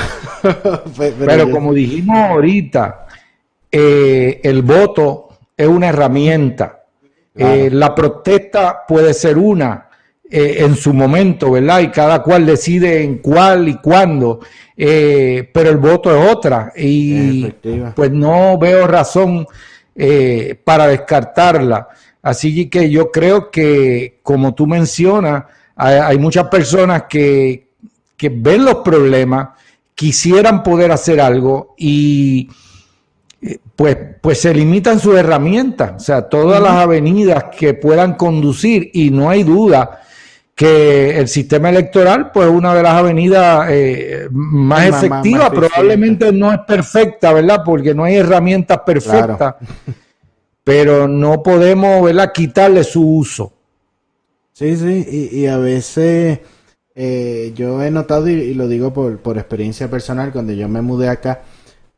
pero, 1.19 1.51
como 1.51 1.73
dijimos 1.73 2.17
ahorita, 2.17 3.07
eh, 3.71 4.41
el 4.43 4.63
voto 4.63 5.29
es 5.57 5.69
una 5.69 5.89
herramienta 5.89 6.83
eh, 7.35 7.71
la 7.73 7.95
protesta 7.95 8.85
puede 8.87 9.15
ser 9.15 9.39
una 9.39 9.89
eh, 10.29 10.57
en 10.59 10.77
su 10.77 10.93
momento, 10.93 11.53
¿verdad? 11.53 11.81
Y 11.81 11.89
cada 11.89 12.23
cual 12.23 12.45
decide 12.45 13.03
en 13.03 13.19
cuál 13.19 13.69
y 13.69 13.79
cuándo, 13.79 14.41
eh, 14.77 15.49
pero 15.53 15.71
el 15.71 15.79
voto 15.79 16.15
es 16.15 16.31
otra. 16.31 16.73
Y 16.77 17.47
pues 17.95 18.11
no 18.11 18.59
veo 18.59 18.87
razón 18.87 19.47
para 20.65 20.87
descartarla. 20.89 21.89
Así 22.23 22.69
que 22.69 22.89
yo 22.89 23.11
creo 23.11 23.51
que, 23.51 24.21
como 24.23 24.55
tú 24.55 24.67
mencionas, 24.67 25.45
hay, 25.75 26.19
muchas 26.19 26.49
personas 26.49 27.05
que, 27.09 27.69
que 28.17 28.29
ven 28.29 28.65
los 28.65 28.77
problemas, 28.77 29.49
quisieran 29.95 30.63
poder 30.63 30.93
hacer 30.93 31.21
algo 31.21 31.75
y 31.77 32.49
pues, 33.75 33.97
pues 34.21 34.41
se 34.41 34.55
limitan 34.55 35.01
sus 35.01 35.17
herramientas, 35.17 35.93
o 35.97 35.99
sea, 35.99 36.29
todas 36.29 36.63
las 36.63 36.73
avenidas 36.73 37.47
que 37.57 37.75
puedan 37.75 38.15
conducir 38.15 38.91
y 38.95 39.11
no 39.11 39.29
hay 39.29 39.43
duda 39.43 40.03
que 40.55 41.19
el 41.19 41.29
sistema 41.29 41.71
electoral 41.71 42.31
pues 42.31 42.49
es 42.49 42.55
una 42.55 42.75
de 42.75 42.83
las 42.83 42.95
avenidas 42.95 43.67
eh, 43.71 44.29
más 44.31 44.87
efectivas, 44.87 45.51
probablemente 45.51 46.31
no 46.31 46.53
es 46.53 46.61
perfecta, 46.61 47.33
¿verdad? 47.33 47.63
Porque 47.65 47.95
no 47.95 48.05
hay 48.05 48.17
herramientas 48.17 48.81
perfectas, 48.87 49.57
pero 50.65 51.09
no 51.09 51.43
podemos, 51.43 52.05
¿verdad? 52.05 52.33
Quitarle 52.33 52.85
su 52.85 53.07
uso. 53.07 53.53
Sí, 54.53 54.77
sí, 54.77 55.31
y, 55.33 55.47
a 55.47 55.57
veces 55.57 56.41
eh, 56.95 57.53
yo 57.55 57.83
he 57.83 57.91
notado, 57.91 58.29
y, 58.29 58.55
lo 58.55 58.69
digo 58.69 58.93
por, 58.93 59.19
por 59.19 59.39
experiencia 59.39 59.89
personal, 59.91 60.33
cuando 60.33 60.53
yo 60.53 60.69
me 60.69 60.83
mudé 60.83 61.09
acá, 61.09 61.43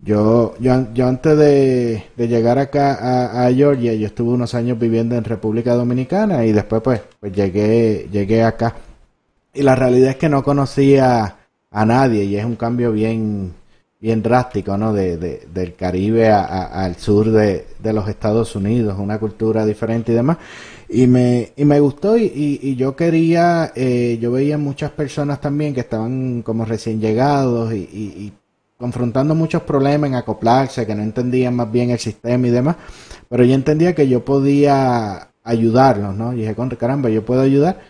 yo, 0.04 0.54
yo, 0.60 0.92
yo 0.92 1.08
antes 1.08 1.38
de, 1.38 2.04
llegar 2.16 2.58
acá 2.58 3.46
a, 3.46 3.50
Georgia, 3.52 3.94
yo 3.94 4.06
estuve 4.06 4.34
unos 4.34 4.54
años 4.54 4.78
viviendo 4.78 5.16
en 5.16 5.24
República 5.24 5.74
Dominicana 5.74 6.44
y 6.44 6.52
después 6.52 6.82
pues, 6.82 7.00
pues 7.20 7.32
llegué, 7.32 8.08
llegué 8.12 8.42
acá. 8.44 8.76
Y 9.54 9.62
la 9.62 9.74
realidad 9.74 10.10
es 10.10 10.16
que 10.16 10.28
no 10.28 10.42
conocía 10.44 11.38
a 11.70 11.86
nadie 11.86 12.24
y 12.24 12.36
es 12.36 12.44
un 12.44 12.56
cambio 12.56 12.92
bien, 12.92 13.54
bien 14.04 14.22
drástico, 14.22 14.76
¿no? 14.76 14.92
De, 14.92 15.16
del 15.16 15.74
Caribe 15.76 16.30
al 16.30 16.96
sur 16.96 17.30
de, 17.30 17.64
los 17.82 18.06
Estados 18.06 18.54
Unidos, 18.54 18.98
una 18.98 19.18
cultura 19.18 19.64
diferente 19.64 20.12
y 20.12 20.14
demás. 20.14 20.36
Y 20.90 21.06
me, 21.06 21.52
y 21.56 21.64
me 21.64 21.80
gustó 21.80 22.18
y, 22.18 22.30
y, 22.62 22.76
yo 22.76 22.94
quería, 22.94 23.72
eh, 23.74 24.18
yo 24.20 24.30
veía 24.30 24.58
muchas 24.58 24.90
personas 24.90 25.40
también 25.40 25.72
que 25.72 25.80
estaban 25.80 26.42
como 26.42 26.66
recién 26.66 27.00
llegados 27.00 27.72
y, 27.72 27.78
y 27.78 28.32
confrontando 28.76 29.34
muchos 29.34 29.62
problemas 29.62 30.10
en 30.10 30.16
acoplarse, 30.16 30.86
que 30.86 30.94
no 30.94 31.02
entendían 31.02 31.56
más 31.56 31.72
bien 31.72 31.88
el 31.88 31.98
sistema 31.98 32.46
y 32.46 32.50
demás, 32.50 32.76
pero 33.30 33.42
yo 33.44 33.54
entendía 33.54 33.94
que 33.94 34.06
yo 34.06 34.22
podía 34.22 35.30
ayudarlos, 35.42 36.14
¿no? 36.14 36.34
Y 36.34 36.42
dije, 36.42 36.54
caramba, 36.78 37.08
yo 37.08 37.24
puedo 37.24 37.40
ayudar. 37.40 37.80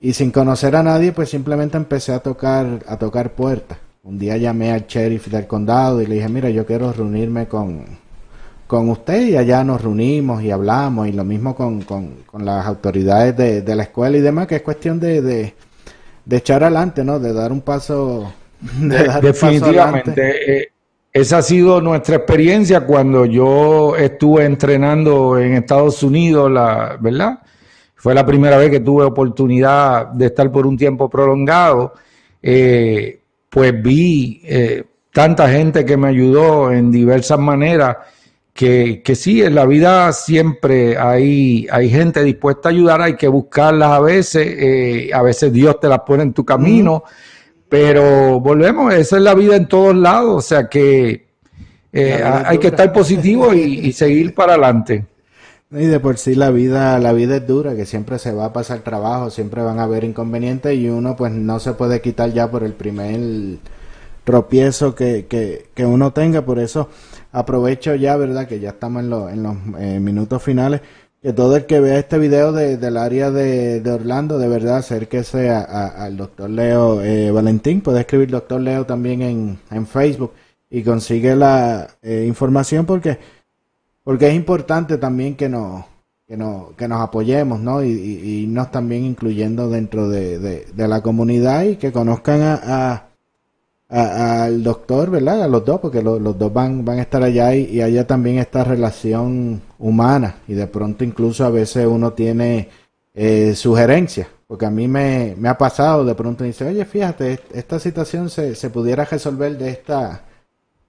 Y 0.00 0.12
sin 0.12 0.30
conocer 0.32 0.76
a 0.76 0.82
nadie, 0.82 1.12
pues 1.12 1.30
simplemente 1.30 1.78
empecé 1.78 2.12
a 2.12 2.18
tocar, 2.18 2.84
a 2.86 2.98
tocar 2.98 3.32
puertas. 3.32 3.85
Un 4.06 4.20
día 4.20 4.36
llamé 4.36 4.70
al 4.70 4.86
sheriff 4.86 5.26
del 5.26 5.48
condado 5.48 6.00
y 6.00 6.06
le 6.06 6.14
dije, 6.14 6.28
mira, 6.28 6.48
yo 6.48 6.64
quiero 6.64 6.92
reunirme 6.92 7.48
con, 7.48 7.84
con 8.68 8.88
usted 8.88 9.26
y 9.26 9.36
allá 9.36 9.64
nos 9.64 9.82
reunimos 9.82 10.44
y 10.44 10.52
hablamos 10.52 11.08
y 11.08 11.12
lo 11.12 11.24
mismo 11.24 11.56
con, 11.56 11.82
con, 11.82 12.18
con 12.24 12.44
las 12.44 12.64
autoridades 12.66 13.36
de, 13.36 13.62
de, 13.62 13.74
la 13.74 13.82
escuela 13.82 14.16
y 14.16 14.20
demás, 14.20 14.46
que 14.46 14.54
es 14.54 14.62
cuestión 14.62 15.00
de, 15.00 15.20
de, 15.22 15.54
de 16.24 16.36
echar 16.36 16.62
adelante, 16.62 17.02
¿no? 17.02 17.18
De 17.18 17.32
dar 17.32 17.50
un 17.50 17.62
paso 17.62 18.32
definitivamente. 19.20 20.60
Eh, 20.60 20.68
esa 21.12 21.38
ha 21.38 21.42
sido 21.42 21.80
nuestra 21.80 22.14
experiencia 22.14 22.82
cuando 22.82 23.26
yo 23.26 23.96
estuve 23.96 24.44
entrenando 24.44 25.36
en 25.36 25.54
Estados 25.54 26.04
Unidos, 26.04 26.48
la, 26.48 26.96
¿verdad? 27.00 27.40
Fue 27.96 28.14
la 28.14 28.24
primera 28.24 28.56
vez 28.56 28.70
que 28.70 28.78
tuve 28.78 29.02
oportunidad 29.02 30.06
de 30.12 30.26
estar 30.26 30.52
por 30.52 30.64
un 30.64 30.76
tiempo 30.76 31.10
prolongado. 31.10 31.94
Eh, 32.40 33.22
pues 33.56 33.82
vi 33.82 34.42
eh, 34.44 34.84
tanta 35.14 35.48
gente 35.48 35.86
que 35.86 35.96
me 35.96 36.08
ayudó 36.08 36.70
en 36.70 36.90
diversas 36.90 37.38
maneras, 37.38 37.96
que, 38.52 39.00
que 39.02 39.14
sí, 39.14 39.42
en 39.42 39.54
la 39.54 39.64
vida 39.64 40.12
siempre 40.12 40.98
hay, 40.98 41.66
hay 41.72 41.88
gente 41.88 42.22
dispuesta 42.22 42.68
a 42.68 42.72
ayudar, 42.72 43.00
hay 43.00 43.16
que 43.16 43.28
buscarlas 43.28 43.92
a 43.92 44.00
veces, 44.00 45.10
a 45.10 45.22
veces 45.22 45.54
Dios 45.54 45.80
te 45.80 45.88
las 45.88 46.00
pone 46.00 46.24
en 46.24 46.34
tu 46.34 46.44
camino. 46.44 47.04
Pero 47.66 48.40
volvemos, 48.40 48.92
esa 48.92 49.16
es 49.16 49.22
la 49.22 49.34
vida 49.34 49.56
en 49.56 49.68
todos 49.68 49.96
lados, 49.96 50.36
o 50.36 50.46
sea 50.46 50.68
que 50.68 51.28
eh, 51.94 52.22
hay 52.22 52.58
que 52.58 52.66
estar 52.66 52.92
positivo 52.92 53.54
y, 53.54 53.90
seguir 53.92 54.34
para 54.34 54.52
adelante. 54.52 55.06
Y 55.78 55.86
de 55.86 56.00
por 56.00 56.16
sí 56.16 56.34
la 56.34 56.50
vida, 56.50 56.98
la 56.98 57.12
vida 57.12 57.36
es 57.36 57.46
dura, 57.46 57.76
que 57.76 57.84
siempre 57.84 58.18
se 58.18 58.32
va 58.32 58.46
a 58.46 58.52
pasar 58.52 58.80
trabajo, 58.80 59.30
siempre 59.30 59.62
van 59.62 59.78
a 59.78 59.82
haber 59.82 60.04
inconvenientes 60.04 60.74
y 60.74 60.88
uno 60.88 61.16
pues 61.16 61.32
no 61.32 61.60
se 61.60 61.74
puede 61.74 62.00
quitar 62.00 62.32
ya 62.32 62.50
por 62.50 62.64
el 62.64 62.72
primer 62.72 63.58
tropiezo 64.24 64.94
que, 64.94 65.26
que, 65.26 65.68
que 65.74 65.84
uno 65.84 66.12
tenga, 66.12 66.42
por 66.42 66.58
eso 66.58 66.88
aprovecho 67.30 67.94
ya, 67.94 68.16
¿verdad? 68.16 68.48
Que 68.48 68.58
ya 68.58 68.70
estamos 68.70 69.02
en, 69.02 69.10
los 69.42 69.56
eh, 69.78 70.00
minutos 70.00 70.42
finales 70.42 70.80
que 71.20 71.32
todo 71.32 71.56
el 71.56 71.66
que 71.66 71.80
vea 71.80 71.98
este 71.98 72.18
video 72.18 72.52
de, 72.52 72.76
del 72.76 72.96
área 72.96 73.30
de, 73.30 73.82
Orlando, 73.90 74.38
de 74.38 74.48
verdad, 74.48 74.76
acérquese 74.76 75.50
al 75.50 76.16
doctor 76.16 76.48
Leo 76.48 77.02
eh, 77.02 77.30
Valentín. 77.32 77.80
Puede 77.80 78.00
escribir 78.00 78.30
doctor 78.30 78.60
Leo 78.60 78.86
también 78.86 79.22
en, 79.22 79.58
en 79.70 79.86
Facebook 79.86 80.32
y 80.70 80.82
consigue 80.82 81.34
la 81.34 81.88
eh, 82.02 82.24
información 82.26 82.86
porque, 82.86 83.18
porque 84.06 84.28
es 84.28 84.34
importante 84.34 84.98
también 84.98 85.34
que 85.34 85.48
nos, 85.48 85.84
que 86.28 86.36
nos, 86.36 86.74
que 86.74 86.86
nos 86.86 87.00
apoyemos, 87.00 87.58
¿no? 87.58 87.82
Y, 87.82 87.90
y, 87.90 88.46
nos 88.46 88.70
también 88.70 89.04
incluyendo 89.04 89.68
dentro 89.68 90.08
de, 90.08 90.38
de, 90.38 90.88
la 90.88 91.00
comunidad 91.02 91.64
y 91.64 91.74
que 91.74 91.90
conozcan 91.90 92.40
a 92.40 93.06
al 93.88 94.62
doctor, 94.62 95.10
¿verdad? 95.10 95.42
A 95.42 95.48
los 95.48 95.64
dos, 95.64 95.80
porque 95.80 96.02
los 96.02 96.38
dos 96.38 96.52
van, 96.52 96.84
van 96.84 97.00
a 97.00 97.02
estar 97.02 97.20
allá 97.24 97.52
y, 97.52 97.64
y, 97.64 97.82
allá 97.82 98.06
también 98.06 98.38
esta 98.38 98.62
relación 98.62 99.60
humana 99.76 100.36
y 100.46 100.54
de 100.54 100.68
pronto 100.68 101.02
incluso 101.02 101.44
a 101.44 101.50
veces 101.50 101.84
uno 101.84 102.12
tiene 102.12 102.68
eh, 103.12 103.56
sugerencias, 103.56 104.28
porque 104.46 104.66
a 104.66 104.70
mí 104.70 104.86
me, 104.86 105.34
me, 105.36 105.48
ha 105.48 105.58
pasado 105.58 106.04
de 106.04 106.14
pronto 106.14 106.44
y 106.44 106.48
dice, 106.48 106.64
oye, 106.64 106.84
fíjate, 106.84 107.40
esta 107.52 107.80
situación 107.80 108.30
se, 108.30 108.54
se 108.54 108.70
pudiera 108.70 109.04
resolver 109.04 109.58
de 109.58 109.70
esta, 109.70 110.22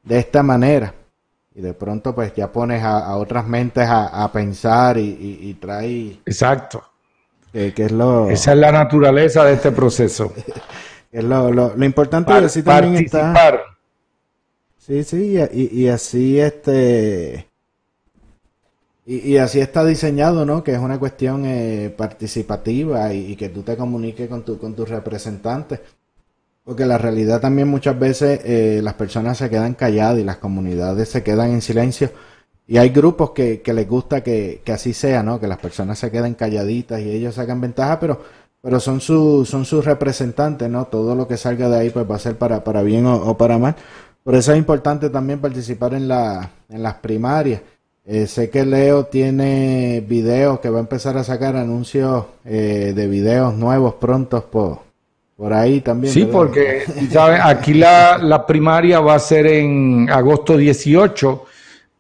de 0.03 0.19
esta 0.19 0.43
manera. 0.43 0.93
Y 1.57 1.61
de 1.61 1.73
pronto 1.73 2.13
pues 2.13 2.33
ya 2.35 2.51
pones 2.51 2.83
a, 2.83 3.17
otras 3.17 3.47
mentes 3.47 3.85
a, 3.85 4.23
a 4.23 4.31
pensar 4.31 4.97
y, 4.97 5.39
y, 5.41 5.53
trae... 5.55 6.19
Exacto. 6.25 6.83
Que, 7.51 7.73
es 7.75 7.91
lo, 7.91 8.29
Esa 8.29 8.53
es 8.53 8.59
la 8.59 8.71
naturaleza 8.71 9.43
de 9.43 9.53
este 9.53 9.71
proceso. 9.71 10.31
es 11.11 11.23
lo, 11.23 11.51
lo, 11.51 11.83
importante 11.83 12.31
es 12.35 12.41
decir 12.43 12.63
también 12.63 13.03
está... 13.03 13.33
Sí, 14.77 15.03
sí, 15.03 15.35
y, 15.51 15.81
y 15.81 15.89
así 15.89 16.39
este 16.39 17.47
y, 19.09 19.37
así 19.37 19.61
está 19.61 19.85
diseñado, 19.85 20.45
¿no? 20.45 20.65
Que 20.65 20.73
es 20.73 20.79
una 20.79 20.99
cuestión 20.99 21.45
eh, 21.45 21.93
participativa 21.95 23.13
y, 23.13 23.37
que 23.37 23.47
tú 23.47 23.63
te 23.63 23.77
comuniques 23.77 24.27
con, 24.27 24.43
tu, 24.43 24.59
con 24.59 24.75
tus 24.75 24.89
representantes. 24.89 25.79
Porque 26.67 26.85
la 26.85 26.97
realidad 26.97 27.39
también 27.39 27.69
muchas 27.69 27.97
veces 27.97 28.41
eh, 28.43 28.81
las 28.83 28.95
personas 28.95 29.37
se 29.37 29.49
quedan 29.49 29.73
calladas 29.73 30.19
y 30.19 30.25
las 30.25 30.35
comunidades 30.35 31.07
se 31.07 31.23
quedan 31.23 31.51
en 31.51 31.61
silencio. 31.61 32.11
Y 32.67 32.75
hay 32.75 32.89
grupos 32.89 33.31
que, 33.31 33.61
que 33.61 33.73
les 33.73 33.87
gusta 33.87 34.21
que, 34.21 34.61
que, 34.65 34.73
así 34.73 34.91
sea, 34.91 35.23
¿no? 35.23 35.39
Que 35.39 35.47
las 35.47 35.59
personas 35.59 35.97
se 35.97 36.11
queden 36.11 36.33
calladitas 36.33 36.99
y 36.99 37.09
ellos 37.09 37.35
sacan 37.35 37.61
ventaja, 37.61 38.01
pero, 38.01 38.21
pero 38.61 38.81
son, 38.81 38.99
su, 38.99 39.45
son 39.45 39.63
sus 39.63 39.85
representantes, 39.85 40.69
¿no? 40.69 40.87
Todo 40.87 41.15
lo 41.15 41.25
que 41.25 41.37
salga 41.37 41.69
de 41.69 41.77
ahí 41.77 41.89
pues 41.89 42.05
va 42.05 42.17
a 42.17 42.19
ser 42.19 42.37
para, 42.37 42.61
para 42.65 42.81
bien 42.81 43.05
o, 43.05 43.37
para 43.37 43.57
mal. 43.57 43.73
Por 44.21 44.35
eso 44.35 44.51
es 44.51 44.57
importante 44.57 45.09
también 45.09 45.39
participar 45.39 45.93
en, 45.93 46.09
la, 46.09 46.51
en 46.67 46.83
las 46.83 46.95
primarias. 46.95 47.61
Eh, 48.03 48.27
sé 48.27 48.49
que 48.49 48.65
Leo 48.65 49.05
tiene 49.05 50.03
videos 50.05 50.59
que 50.59 50.69
va 50.69 50.79
a 50.79 50.81
empezar 50.81 51.17
a 51.17 51.23
sacar 51.23 51.55
anuncios 51.55 52.25
eh, 52.43 52.91
de 52.93 53.07
videos 53.07 53.53
nuevos 53.55 53.93
prontos 53.93 54.43
por, 54.43 54.86
por 55.37 55.53
ahí 55.53 55.81
también. 55.81 56.11
Sí, 56.11 56.25
porque 56.25 56.83
¿sabes? 57.11 57.39
aquí 57.43 57.75
la, 57.75 58.17
la, 58.17 58.45
primaria 58.45 58.99
va 58.99 59.13
a 59.13 59.19
ser 59.19 59.45
en 59.45 60.09
agosto 60.09 60.57
18, 60.57 61.45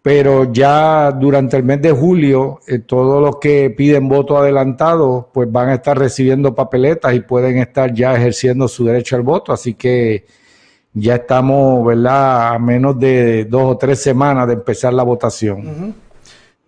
pero 0.01 0.51
ya 0.51 1.11
durante 1.11 1.55
el 1.55 1.63
mes 1.63 1.79
de 1.81 1.91
julio 1.91 2.59
eh, 2.67 2.79
todos 2.79 3.21
los 3.21 3.37
que 3.37 3.69
piden 3.69 4.09
voto 4.09 4.37
adelantado 4.37 5.29
pues 5.31 5.51
van 5.51 5.69
a 5.69 5.75
estar 5.75 5.97
recibiendo 5.99 6.55
papeletas 6.55 7.13
y 7.13 7.19
pueden 7.19 7.59
estar 7.59 7.93
ya 7.93 8.15
ejerciendo 8.15 8.67
su 8.67 8.85
derecho 8.85 9.15
al 9.15 9.21
voto, 9.21 9.53
así 9.53 9.75
que 9.75 10.25
ya 10.93 11.15
estamos, 11.15 11.85
¿verdad?, 11.85 12.55
a 12.55 12.59
menos 12.59 12.97
de 12.97 13.45
dos 13.45 13.75
o 13.75 13.77
tres 13.77 14.01
semanas 14.01 14.47
de 14.47 14.53
empezar 14.53 14.93
la 14.93 15.03
votación. 15.03 15.93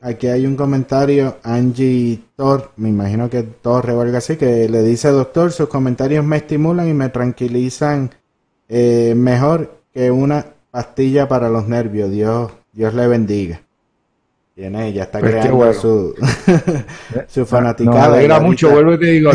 Aquí 0.02 0.28
hay 0.28 0.46
un 0.46 0.56
comentario, 0.56 1.38
Angie 1.44 2.22
Thor, 2.38 2.72
me 2.78 2.88
imagino 2.88 3.30
que 3.30 3.44
Torre 3.44 3.92
o 3.92 4.02
algo 4.02 4.16
así, 4.16 4.38
que 4.38 4.70
le 4.70 4.82
dice, 4.82 5.10
doctor, 5.10 5.52
sus 5.52 5.68
comentarios 5.68 6.24
me 6.24 6.38
estimulan 6.38 6.88
y 6.88 6.94
me 6.94 7.10
tranquilizan 7.10 8.10
eh, 8.70 9.14
mejor 9.18 9.82
que 9.94 10.10
una 10.10 10.46
pastilla 10.72 11.28
para 11.28 11.50
los 11.50 11.68
nervios. 11.68 12.10
Dios, 12.12 12.50
Dios 12.72 12.94
le 12.94 13.08
bendiga. 13.08 13.62
Tiene, 14.56 14.94
ya 14.94 15.04
está 15.04 15.20
pues 15.20 15.32
creando 15.32 15.74
su, 15.74 16.16
su 17.28 17.46
fanaticada. 17.46 18.08
No, 18.08 18.14
alegra 18.14 18.40
mucho, 18.40 18.70
vuelvo 18.70 18.94
y 18.94 19.00
te 19.00 19.06
digo, 19.06 19.32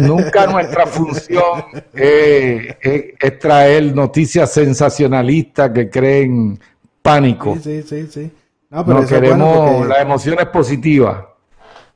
nunca 0.00 0.46
nuestra 0.46 0.86
función 0.86 1.64
es, 1.94 3.38
traer 3.38 3.94
noticias 3.94 4.52
sensacionalistas 4.52 5.70
que 5.70 5.88
creen 5.88 6.58
pánico. 7.02 7.58
Sí, 7.62 7.82
sí, 7.82 8.06
sí. 8.10 8.30
No, 8.70 8.84
pero 8.84 9.06
queremos 9.06 9.86
las 9.86 10.00
emociones 10.00 10.46
positivas. 10.46 11.24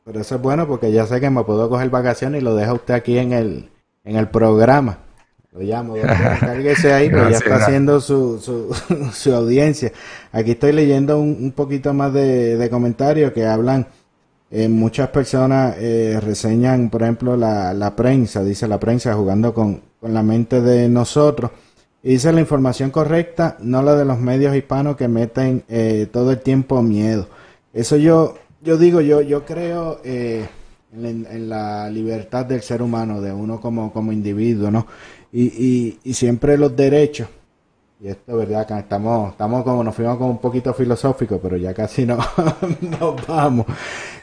Pero 0.04 0.20
eso 0.20 0.34
es 0.36 0.42
bueno 0.42 0.66
porque 0.66 0.90
ya 0.90 1.06
sé 1.06 1.20
que 1.20 1.30
me 1.30 1.44
puedo 1.44 1.68
coger 1.68 1.90
vacaciones 1.90 2.40
y 2.40 2.44
lo 2.44 2.56
deja 2.56 2.72
usted 2.72 2.94
aquí 2.94 3.18
en 3.18 3.32
el, 3.32 3.70
en 4.04 4.16
el 4.16 4.28
programa. 4.28 4.98
Lo 5.52 5.60
llamo, 5.60 5.94
cárguese 6.40 6.92
ahí, 6.92 7.10
pues 7.10 7.28
ya 7.28 7.36
está 7.36 7.56
haciendo 7.56 8.00
su, 8.00 8.40
su, 8.40 8.74
su, 9.12 9.34
audiencia. 9.34 9.92
Aquí 10.32 10.52
estoy 10.52 10.72
leyendo 10.72 11.20
un, 11.20 11.52
poquito 11.52 11.92
más 11.92 12.12
de, 12.12 12.68
comentarios 12.70 13.32
que 13.32 13.44
hablan. 13.44 13.86
Eh, 14.50 14.68
muchas 14.68 15.08
personas 15.08 15.76
eh, 15.78 16.18
reseñan, 16.22 16.90
por 16.90 17.02
ejemplo, 17.02 17.36
la, 17.36 17.72
la 17.74 17.94
prensa, 17.94 18.42
dice 18.42 18.66
la 18.66 18.80
prensa, 18.80 19.14
jugando 19.14 19.54
con, 19.54 19.82
con 20.00 20.12
la 20.12 20.22
mente 20.22 20.60
de 20.62 20.88
nosotros. 20.88 21.50
Dice 22.02 22.32
la 22.32 22.40
información 22.40 22.90
correcta, 22.90 23.56
no 23.60 23.82
la 23.82 23.94
de 23.94 24.04
los 24.04 24.18
medios 24.18 24.56
hispanos 24.56 24.96
que 24.96 25.06
meten 25.06 25.62
eh, 25.68 26.08
todo 26.10 26.32
el 26.32 26.40
tiempo 26.40 26.82
miedo. 26.82 27.28
Eso 27.72 27.96
yo, 27.96 28.34
yo 28.60 28.76
digo, 28.76 29.00
yo, 29.00 29.20
yo 29.20 29.44
creo 29.44 30.00
eh, 30.04 30.48
en, 30.92 31.48
la 31.48 31.88
libertad 31.90 32.44
del 32.44 32.62
ser 32.62 32.82
humano, 32.82 33.20
de 33.20 33.32
uno 33.32 33.60
como, 33.60 33.92
como 33.92 34.10
individuo, 34.12 34.70
¿no? 34.70 34.86
y, 35.32 35.44
y, 35.44 35.98
y 36.02 36.14
siempre 36.14 36.58
los 36.58 36.76
derechos. 36.76 37.28
Y 38.02 38.08
esto, 38.08 38.36
¿verdad? 38.36 38.62
Acá 38.62 38.80
estamos, 38.80 39.30
estamos 39.30 39.62
como, 39.62 39.84
nos 39.84 39.94
fuimos 39.94 40.16
como 40.16 40.30
un 40.30 40.38
poquito 40.38 40.74
filosóficos, 40.74 41.38
pero 41.40 41.56
ya 41.56 41.72
casi 41.72 42.04
no, 42.04 42.18
nos 42.80 43.26
vamos. 43.28 43.64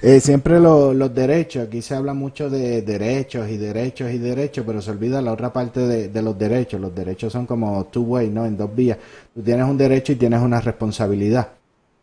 Eh, 0.01 0.19
siempre 0.19 0.59
los 0.59 1.15
derechos, 1.15 1.65
aquí 1.67 1.81
se 1.81 1.95
habla 1.95 2.13
mucho 2.13 2.49
de 2.49 2.81
derechos 2.81 3.47
y 3.47 3.55
derechos 3.55 4.11
y 4.11 4.17
derechos, 4.17 4.65
pero 4.67 4.81
se 4.81 4.91
olvida 4.91 5.21
la 5.21 5.31
otra 5.31 5.53
parte 5.53 5.79
de, 5.79 6.09
de 6.09 6.21
los 6.21 6.37
derechos. 6.37 6.81
Los 6.81 6.93
derechos 6.93 7.31
son 7.31 7.45
como 7.45 7.85
two 7.85 8.01
way, 8.01 8.29
¿no? 8.29 8.45
En 8.45 8.57
dos 8.57 8.75
vías. 8.75 8.97
Tú 9.33 9.41
tienes 9.41 9.65
un 9.65 9.77
derecho 9.77 10.11
y 10.11 10.17
tienes 10.17 10.41
una 10.41 10.59
responsabilidad. 10.59 11.47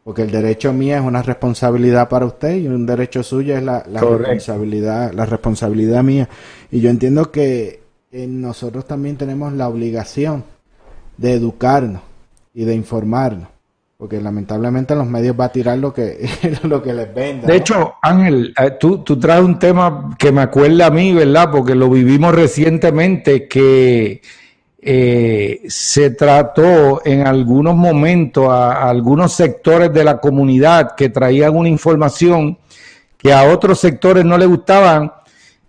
Porque 0.02 0.22
el 0.22 0.30
derecho 0.30 0.72
mío 0.72 0.96
es 0.96 1.02
una 1.02 1.20
responsabilidad 1.20 2.08
para 2.08 2.24
usted 2.24 2.56
y 2.56 2.68
un 2.68 2.86
derecho 2.86 3.22
suyo 3.22 3.54
es 3.54 3.62
la, 3.62 3.84
la 3.86 4.00
responsabilidad, 4.00 5.12
la 5.12 5.26
responsabilidad 5.26 6.02
mía. 6.02 6.26
Y 6.70 6.80
yo 6.80 6.88
entiendo 6.88 7.30
que 7.30 7.82
nosotros 8.12 8.86
también 8.86 9.18
tenemos 9.18 9.52
la 9.52 9.68
obligación 9.68 10.55
de 11.16 11.32
educarnos 11.32 12.02
y 12.54 12.64
de 12.64 12.74
informarnos. 12.74 13.48
Porque 13.96 14.20
lamentablemente 14.20 14.94
los 14.94 15.06
medios 15.06 15.34
va 15.38 15.46
a 15.46 15.52
tirar 15.52 15.78
lo 15.78 15.92
que, 15.92 16.28
lo 16.64 16.82
que 16.82 16.92
les 16.92 17.14
venda. 17.14 17.46
De 17.46 17.56
hecho, 17.56 17.94
Ángel, 18.02 18.52
eh, 18.60 18.72
tú, 18.78 18.98
tú 18.98 19.18
traes 19.18 19.42
un 19.42 19.58
tema 19.58 20.14
que 20.18 20.30
me 20.30 20.42
acuerda 20.42 20.86
a 20.86 20.90
mí, 20.90 21.14
¿verdad? 21.14 21.50
Porque 21.50 21.74
lo 21.74 21.88
vivimos 21.88 22.34
recientemente, 22.34 23.48
que 23.48 24.20
eh, 24.88 25.62
se 25.66 26.10
trató 26.10 27.00
en 27.04 27.26
algunos 27.26 27.74
momentos 27.74 28.48
a, 28.48 28.88
algunos 28.88 29.32
sectores 29.32 29.92
de 29.92 30.04
la 30.04 30.20
comunidad 30.20 30.94
que 30.94 31.08
traían 31.08 31.56
una 31.56 31.68
información 31.68 32.56
que 33.18 33.32
a 33.32 33.50
otros 33.50 33.80
sectores 33.80 34.24
no 34.24 34.38
le 34.38 34.46
gustaban 34.46 35.10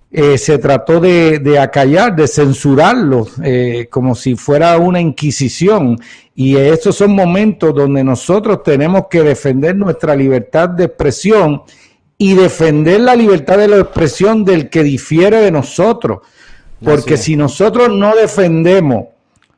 eh, 0.09 0.37
se 0.37 0.57
trató 0.57 1.01
de, 1.01 1.59
acallar, 1.59 2.15
de 2.15 2.27
censurarlo, 2.27 3.27
eh, 3.43 3.87
como 3.89 4.15
si 4.15 4.35
fuera 4.35 4.77
una 4.77 5.01
inquisición. 5.01 5.99
Y 6.33 6.55
estos 6.55 6.95
son 6.95 7.11
momentos 7.13 7.75
donde 7.75 8.03
nosotros 8.03 8.63
tenemos 8.63 9.07
que 9.09 9.23
defender 9.23 9.75
nuestra 9.75 10.15
libertad 10.15 10.69
de 10.69 10.85
expresión 10.85 11.63
y 12.17 12.35
defender 12.35 13.01
la 13.01 13.15
libertad 13.15 13.57
de 13.57 13.67
la 13.67 13.77
expresión 13.77 14.45
del 14.45 14.69
que 14.69 14.83
difiere 14.83 15.41
de 15.41 15.51
nosotros. 15.51 16.19
Porque 16.83 17.17
si 17.17 17.35
nosotros 17.35 17.89
no 17.89 18.15
defendemos 18.15 19.05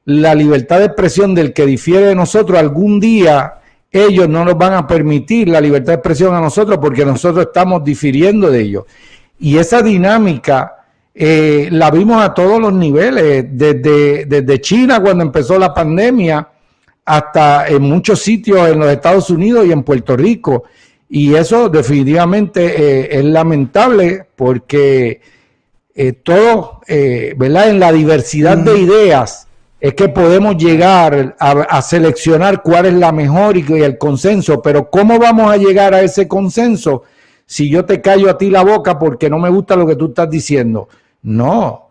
la 0.06 0.34
libertad 0.34 0.80
de 0.80 0.86
expresión 0.86 1.36
del 1.36 1.54
que 1.54 1.66
difiere 1.66 2.08
de 2.08 2.16
nosotros, 2.16 2.58
algún 2.58 3.00
día 3.00 3.56
ellos 3.92 4.30
no 4.30 4.46
nos 4.46 4.58
van 4.58 4.74
a 4.74 4.88
permitir 4.88 5.50
la 5.50 5.62
libertad 5.62 5.94
de 5.94 5.96
expresión 5.96 6.34
a 6.34 6.42
nosotros 6.42 6.78
porque 6.80 7.06
nosotros 7.06 7.48
estamos 7.48 7.84
difiriendo 7.84 8.50
de 8.50 8.62
ellos. 8.62 8.84
Y 9.40 9.58
esa 9.58 9.82
dinámica 9.82 10.76
eh, 11.16 11.70
la 11.72 11.90
vimos 11.92 12.22
a 12.22 12.34
todos 12.34 12.60
los 12.60 12.74
niveles, 12.74 13.46
desde, 13.50 14.26
desde 14.26 14.62
China 14.62 15.02
cuando 15.02 15.24
empezó 15.24 15.58
la 15.58 15.74
pandemia 15.74 16.48
hasta 17.06 17.68
en 17.68 17.82
muchos 17.82 18.20
sitios 18.20 18.70
en 18.70 18.80
los 18.80 18.90
Estados 18.90 19.30
Unidos 19.30 19.66
y 19.66 19.72
en 19.72 19.84
Puerto 19.84 20.16
Rico. 20.16 20.64
Y 21.10 21.34
eso 21.34 21.70
definitivamente 21.70 22.64
eh, 22.66 23.20
es 23.20 23.26
lamentable 23.26 24.28
porque 24.36 25.22
eh, 25.96 26.14
todo, 26.14 26.82
¿verdad? 26.88 27.70
En 27.70 27.80
la 27.80 27.92
diversidad 27.92 28.58
de 28.58 28.78
ideas 28.78 29.48
es 29.80 29.94
que 29.94 30.10
podemos 30.10 30.58
llegar 30.58 31.36
a, 31.40 31.52
a, 31.52 31.82
seleccionar 31.82 32.62
cuál 32.62 32.86
es 32.88 32.94
la 32.94 33.12
mejor 33.12 33.56
y, 33.56 33.66
y 33.68 33.82
el 33.82 33.98
consenso, 33.98 34.62
pero 34.62 34.90
¿cómo 34.90 35.18
vamos 35.18 35.52
a 35.52 35.58
llegar 35.58 35.94
a 35.94 36.02
ese 36.02 36.28
consenso? 36.28 37.04
Si 37.50 37.68
yo 37.68 37.84
te 37.84 38.00
callo 38.00 38.30
a 38.30 38.38
ti 38.38 38.52
la 38.52 38.64
boca 38.64 39.00
porque 39.00 39.28
no 39.28 39.40
me 39.40 39.50
gusta 39.50 39.76
lo 39.76 39.88
que 39.88 39.96
tú 39.96 40.10
estás 40.10 40.30
diciendo. 40.30 40.88
No, 41.24 41.90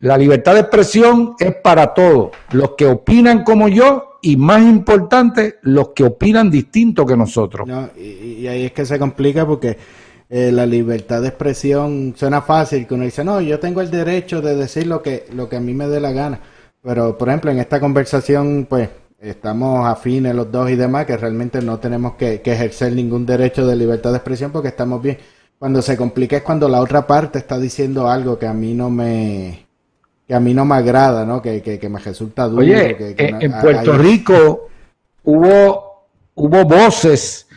la 0.00 0.18
libertad 0.18 0.52
de 0.52 0.60
expresión 0.60 1.34
es 1.38 1.54
para 1.56 1.94
todos, 1.94 2.32
los 2.50 2.72
que 2.72 2.84
opinan 2.84 3.42
como 3.42 3.68
yo 3.68 4.18
y 4.20 4.36
más 4.36 4.60
importante, 4.60 5.60
los 5.62 5.88
que 5.94 6.04
opinan 6.04 6.50
distinto 6.50 7.06
que 7.06 7.16
nosotros. 7.16 7.66
y, 7.96 8.46
ahí 8.48 8.66
es 8.66 8.72
que 8.72 8.84
se 8.84 8.98
complica 8.98 9.46
porque 9.46 9.78
eh, 10.28 10.52
la 10.52 10.66
libertad 10.66 11.22
de 11.22 11.28
expresión 11.28 12.12
suena 12.14 12.42
fácil, 12.42 12.86
que 12.86 12.92
uno 12.92 13.04
dice, 13.04 13.24
no, 13.24 13.40
yo 13.40 13.58
tengo 13.58 13.80
el 13.80 13.90
derecho 13.90 14.42
de 14.42 14.56
decir 14.56 14.86
lo 14.86 15.00
que, 15.00 15.24
lo 15.32 15.48
que 15.48 15.56
a 15.56 15.60
mí 15.60 15.72
me 15.72 15.88
dé 15.88 16.00
la 16.00 16.12
gana. 16.12 16.38
Pero, 16.82 17.16
por 17.16 17.28
ejemplo, 17.28 17.50
en 17.50 17.60
esta 17.60 17.80
conversación, 17.80 18.66
pues, 18.68 18.90
estamos 19.20 19.86
afines 19.86 20.34
los 20.34 20.50
dos 20.50 20.70
y 20.70 20.76
demás, 20.76 21.06
que 21.06 21.16
realmente 21.16 21.60
no 21.60 21.78
tenemos 21.78 22.14
que, 22.14 22.40
ejercer 22.44 22.92
ningún 22.92 23.26
derecho 23.26 23.66
de 23.66 23.76
libertad 23.76 24.10
de 24.10 24.18
expresión 24.18 24.52
porque 24.52 24.68
estamos 24.68 25.02
bien. 25.02 25.18
Cuando 25.58 25.82
se 25.82 25.96
complica 25.96 26.36
es 26.36 26.42
cuando 26.42 26.68
la 26.68 26.80
otra 26.80 27.06
parte 27.06 27.38
está 27.38 27.58
diciendo 27.58 28.08
algo 28.08 28.38
que 28.38 28.46
a 28.46 28.52
mí 28.52 28.74
no 28.74 28.90
me 28.90 29.66
que 30.26 30.34
a 30.34 30.40
mí 30.40 30.52
no 30.52 30.66
me 30.66 30.76
agrada, 30.76 31.24
¿no? 31.24 31.40
Que, 31.40 31.62
que, 31.62 31.88
me 31.88 31.98
resulta 31.98 32.46
duro. 32.46 32.60
Oye, 32.60 33.14
en, 33.16 33.50
Puerto 33.62 33.96
Rico 33.96 34.68
hubo, 35.24 36.04
hubo 36.34 36.64
voces 36.64 37.48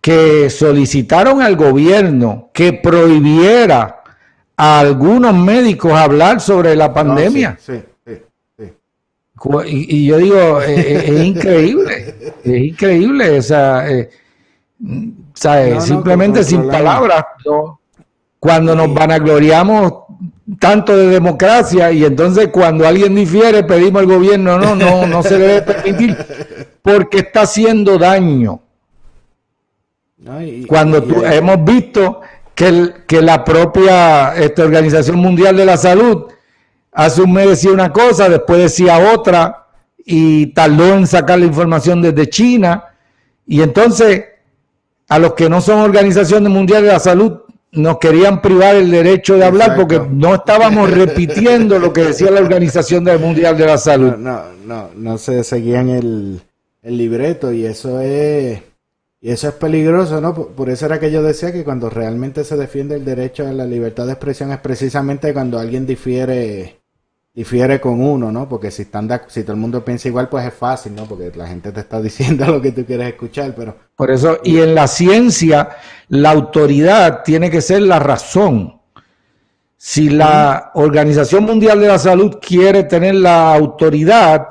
que 0.00 0.48
solicitaron 0.48 1.42
al 1.42 1.54
gobierno 1.54 2.48
que 2.54 2.72
prohibiera 2.72 4.02
a 4.56 4.80
algunos 4.80 5.34
médicos 5.34 5.92
hablar 5.92 6.40
sobre 6.40 6.74
la 6.74 6.94
pandemia. 6.94 7.58
sí, 7.60 7.82
y, 9.66 10.06
yo 10.06 10.16
digo, 10.18 10.62
eh, 10.62 10.74
eh, 10.74 11.04
es, 11.06 11.20
increíble, 11.24 12.14
es 12.44 12.64
increíble, 12.64 13.38
o 13.38 13.42
sea, 13.42 13.90
eh, 13.90 14.10
simplemente 15.80 16.44
sin 16.44 16.68
palabras, 16.68 17.24
cuando 18.38 18.74
nos 18.74 18.92
vanagloriamos 18.92 19.92
tanto 20.58 20.96
de 20.96 21.08
democracia 21.08 21.90
y 21.90 22.04
entonces 22.04 22.48
cuando 22.48 22.86
alguien 22.86 23.14
difiere 23.14 23.64
pedimos 23.64 24.02
al 24.02 24.06
gobierno, 24.06 24.58
no, 24.58 24.76
no, 24.76 25.06
no 25.06 25.22
se 25.22 25.38
debe 25.38 25.62
permitir 25.62 26.16
porque 26.82 27.18
está 27.18 27.42
haciendo 27.42 27.98
daño. 27.98 28.60
cuando 30.68 30.98
hemos 31.24 31.64
visto 31.64 32.20
que, 32.54 32.92
que 33.06 33.22
la 33.22 33.42
propia 33.42 34.34
esta 34.36 34.62
Organización 34.64 35.16
Mundial 35.16 35.56
de 35.56 35.64
la 35.64 35.76
Salud 35.78 36.33
hace 36.94 37.22
un 37.22 37.32
mes 37.32 37.48
decía 37.48 37.72
una 37.72 37.92
cosa, 37.92 38.28
después 38.28 38.60
decía 38.60 39.12
otra 39.12 39.66
y 40.06 40.46
tardó 40.48 40.94
en 40.94 41.06
sacar 41.06 41.38
la 41.40 41.46
información 41.46 42.00
desde 42.00 42.28
China 42.28 42.84
y 43.46 43.60
entonces 43.60 44.24
a 45.08 45.18
los 45.18 45.34
que 45.34 45.50
no 45.50 45.60
son 45.60 45.80
Organización 45.80 46.44
Mundial 46.50 46.82
de 46.82 46.88
la 46.88 47.00
Salud 47.00 47.40
nos 47.72 47.98
querían 47.98 48.40
privar 48.40 48.76
el 48.76 48.90
derecho 48.90 49.36
de 49.36 49.44
hablar 49.44 49.74
porque 49.74 50.00
no 50.08 50.36
estábamos 50.36 50.90
repitiendo 50.96 51.78
lo 51.78 51.92
que 51.92 52.04
decía 52.04 52.30
la 52.30 52.40
Organización 52.40 53.04
Mundial 53.20 53.58
de 53.58 53.66
la 53.66 53.78
Salud. 53.78 54.14
No, 54.16 54.42
no, 54.64 54.90
no, 54.94 55.18
se 55.18 55.42
seguían 55.42 55.88
el, 55.88 56.40
el, 56.82 56.96
libreto 56.96 57.52
y 57.52 57.66
eso 57.66 58.00
es 58.00 58.60
y 59.20 59.30
eso 59.30 59.48
es 59.48 59.54
peligroso, 59.54 60.20
¿no? 60.20 60.34
Por, 60.34 60.70
eso 60.70 60.86
era 60.86 61.00
que 61.00 61.10
yo 61.10 61.22
decía 61.22 61.50
que 61.50 61.64
cuando 61.64 61.90
realmente 61.90 62.44
se 62.44 62.56
defiende 62.56 62.94
el 62.94 63.04
derecho 63.04 63.46
a 63.48 63.52
la 63.52 63.66
libertad 63.66 64.06
de 64.06 64.12
expresión 64.12 64.52
es 64.52 64.58
precisamente 64.58 65.32
cuando 65.32 65.58
alguien 65.58 65.86
difiere 65.86 66.83
difiere 67.34 67.80
con 67.80 68.00
uno, 68.00 68.30
¿no? 68.30 68.48
Porque 68.48 68.70
si 68.70 68.82
están 68.82 69.08
si 69.26 69.42
todo 69.42 69.52
el 69.52 69.58
mundo 69.58 69.84
piensa 69.84 70.06
igual, 70.06 70.28
pues 70.28 70.46
es 70.46 70.54
fácil, 70.54 70.94
¿no? 70.94 71.04
Porque 71.04 71.32
la 71.34 71.48
gente 71.48 71.72
te 71.72 71.80
está 71.80 72.00
diciendo 72.02 72.46
lo 72.46 72.62
que 72.62 72.72
tú 72.72 72.84
quieres 72.84 73.08
escuchar, 73.08 73.54
pero 73.56 73.76
por 73.96 74.10
eso 74.10 74.38
y 74.44 74.58
en 74.60 74.74
la 74.74 74.86
ciencia 74.86 75.70
la 76.08 76.30
autoridad 76.30 77.22
tiene 77.24 77.50
que 77.50 77.60
ser 77.60 77.82
la 77.82 77.98
razón. 77.98 78.80
Si 79.76 80.08
la 80.08 80.70
Organización 80.74 81.44
Mundial 81.44 81.78
de 81.78 81.88
la 81.88 81.98
Salud 81.98 82.38
quiere 82.40 82.84
tener 82.84 83.16
la 83.16 83.52
autoridad, 83.54 84.48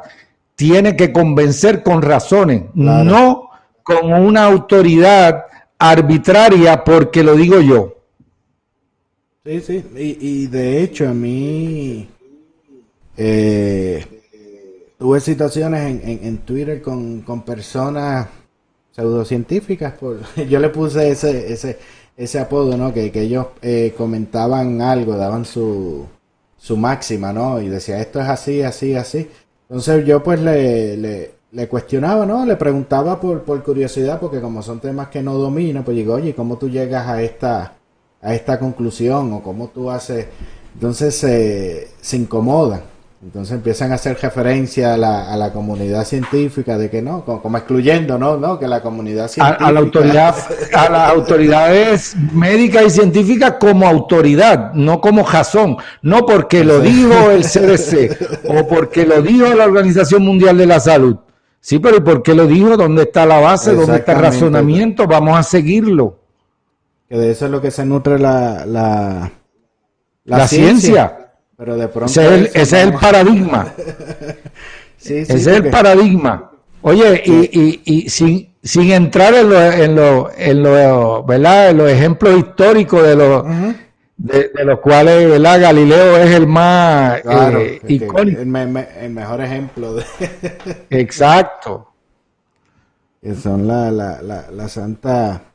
tiene 0.53 0.95
que 0.95 1.11
convencer 1.11 1.81
con 1.81 2.03
razones, 2.03 2.65
no 2.75 3.49
con 3.81 4.13
una 4.13 4.45
autoridad 4.45 5.45
arbitraria 5.79 6.83
porque 6.83 7.23
lo 7.23 7.35
digo 7.35 7.59
yo. 7.61 7.95
Sí, 9.43 9.59
sí, 9.59 9.83
y, 9.97 10.43
y 10.43 10.47
de 10.47 10.83
hecho 10.83 11.09
a 11.09 11.13
mí 11.13 12.07
eh, 13.17 14.05
tuve 14.97 15.19
situaciones 15.19 16.03
en, 16.03 16.19
en, 16.23 16.37
Twitter 16.39 16.81
con, 16.81 17.21
con, 17.21 17.43
personas 17.43 18.27
pseudocientíficas. 18.91 19.93
Por, 19.93 20.21
yo 20.49 20.59
le 20.59 20.69
puse 20.69 21.09
ese, 21.09 21.51
ese, 21.51 21.77
ese 22.17 22.39
apodo, 22.39 22.77
¿no? 22.77 22.93
Que, 22.93 23.11
que 23.11 23.21
ellos 23.21 23.47
eh, 23.61 23.93
comentaban 23.97 24.81
algo, 24.81 25.15
daban 25.15 25.45
su, 25.45 26.05
su 26.57 26.77
máxima, 26.77 27.33
¿no? 27.33 27.61
Y 27.61 27.69
decía, 27.69 27.99
esto 27.99 28.19
es 28.19 28.27
así, 28.27 28.61
así, 28.61 28.95
así. 28.95 29.29
Entonces 29.69 30.05
yo 30.05 30.23
pues 30.23 30.39
le, 30.41 30.97
le, 31.51 31.67
cuestionaba, 31.67 32.25
¿no? 32.25 32.45
Le 32.45 32.55
preguntaba 32.55 33.19
por, 33.19 33.43
por 33.43 33.63
curiosidad, 33.63 34.19
porque 34.19 34.41
como 34.41 34.61
son 34.61 34.79
temas 34.79 35.09
que 35.09 35.21
no 35.21 35.35
domino, 35.35 35.83
pues 35.83 35.95
digo, 35.97 36.15
oye, 36.15 36.33
¿cómo 36.35 36.57
tú 36.57 36.69
llegas 36.69 37.07
a 37.07 37.21
esta, 37.21 37.73
a 38.21 38.33
esta 38.35 38.59
conclusión? 38.59 39.33
O 39.33 39.43
cómo 39.43 39.69
tú 39.69 39.89
haces... 39.89 40.27
Entonces 40.75 41.15
se 41.15 42.17
incomodan. 42.17 42.92
Entonces 43.23 43.55
empiezan 43.55 43.93
a 43.93 43.95
hacer 43.95 44.17
referencia 44.21 44.95
a 44.95 44.97
la, 44.97 45.31
a 45.31 45.37
la 45.37 45.53
comunidad 45.53 46.05
científica 46.05 46.77
de 46.77 46.89
que 46.89 47.01
no, 47.01 47.23
como, 47.23 47.57
excluyendo, 47.57 48.17
¿no? 48.17 48.35
¿no? 48.35 48.59
Que 48.59 48.67
la 48.67 48.81
comunidad 48.81 49.29
científica... 49.29 49.65
A, 49.65 49.71
la 49.71 49.79
autoridad, 49.79 50.35
a 50.73 50.89
las 50.89 51.09
autoridades 51.15 52.17
médicas 52.33 52.85
y 52.85 52.89
científicas 52.89 53.55
como 53.61 53.87
autoridad, 53.87 54.73
no 54.73 54.99
como 54.99 55.23
jazón, 55.23 55.77
no 56.01 56.25
porque 56.25 56.65
lo 56.65 56.81
dijo 56.81 57.31
el 57.31 57.43
CDC 57.49 58.43
o 58.49 58.67
porque 58.67 59.05
lo 59.05 59.21
dijo 59.21 59.53
la 59.53 59.63
Organización 59.63 60.23
Mundial 60.23 60.57
de 60.57 60.65
la 60.65 60.81
Salud. 60.81 61.15
Sí, 61.61 61.79
pero 61.79 61.95
¿y 61.95 62.01
por 62.01 62.23
qué 62.23 62.33
lo 62.33 62.45
dijo? 62.45 62.75
¿Dónde 62.75 63.03
está 63.03 63.25
la 63.25 63.39
base? 63.39 63.73
¿Dónde 63.73 63.99
está 63.99 64.11
el 64.11 64.19
razonamiento? 64.19 65.07
Vamos 65.07 65.37
a 65.37 65.43
seguirlo. 65.43 66.19
Que 67.07 67.15
de 67.15 67.31
eso 67.31 67.45
es 67.45 67.51
lo 67.51 67.61
que 67.61 67.71
se 67.71 67.85
nutre 67.85 68.19
la, 68.19 68.65
la, 68.65 69.31
la, 70.25 70.47
ciencia 70.47 71.22
pero 71.57 71.77
de 71.77 71.87
pronto. 71.87 72.11
Ese 72.11 72.51
es 72.53 72.73
el, 72.73 72.93
paradigma. 72.93 73.73
ese 74.99 75.21
es 75.21 75.47
el 75.47 75.69
paradigma. 75.71 76.51
Oye, 76.81 77.23
y, 77.25 77.81
y, 77.85 78.09
sin, 78.09 78.53
sin 78.61 78.91
entrar 78.91 79.33
en, 79.33 79.49
lo, 79.49 79.61
en, 79.61 79.95
lo, 79.95 80.31
en, 80.35 80.63
lo, 80.63 81.23
¿verdad? 81.23 81.69
en 81.69 81.77
los 81.77 81.89
ejemplos 81.89 82.37
históricos 82.37 83.03
de 83.03 83.15
los, 83.15 83.45
de, 84.17 84.51
los 84.65 84.79
cuales 84.81 85.29
¿verdad? 85.29 85.61
Galileo 85.61 86.17
es 86.17 86.31
el 86.31 86.47
más 86.47 87.21
eh, 87.23 87.79
icónico. 87.87 88.41
El, 88.41 89.11
mejor 89.11 89.41
ejemplo. 89.41 89.95
De... 89.95 90.03
Exacto. 90.89 91.89
Que 93.21 93.35
son 93.35 93.65
la, 93.65 93.89
la, 93.89 94.21
la, 94.21 94.51
la 94.51 94.67
santa 94.67 95.52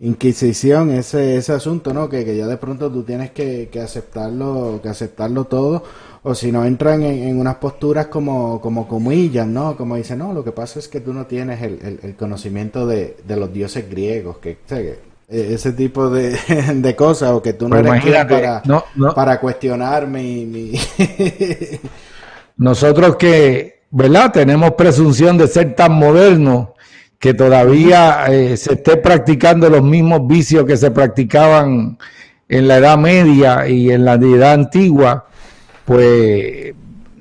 Inquisición, 0.00 0.90
ese, 0.90 1.36
ese 1.36 1.52
asunto, 1.52 1.94
¿no? 1.94 2.08
Que, 2.08 2.24
que 2.24 2.36
ya 2.36 2.46
de 2.46 2.56
pronto 2.56 2.90
tú 2.90 3.04
tienes 3.04 3.30
que, 3.30 3.68
que 3.70 3.80
aceptarlo, 3.80 4.80
que 4.82 4.88
aceptarlo 4.88 5.44
todo, 5.44 5.84
o 6.24 6.34
si 6.34 6.50
no 6.50 6.64
entran 6.64 7.02
en, 7.02 7.38
unas 7.38 7.56
posturas 7.56 8.06
como, 8.06 8.60
como 8.60 8.88
comillas, 8.88 9.46
¿no? 9.46 9.76
Como 9.76 9.94
dicen, 9.94 10.18
no, 10.18 10.32
lo 10.32 10.42
que 10.42 10.50
pasa 10.50 10.80
es 10.80 10.88
que 10.88 11.00
tú 11.00 11.12
no 11.12 11.26
tienes 11.26 11.62
el, 11.62 12.00
el, 12.02 12.16
conocimiento 12.16 12.86
de, 12.86 13.18
de, 13.24 13.36
los 13.36 13.52
dioses 13.52 13.88
griegos, 13.88 14.38
que, 14.38 14.58
e, 15.28 15.54
ese 15.54 15.72
tipo 15.72 16.10
de, 16.10 16.36
de, 16.74 16.96
cosas, 16.96 17.30
o 17.30 17.40
que 17.40 17.52
tú 17.52 17.68
no 17.68 17.80
pues 17.80 18.04
eres 18.04 18.24
para, 18.24 18.62
para 19.14 19.38
cuestionar 19.38 20.08
mi... 20.08 20.44
mi... 20.44 20.72
Nosotros 22.56 23.16
que, 23.16 23.82
¿verdad? 23.90 24.32
Tenemos 24.32 24.72
presunción 24.72 25.38
de 25.38 25.46
ser 25.46 25.74
tan 25.76 25.92
modernos 25.92 26.70
que 27.18 27.34
todavía 27.34 28.26
eh, 28.28 28.56
se 28.56 28.74
esté 28.74 28.96
practicando 28.96 29.68
los 29.70 29.82
mismos 29.82 30.26
vicios 30.26 30.66
que 30.66 30.76
se 30.76 30.90
practicaban 30.90 31.98
en 32.48 32.68
la 32.68 32.78
Edad 32.78 32.98
Media 32.98 33.68
y 33.68 33.90
en 33.90 34.04
la 34.04 34.14
Edad 34.14 34.52
Antigua, 34.52 35.26
pues 35.84 36.74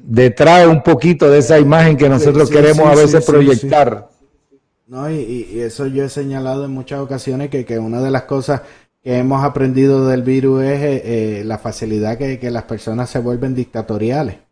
detrae 0.04 0.68
un 0.68 0.84
poquito 0.84 1.30
de 1.30 1.40
esa 1.40 1.60
imagen 1.60 1.96
que 1.96 2.10
nosotros 2.10 2.50
queremos 2.50 2.86
a 2.86 2.96
veces 2.96 3.26
proyectar. 3.26 4.10
No, 4.88 5.10
y, 5.10 5.62
eso 5.62 5.88
yo 5.88 6.04
he 6.04 6.10
señalado 6.10 6.66
en 6.66 6.72
muchas 6.72 7.00
ocasiones 7.00 7.50
que, 7.50 7.66
que 7.66 7.80
una 7.80 8.02
de 8.02 8.12
las 8.12 8.24
cosas 8.24 8.62
que 9.02 9.18
hemos 9.18 9.44
aprendido 9.44 10.08
del 10.08 10.24
virus 10.24 10.64
es 10.64 10.82
eh, 10.82 11.02
eh, 11.06 11.44
la 11.46 11.58
facilidad 11.58 12.18
que, 12.18 12.40
que 12.40 12.52
las 12.52 12.64
personas 12.64 13.10
se 13.10 13.20
vuelven 13.20 13.56
dictatoriales 13.56 14.43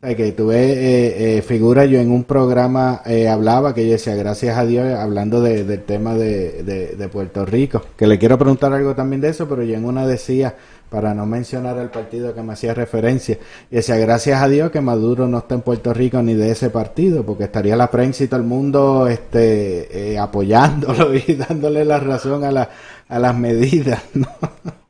que 0.00 0.32
tuve 0.32 0.56
eh, 0.56 1.38
eh, 1.38 1.42
figura, 1.42 1.84
yo 1.84 2.00
en 2.00 2.10
un 2.10 2.24
programa 2.24 3.02
eh, 3.04 3.28
hablaba 3.28 3.74
que 3.74 3.84
decía, 3.84 4.14
gracias 4.14 4.56
a 4.56 4.64
Dios, 4.64 4.94
hablando 4.94 5.42
del 5.42 5.82
tema 5.82 6.14
de, 6.14 6.62
de, 6.96 7.08
Puerto 7.08 7.44
Rico, 7.44 7.82
que 7.98 8.06
le 8.06 8.18
quiero 8.18 8.38
preguntar 8.38 8.72
algo 8.72 8.94
también 8.94 9.20
de 9.20 9.28
eso, 9.28 9.46
pero 9.46 9.62
yo 9.62 9.74
en 9.74 9.84
una 9.84 10.06
decía, 10.06 10.54
para 10.88 11.12
no 11.12 11.26
mencionar 11.26 11.76
el 11.76 11.90
partido 11.90 12.34
que 12.34 12.42
me 12.42 12.54
hacía 12.54 12.72
referencia, 12.72 13.36
decía, 13.70 13.98
gracias 13.98 14.42
a 14.42 14.48
Dios 14.48 14.70
que 14.70 14.80
Maduro 14.80 15.28
no 15.28 15.38
está 15.38 15.56
en 15.56 15.60
Puerto 15.60 15.92
Rico 15.92 16.22
ni 16.22 16.32
de 16.32 16.50
ese 16.50 16.70
partido, 16.70 17.22
porque 17.26 17.44
estaría 17.44 17.76
la 17.76 17.90
prensa 17.90 18.24
y 18.24 18.28
todo 18.28 18.40
el 18.40 18.46
mundo 18.46 19.06
este, 19.06 20.16
apoyándolo 20.18 21.14
y 21.26 21.34
dándole 21.34 21.84
la 21.84 22.00
razón 22.00 22.42
a, 22.44 22.50
la, 22.50 22.70
a 23.06 23.18
las 23.18 23.36
medidas. 23.36 24.00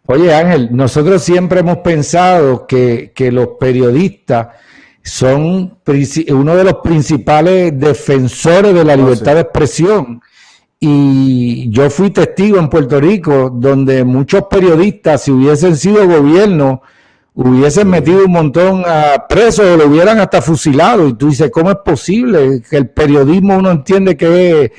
Oye 0.07 0.33
Ángel, 0.33 0.69
nosotros 0.71 1.21
siempre 1.23 1.61
hemos 1.61 1.79
pensado 1.79 2.67
que, 2.67 3.13
que 3.13 3.33
los 3.33 3.51
periodistas, 3.59 4.49
son 5.03 5.79
uno 6.29 6.57
de 6.57 6.65
los 6.65 6.75
principales 6.83 7.79
defensores 7.79 8.75
de 8.75 8.85
la 8.85 8.95
oh, 8.95 8.97
libertad 8.97 9.35
de 9.35 9.41
expresión. 9.41 10.21
Y 10.79 11.71
yo 11.71 11.91
fui 11.91 12.11
testigo 12.11 12.59
en 12.59 12.69
Puerto 12.69 13.01
Rico 13.01 13.51
donde 13.51 14.05
muchos 14.05 14.45
periodistas, 14.51 15.25
si 15.25 15.31
hubiesen 15.31 15.77
sido 15.77 16.07
gobierno, 16.07 16.83
hubiesen 17.35 17.89
metido 17.89 18.25
un 18.25 18.33
montón 18.33 18.85
a 18.87 19.27
presos 19.29 19.67
o 19.67 19.77
lo 19.77 19.87
hubieran 19.87 20.19
hasta 20.19 20.41
fusilado. 20.41 21.07
Y 21.09 21.15
tú 21.15 21.29
dices, 21.29 21.51
¿cómo 21.51 21.71
es 21.71 21.79
posible 21.85 22.63
que 22.69 22.77
el 22.77 22.89
periodismo 22.89 23.57
uno 23.57 23.71
entiende 23.71 24.17
que 24.17 24.65
es 24.65 24.71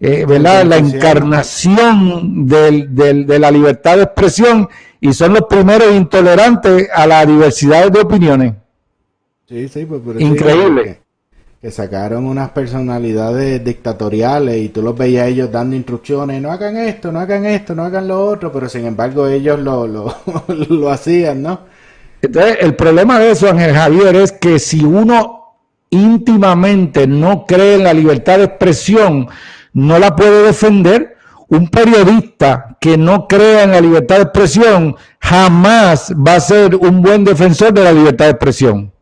eh, 0.00 0.24
¿verdad? 0.26 0.64
la 0.64 0.78
encarnación 0.78 2.46
del, 2.46 2.94
del, 2.94 3.26
de 3.26 3.38
la 3.38 3.50
libertad 3.50 3.96
de 3.96 4.04
expresión 4.04 4.68
y 4.98 5.12
son 5.12 5.34
los 5.34 5.42
primeros 5.42 5.94
intolerantes 5.94 6.88
a 6.94 7.06
la 7.06 7.24
diversidad 7.26 7.90
de 7.90 8.00
opiniones? 8.00 8.54
Sí, 9.50 9.66
sí, 9.66 9.84
pues 9.84 10.00
Increíble. 10.20 11.00
que 11.60 11.72
sacaron 11.72 12.26
unas 12.26 12.50
personalidades 12.50 13.64
dictatoriales 13.64 14.56
y 14.58 14.68
tú 14.68 14.80
los 14.80 14.96
veías 14.96 15.26
ellos 15.26 15.50
dando 15.50 15.74
instrucciones, 15.74 16.40
no 16.40 16.52
hagan 16.52 16.76
esto, 16.76 17.10
no 17.10 17.18
hagan 17.18 17.44
esto, 17.44 17.74
no 17.74 17.82
hagan 17.82 18.06
lo 18.06 18.24
otro, 18.26 18.52
pero 18.52 18.68
sin 18.68 18.86
embargo 18.86 19.26
ellos 19.26 19.58
lo, 19.58 19.88
lo, 19.88 20.14
lo 20.68 20.88
hacían, 20.88 21.42
¿no? 21.42 21.62
Entonces, 22.22 22.58
el 22.60 22.76
problema 22.76 23.18
de 23.18 23.32
eso, 23.32 23.50
Ángel 23.50 23.74
Javier, 23.74 24.14
es 24.14 24.30
que 24.30 24.60
si 24.60 24.84
uno 24.84 25.56
íntimamente 25.90 27.08
no 27.08 27.44
cree 27.44 27.74
en 27.74 27.82
la 27.82 27.92
libertad 27.92 28.38
de 28.38 28.44
expresión, 28.44 29.26
no 29.72 29.98
la 29.98 30.14
puede 30.14 30.44
defender. 30.44 31.16
Un 31.48 31.66
periodista 31.68 32.76
que 32.80 32.96
no 32.96 33.26
crea 33.26 33.64
en 33.64 33.72
la 33.72 33.80
libertad 33.80 34.18
de 34.18 34.22
expresión 34.22 34.94
jamás 35.18 36.14
va 36.14 36.36
a 36.36 36.40
ser 36.40 36.76
un 36.76 37.02
buen 37.02 37.24
defensor 37.24 37.72
de 37.72 37.82
la 37.82 37.92
libertad 37.92 38.26
de 38.26 38.30
expresión. 38.30 38.92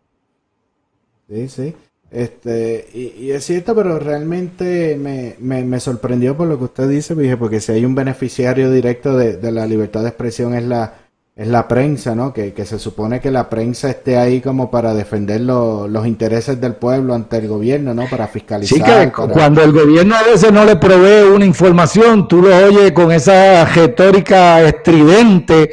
Sí, 1.29 1.49
sí. 1.49 1.75
Este, 2.11 2.89
y, 2.95 3.31
es 3.33 3.45
cierto, 3.45 3.75
pero 3.75 3.99
realmente 3.99 4.97
me, 4.97 5.37
me, 5.39 5.79
sorprendió 5.79 6.35
por 6.37 6.49
lo 6.49 6.57
que 6.57 6.65
usted 6.65 6.89
dice, 6.89 7.15
dije, 7.15 7.37
porque 7.37 7.61
si 7.61 7.73
hay 7.73 7.85
un 7.85 7.95
beneficiario 7.95 8.71
directo 8.71 9.15
de, 9.17 9.37
de 9.37 9.53
la 9.53 9.67
libertad 9.67 10.03
de 10.03 10.09
expresión 10.09 10.55
es 10.55 10.65
la, 10.65 10.95
es 11.39 11.47
la 11.47 11.69
prensa, 11.69 12.17
¿no? 12.17 12.33
Que, 12.33 12.53
se 12.67 12.81
supone 12.81 13.21
que 13.21 13.31
la 13.31 13.49
prensa 13.49 13.89
esté 13.89 14.17
ahí 14.17 14.41
como 14.41 14.73
para 14.73 14.93
defender 14.93 15.41
los 15.41 16.05
intereses 16.05 16.61
del 16.61 16.75
pueblo 16.75 17.15
ante 17.15 17.37
el 17.37 17.47
gobierno, 17.47 17.95
¿no? 17.95 18.07
Para 18.11 18.27
fiscalizar. 18.27 18.77
Sí, 18.77 18.83
que 18.83 19.13
cuando 19.13 19.63
el 19.63 19.71
gobierno 19.71 20.17
a 20.17 20.25
veces 20.25 20.51
no 20.51 20.65
le 20.65 20.75
provee 20.75 21.31
una 21.33 21.45
información, 21.45 22.27
tú 22.27 22.43
lo 22.43 22.57
oyes 22.57 22.91
con 22.91 23.13
esa 23.13 23.65
retórica 23.67 24.61
estridente 24.63 25.71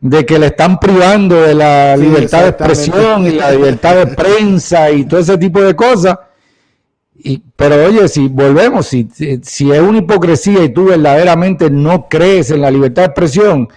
de 0.00 0.26
que 0.26 0.38
le 0.38 0.46
están 0.46 0.78
privando 0.78 1.42
de 1.42 1.54
la 1.54 1.96
libertad 1.96 2.42
de 2.42 2.48
expresión 2.50 3.26
y 3.26 3.32
la 3.32 3.50
libertad 3.50 3.96
de 3.96 4.06
prensa 4.08 4.90
y 4.90 5.04
todo 5.04 5.20
ese 5.20 5.38
tipo 5.38 5.60
de 5.62 5.74
cosas. 5.74 6.18
Y, 7.14 7.42
pero 7.56 7.86
oye, 7.86 8.06
si 8.08 8.28
volvemos, 8.28 8.86
si, 8.86 9.08
si 9.42 9.72
es 9.72 9.80
una 9.80 9.98
hipocresía 9.98 10.62
y 10.64 10.68
tú 10.68 10.84
verdaderamente 10.84 11.70
no 11.70 12.08
crees 12.08 12.50
en 12.50 12.60
la 12.60 12.70
libertad 12.70 13.02
de 13.02 13.06
expresión, 13.06 13.68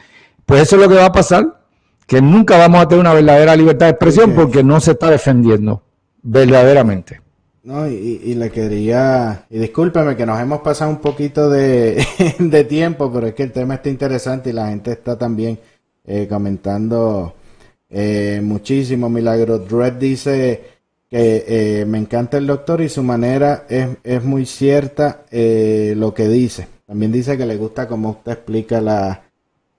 pues 0.46 0.64
eso 0.64 0.76
es 0.76 0.82
lo 0.82 0.90
que 0.90 0.96
va 0.96 1.06
a 1.06 1.12
pasar, 1.12 1.62
que 2.06 2.22
nunca 2.22 2.58
vamos 2.58 2.82
a 2.82 2.88
tener 2.88 3.02
una 3.02 3.14
verdadera 3.14 3.56
libertad 3.56 3.86
de 3.86 3.92
expresión 3.92 4.34
porque 4.34 4.64
no 4.64 4.80
se 4.80 4.92
está 4.92 5.10
defendiendo 5.10 5.84
verdaderamente. 6.22 7.22
No, 7.62 7.88
y, 7.88 8.34
le 8.36 8.50
quería, 8.50 9.46
y 9.50 9.60
discúlpeme 9.60 10.16
que 10.16 10.26
nos 10.26 10.40
hemos 10.40 10.62
pasado 10.62 10.90
un 10.90 10.98
poquito 10.98 11.50
de, 11.52 12.66
tiempo, 12.68 13.12
pero 13.14 13.28
es 13.28 13.34
que 13.36 13.44
el 13.44 13.52
tema 13.52 13.76
está 13.76 13.90
interesante 13.90 14.50
y 14.50 14.54
la 14.54 14.70
gente 14.70 14.92
está 14.92 15.18
también 15.18 15.60
eh, 16.10 16.28
comentando 16.28 17.36
eh, 17.88 18.41
muchísimo. 18.43 19.10
Milagro 19.10 19.60
Dredd 19.60 19.93
dice 19.99 20.64
que 21.07 21.45
eh, 21.47 21.86
me 21.86 21.99
encanta 21.99 22.38
el 22.39 22.47
doctor 22.47 22.82
y 22.82 22.89
su 22.89 23.03
manera 23.03 23.66
es, 23.70 23.89
es 24.03 24.24
muy 24.24 24.47
cierta 24.47 25.26
lo 25.32 26.14
que 26.16 26.28
dice. 26.28 26.68
También 26.88 27.12
dice 27.12 27.38
que 27.38 27.45
le 27.45 27.57
gusta 27.57 27.88
cómo 27.88 28.10
usted 28.10 28.32
explica 28.32 28.82
la, 28.82 29.22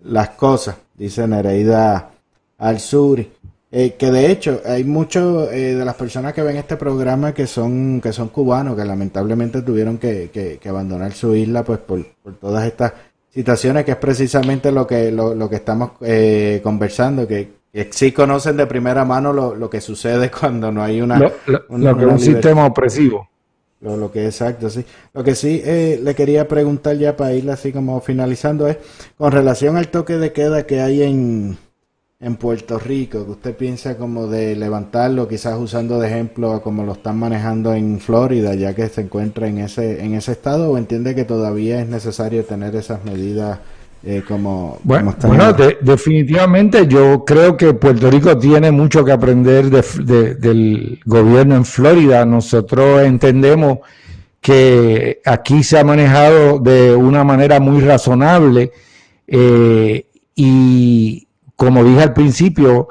las 0.05 0.31
cosas, 0.31 0.77
dice 0.95 1.27
Nereida 1.27 2.13
Alzuri. 2.59 3.29
Eh, 3.73 3.95
que 3.95 4.11
de 4.11 4.33
hecho 4.33 4.61
hay 4.67 4.83
muchos 4.83 5.49
eh, 5.53 5.77
de 5.77 5.85
las 5.85 5.95
personas 5.95 6.35
que 6.35 6.43
ven 6.43 6.57
este 6.57 6.77
programa 6.77 7.33
que 7.33 7.47
son 7.47 8.01
que 8.01 8.13
son 8.13 8.29
cubanos 8.31 8.77
que 8.77 8.85
lamentablemente 8.85 9.63
tuvieron 9.63 9.97
que, 9.97 10.59
abandonar 10.69 11.13
su 11.13 11.37
isla 11.37 11.63
pues 11.63 11.79
por, 11.79 12.05
todas 12.41 12.67
estas 12.67 12.93
situaciones 13.33 13.85
que 13.85 13.93
es 13.93 13.97
precisamente 13.97 14.73
lo 14.73 14.87
que 14.87 15.11
lo, 15.11 15.49
que 15.49 15.57
estamos 15.57 15.93
eh, 16.01 16.61
conversando 16.63 17.27
que, 17.27 17.61
sí 17.91 18.11
conocen 18.13 18.57
de 18.57 18.67
primera 18.67 19.05
mano 19.05 19.33
lo, 19.33 19.71
que 19.71 19.81
sucede 19.81 20.31
cuando 20.41 20.73
no 20.73 20.83
hay 20.83 21.01
una, 21.01 21.33
un 21.69 22.19
sistema 22.19 22.67
opresivo 22.67 23.29
lo, 23.81 24.13
que 24.13 24.27
exacto, 24.27 24.69
sí. 24.69 24.85
Lo 25.15 25.25
que 25.25 25.35
sí 25.35 25.63
eh, 25.65 25.99
le 26.03 26.15
quería 26.15 26.47
preguntar 26.47 26.99
ya 26.99 27.17
para 27.17 27.33
ir 27.33 27.51
así 27.51 27.73
como 27.73 27.99
finalizando 28.03 28.69
es 28.69 28.77
con 29.17 29.33
relación 29.33 29.79
al 29.79 29.89
toque 29.89 30.19
de 30.19 30.33
queda 30.33 30.67
que 30.67 30.83
hay 30.83 31.03
en, 31.03 31.57
en 32.21 32.37
Puerto 32.37 32.79
Rico, 32.79 33.25
que 33.25 33.31
usted 33.31 33.57
piensa 33.57 33.97
como 33.97 34.27
de 34.27 34.55
levantarlo, 34.55 35.27
quizás 35.27 35.59
usando 35.59 35.99
de 35.99 36.09
ejemplo 36.09 36.61
como 36.61 36.85
lo 36.85 36.93
están 36.93 37.19
manejando 37.19 37.73
en 37.73 37.99
Florida, 37.99 38.55
ya 38.55 38.75
que 38.75 38.89
se 38.89 39.01
encuentra 39.03 39.49
en 39.49 39.59
ese, 39.59 40.05
en 40.05 40.15
ese 40.15 40.33
estado, 40.33 40.71
o 40.71 40.77
entiende 40.77 41.15
que 41.15 41.25
todavía 41.25 41.81
es 41.81 41.89
necesario 41.89 42.45
tener 42.45 42.77
esas 42.77 43.03
medidas 43.05 43.59
eh, 44.03 44.23
como, 44.27 44.79
bueno, 44.83 45.15
definitivamente 45.83 46.87
yo 46.87 47.23
creo 47.25 47.57
que 47.57 47.75
Puerto 47.75 48.11
Rico 48.11 48.37
tiene 48.39 48.71
mucho 48.71 49.05
que 49.05 49.13
aprender 49.13 49.69
del 49.69 51.01
gobierno 51.05 51.57
en 51.57 51.67
Florida. 51.67 52.25
Nosotros 52.25 53.03
entendemos 53.03 53.81
que 54.41 55.21
aquí 55.25 55.63
se 55.63 55.79
ha 55.79 55.85
manejado 55.85 56.59
de 56.59 56.95
una 56.95 57.25
manera 57.25 57.61
muy 57.61 57.83
razonable 57.83 58.73
eh, 59.27 60.07
y 60.35 61.27
como 61.61 61.85
dije 61.85 62.05
al 62.05 62.15
principio, 62.15 62.89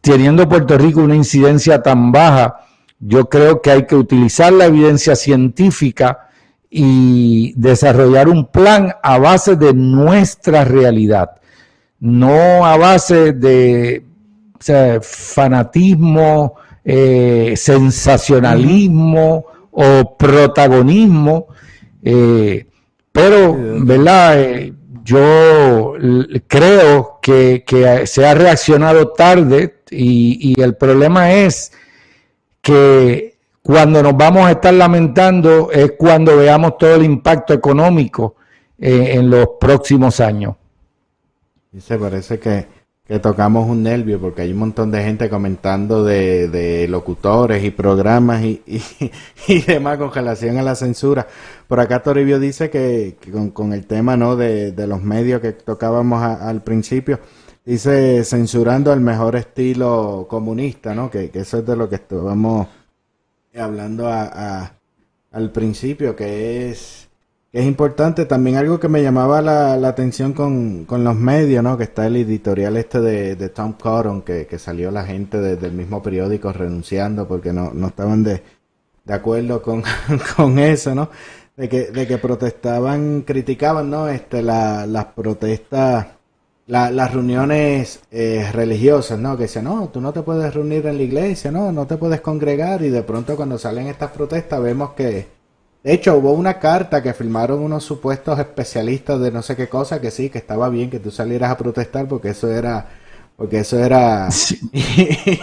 teniendo 0.00 0.48
Puerto 0.48 0.78
Rico 0.78 1.00
una 1.00 1.16
incidencia 1.16 1.82
tan 1.82 2.12
baja, 2.12 2.60
yo 3.00 3.28
creo 3.28 3.60
que 3.60 3.72
hay 3.72 3.86
que 3.86 3.96
utilizar 3.96 4.52
la 4.52 4.66
evidencia 4.66 5.16
científica 5.16 6.28
y 6.70 7.52
desarrollar 7.56 8.28
un 8.28 8.46
plan 8.46 8.94
a 9.02 9.18
base 9.18 9.56
de 9.56 9.74
nuestra 9.74 10.64
realidad, 10.64 11.32
no 11.98 12.64
a 12.64 12.76
base 12.76 13.32
de 13.32 14.04
fanatismo, 15.00 16.54
eh, 16.84 17.54
sensacionalismo 17.56 19.46
o 19.72 20.16
protagonismo. 20.16 21.48
Eh, 22.04 22.68
pero, 23.10 23.58
¿verdad? 23.80 24.40
Eh, 24.40 24.71
yo 25.02 25.94
creo 26.46 27.18
que, 27.20 27.64
se 28.06 28.26
ha 28.26 28.34
reaccionado 28.34 29.12
tarde 29.12 29.82
y, 29.90 30.54
y 30.56 30.60
el 30.60 30.76
problema 30.76 31.32
es 31.32 31.72
que 32.60 33.32
cuando 33.62 34.02
nos 34.02 34.16
vamos 34.16 34.46
a 34.46 34.52
estar 34.52 34.74
lamentando 34.74 35.70
es 35.70 35.92
cuando 35.92 36.36
veamos 36.36 36.78
todo 36.78 36.96
el 36.96 37.04
impacto 37.04 37.54
económico 37.54 38.36
eh, 38.78 39.12
en 39.14 39.30
los 39.30 39.46
próximos 39.60 40.18
años. 40.18 40.56
Y 41.72 41.80
se 41.80 41.96
parece 41.96 42.38
que, 42.40 42.66
tocamos 43.20 43.68
un 43.68 43.82
nervio 43.82 44.20
porque 44.20 44.42
hay 44.42 44.52
un 44.52 44.58
montón 44.58 44.90
de 44.90 45.02
gente 45.02 45.28
comentando 45.28 46.04
de, 46.04 46.86
locutores 46.88 47.64
y 47.64 47.70
programas 47.70 48.42
y, 48.42 48.62
y, 49.48 49.60
demás 49.62 49.98
con 49.98 50.12
relación 50.12 50.58
a 50.58 50.62
la 50.62 50.74
censura. 50.74 51.26
Por 51.68 51.80
acá 51.80 52.02
Toribio 52.02 52.38
dice 52.38 52.70
que, 52.70 53.16
con, 53.52 53.72
el 53.72 53.86
tema 53.86 54.16
no 54.16 54.36
de, 54.36 54.74
los 54.86 55.02
medios 55.02 55.40
que 55.40 55.52
tocábamos 55.52 56.22
al 56.22 56.62
principio, 56.62 57.20
dice 57.64 58.24
censurando 58.24 58.92
el 58.92 59.00
mejor 59.00 59.36
estilo 59.36 60.26
comunista, 60.28 60.94
¿no? 60.94 61.10
Que, 61.10 61.30
que 61.30 61.40
eso 61.40 61.58
es 61.58 61.66
de 61.66 61.76
lo 61.76 61.88
que 61.88 61.96
estábamos 61.96 62.68
hablando 63.54 64.08
a, 64.08 64.72
al 65.32 65.50
principio, 65.50 66.14
que 66.14 66.70
es, 66.70 67.01
es 67.52 67.66
importante. 67.66 68.24
También 68.26 68.56
algo 68.56 68.80
que 68.80 68.88
me 68.88 69.02
llamaba 69.02 69.42
la, 69.42 69.88
atención 69.88 70.32
con, 70.32 70.84
con, 70.84 71.04
los 71.04 71.16
medios, 71.16 71.62
¿no? 71.62 71.76
Que 71.76 71.84
está 71.84 72.06
el 72.06 72.16
editorial 72.16 72.76
este 72.76 73.00
de, 73.00 73.48
Tom 73.50 73.74
Cotton, 73.74 74.22
que, 74.22 74.46
que, 74.46 74.58
salió 74.58 74.90
la 74.90 75.04
gente 75.04 75.38
del 75.38 75.72
mismo 75.72 76.02
periódico 76.02 76.52
renunciando 76.52 77.28
porque 77.28 77.52
no, 77.52 77.72
no 77.74 77.88
estaban 77.88 78.22
de, 78.24 78.42
de 79.04 79.14
acuerdo 79.14 79.62
con, 79.62 79.82
con 80.36 80.58
eso, 80.58 80.94
¿no? 80.94 81.10
De 81.56 81.68
que, 81.68 81.90
de 81.90 82.06
que 82.06 82.18
protestaban, 82.18 83.22
criticaban, 83.22 83.90
¿no? 83.90 84.08
Este, 84.08 84.42
la, 84.42 84.86
las 84.86 85.06
protestas 85.06 86.06
las 86.66 87.12
reuniones 87.12 88.00
eh, 88.10 88.48
religiosas, 88.52 89.18
¿no? 89.18 89.36
Que 89.36 89.42
dicen, 89.44 89.64
no, 89.64 89.88
tú 89.88 90.00
no 90.00 90.12
te 90.12 90.22
puedes 90.22 90.54
reunir 90.54 90.86
en 90.86 90.96
la 90.96 91.02
iglesia, 91.02 91.50
no, 91.50 91.70
no 91.72 91.86
te 91.86 91.96
puedes 91.96 92.20
congregar 92.20 92.82
y 92.82 92.88
de 92.88 93.02
pronto 93.02 93.36
cuando 93.36 93.58
salen 93.58 93.88
estas 93.88 94.12
protestas 94.12 94.62
vemos 94.62 94.92
que, 94.92 95.26
de 95.82 95.92
hecho, 95.94 96.16
hubo 96.16 96.32
una 96.32 96.58
carta 96.58 97.02
que 97.02 97.12
firmaron 97.12 97.60
unos 97.60 97.84
supuestos 97.84 98.38
especialistas 98.38 99.20
de 99.20 99.32
no 99.32 99.42
sé 99.42 99.56
qué 99.56 99.68
cosa 99.68 100.00
que 100.00 100.10
sí, 100.10 100.30
que 100.30 100.38
estaba 100.38 100.68
bien 100.68 100.90
que 100.90 101.00
tú 101.00 101.10
salieras 101.10 101.50
a 101.50 101.58
protestar 101.58 102.06
porque 102.06 102.30
eso 102.30 102.48
era, 102.50 102.88
porque 103.36 103.60
eso 103.60 103.78
era 103.78 104.28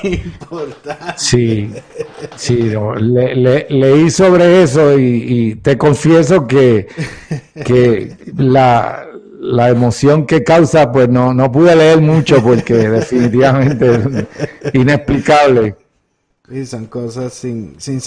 importante. 0.09 1.15
Sí, 1.17 1.69
sí, 2.37 2.71
le, 2.99 3.67
leí 3.69 4.09
sobre 4.09 4.63
eso 4.63 4.97
y, 4.97 5.25
y 5.27 5.55
te 5.55 5.77
confieso 5.77 6.47
que, 6.47 6.87
que 7.65 8.15
la 8.37 9.05
la 9.39 9.69
emoción 9.69 10.25
que 10.25 10.43
causa, 10.43 10.91
pues 10.91 11.07
no, 11.09 11.33
no 11.33 11.51
pude 11.51 11.75
leer 11.75 12.01
mucho 12.01 12.43
porque 12.43 12.73
definitivamente 12.89 13.95
es 13.95 14.73
inexplicable. 14.73 15.75
Y 16.49 16.65
son 16.65 16.87
cosas 16.87 17.33
sin, 17.33 17.79
sin 17.79 18.01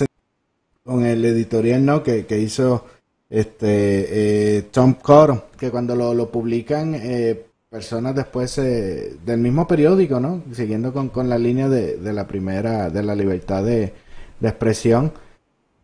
con 0.84 1.04
el 1.04 1.24
editorial 1.24 1.84
no 1.84 2.02
que, 2.02 2.26
que 2.26 2.38
hizo 2.38 2.86
este 3.30 4.58
eh, 4.58 4.62
Tom 4.70 4.94
Cotton, 4.94 5.42
que 5.58 5.70
cuando 5.70 5.96
lo, 5.96 6.12
lo 6.12 6.30
publican 6.30 6.94
eh, 6.94 7.46
personas 7.70 8.14
después 8.14 8.58
eh, 8.58 9.16
del 9.24 9.38
mismo 9.38 9.66
periódico, 9.66 10.20
¿no? 10.20 10.42
Siguiendo 10.52 10.92
con, 10.92 11.08
con 11.08 11.28
la 11.28 11.38
línea 11.38 11.68
de, 11.68 11.96
de 11.96 12.12
la 12.12 12.26
primera, 12.26 12.90
de 12.90 13.02
la 13.02 13.14
libertad 13.14 13.64
de, 13.64 13.94
de 14.40 14.48
expresión, 14.48 15.12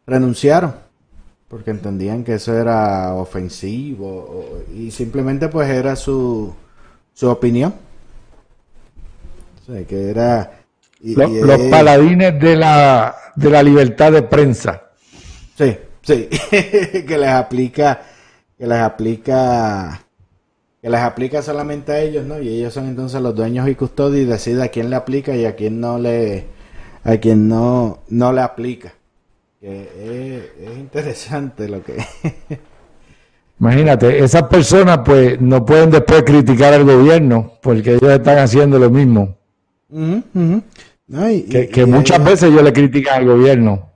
renunciaron 0.07 0.88
porque 1.49 1.70
entendían 1.70 2.24
que 2.24 2.34
eso 2.34 2.55
era 2.57 3.14
ofensivo 3.14 4.62
y 4.74 4.90
simplemente 4.90 5.49
pues 5.49 5.68
era 5.70 5.96
su, 5.96 6.55
su 7.14 7.28
opinión. 7.28 7.74
O 9.62 9.72
sea, 9.72 9.84
que 9.84 10.11
era... 10.11 10.61
los, 11.01 11.61
paladines 11.70 12.38
de 12.38 12.57
la, 12.57 13.16
de 13.34 13.51
la 13.51 13.62
libertad 13.62 14.12
de 14.12 14.22
prensa. 14.22 14.88
Sí, 15.59 15.76
sí, 16.02 16.28
que 16.52 17.18
les 17.18 17.30
aplica, 17.30 18.00
que 18.56 18.64
les 18.64 18.78
aplica, 18.78 20.00
que 20.80 20.88
les 20.88 21.00
aplica 21.00 21.42
solamente 21.42 21.90
a 21.90 22.00
ellos, 22.00 22.24
¿no? 22.24 22.40
Y 22.40 22.48
ellos 22.48 22.72
son 22.72 22.86
entonces 22.86 23.20
los 23.20 23.34
dueños 23.34 23.68
y 23.68 23.74
custodios 23.74 24.22
y 24.22 24.30
decide 24.30 24.62
a 24.62 24.68
quién 24.68 24.88
le 24.88 24.94
aplica 24.94 25.34
y 25.34 25.46
a 25.46 25.56
quién 25.56 25.80
no 25.80 25.98
le, 25.98 26.44
a 27.02 27.16
quien 27.16 27.48
no, 27.48 28.04
no 28.09 28.32
le 28.32 28.40
aplica. 28.40 28.94
Que 29.61 30.44
es, 30.64 30.78
interesante 30.78 31.68
lo 31.68 31.82
que... 31.82 31.96
Imagínate, 33.59 34.22
esas 34.22 34.44
personas 34.44 35.00
pues 35.04 35.40
no 35.40 35.66
pueden 35.66 35.90
después 35.90 36.22
criticar 36.22 36.72
al 36.72 36.84
gobierno 36.84 37.54
porque 37.61 37.94
ellos 37.94 38.12
están 38.12 38.38
haciendo 38.38 38.78
lo 38.78 38.90
mismo. 38.90 39.36
que, 41.50 41.84
muchas 41.84 42.24
veces 42.24 42.44
ellos 42.44 42.62
le 42.62 42.72
critican 42.72 43.22
al 43.22 43.26
gobierno. 43.26 43.88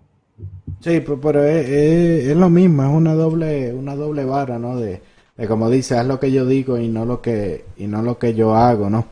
Sí, 0.82 1.00
pero 1.00 1.44
es, 1.44 2.36
lo 2.36 2.50
mismo, 2.50 2.82
es 2.82 2.88
una 2.88 3.14
doble, 3.14 3.72
una 3.72 3.94
doble 3.94 4.24
vara, 4.24 4.58
¿no? 4.58 4.76
De, 4.76 5.00
como 5.46 5.70
dice, 5.70 5.96
haz 5.96 6.06
lo 6.06 6.18
que 6.18 6.32
yo 6.32 6.44
digo 6.44 6.76
y 6.76 6.88
no 6.88 7.04
lo 7.04 7.22
que, 7.22 7.64
y 7.76 7.86
no 7.86 8.02
lo 8.02 8.18
que 8.18 8.34
yo 8.34 8.56
hago, 8.56 8.90
¿no? 8.90 9.06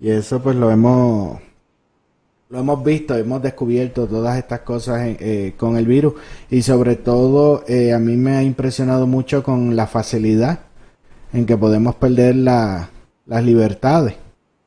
Y 0.00 0.10
eso 0.10 0.42
pues 0.42 0.56
lo 0.56 0.70
hemos, 0.70 1.38
lo 2.48 2.58
hemos 2.58 2.82
visto, 2.82 3.14
hemos 3.16 3.40
descubierto 3.40 4.08
todas 4.08 4.36
estas 4.38 4.60
cosas 4.60 5.00
eh, 5.20 5.54
con 5.56 5.76
el 5.76 5.86
virus 5.86 6.14
y 6.50 6.62
sobre 6.62 6.96
todo 6.96 7.64
eh, 7.68 7.92
a 7.92 7.98
mí 8.00 8.16
me 8.16 8.36
ha 8.36 8.42
impresionado 8.42 9.06
mucho 9.06 9.44
con 9.44 9.76
la 9.76 9.86
facilidad 9.86 10.60
en 11.32 11.46
que 11.46 11.56
podemos 11.56 11.94
perder 11.96 12.34
las 12.34 12.88
libertades. 13.44 14.16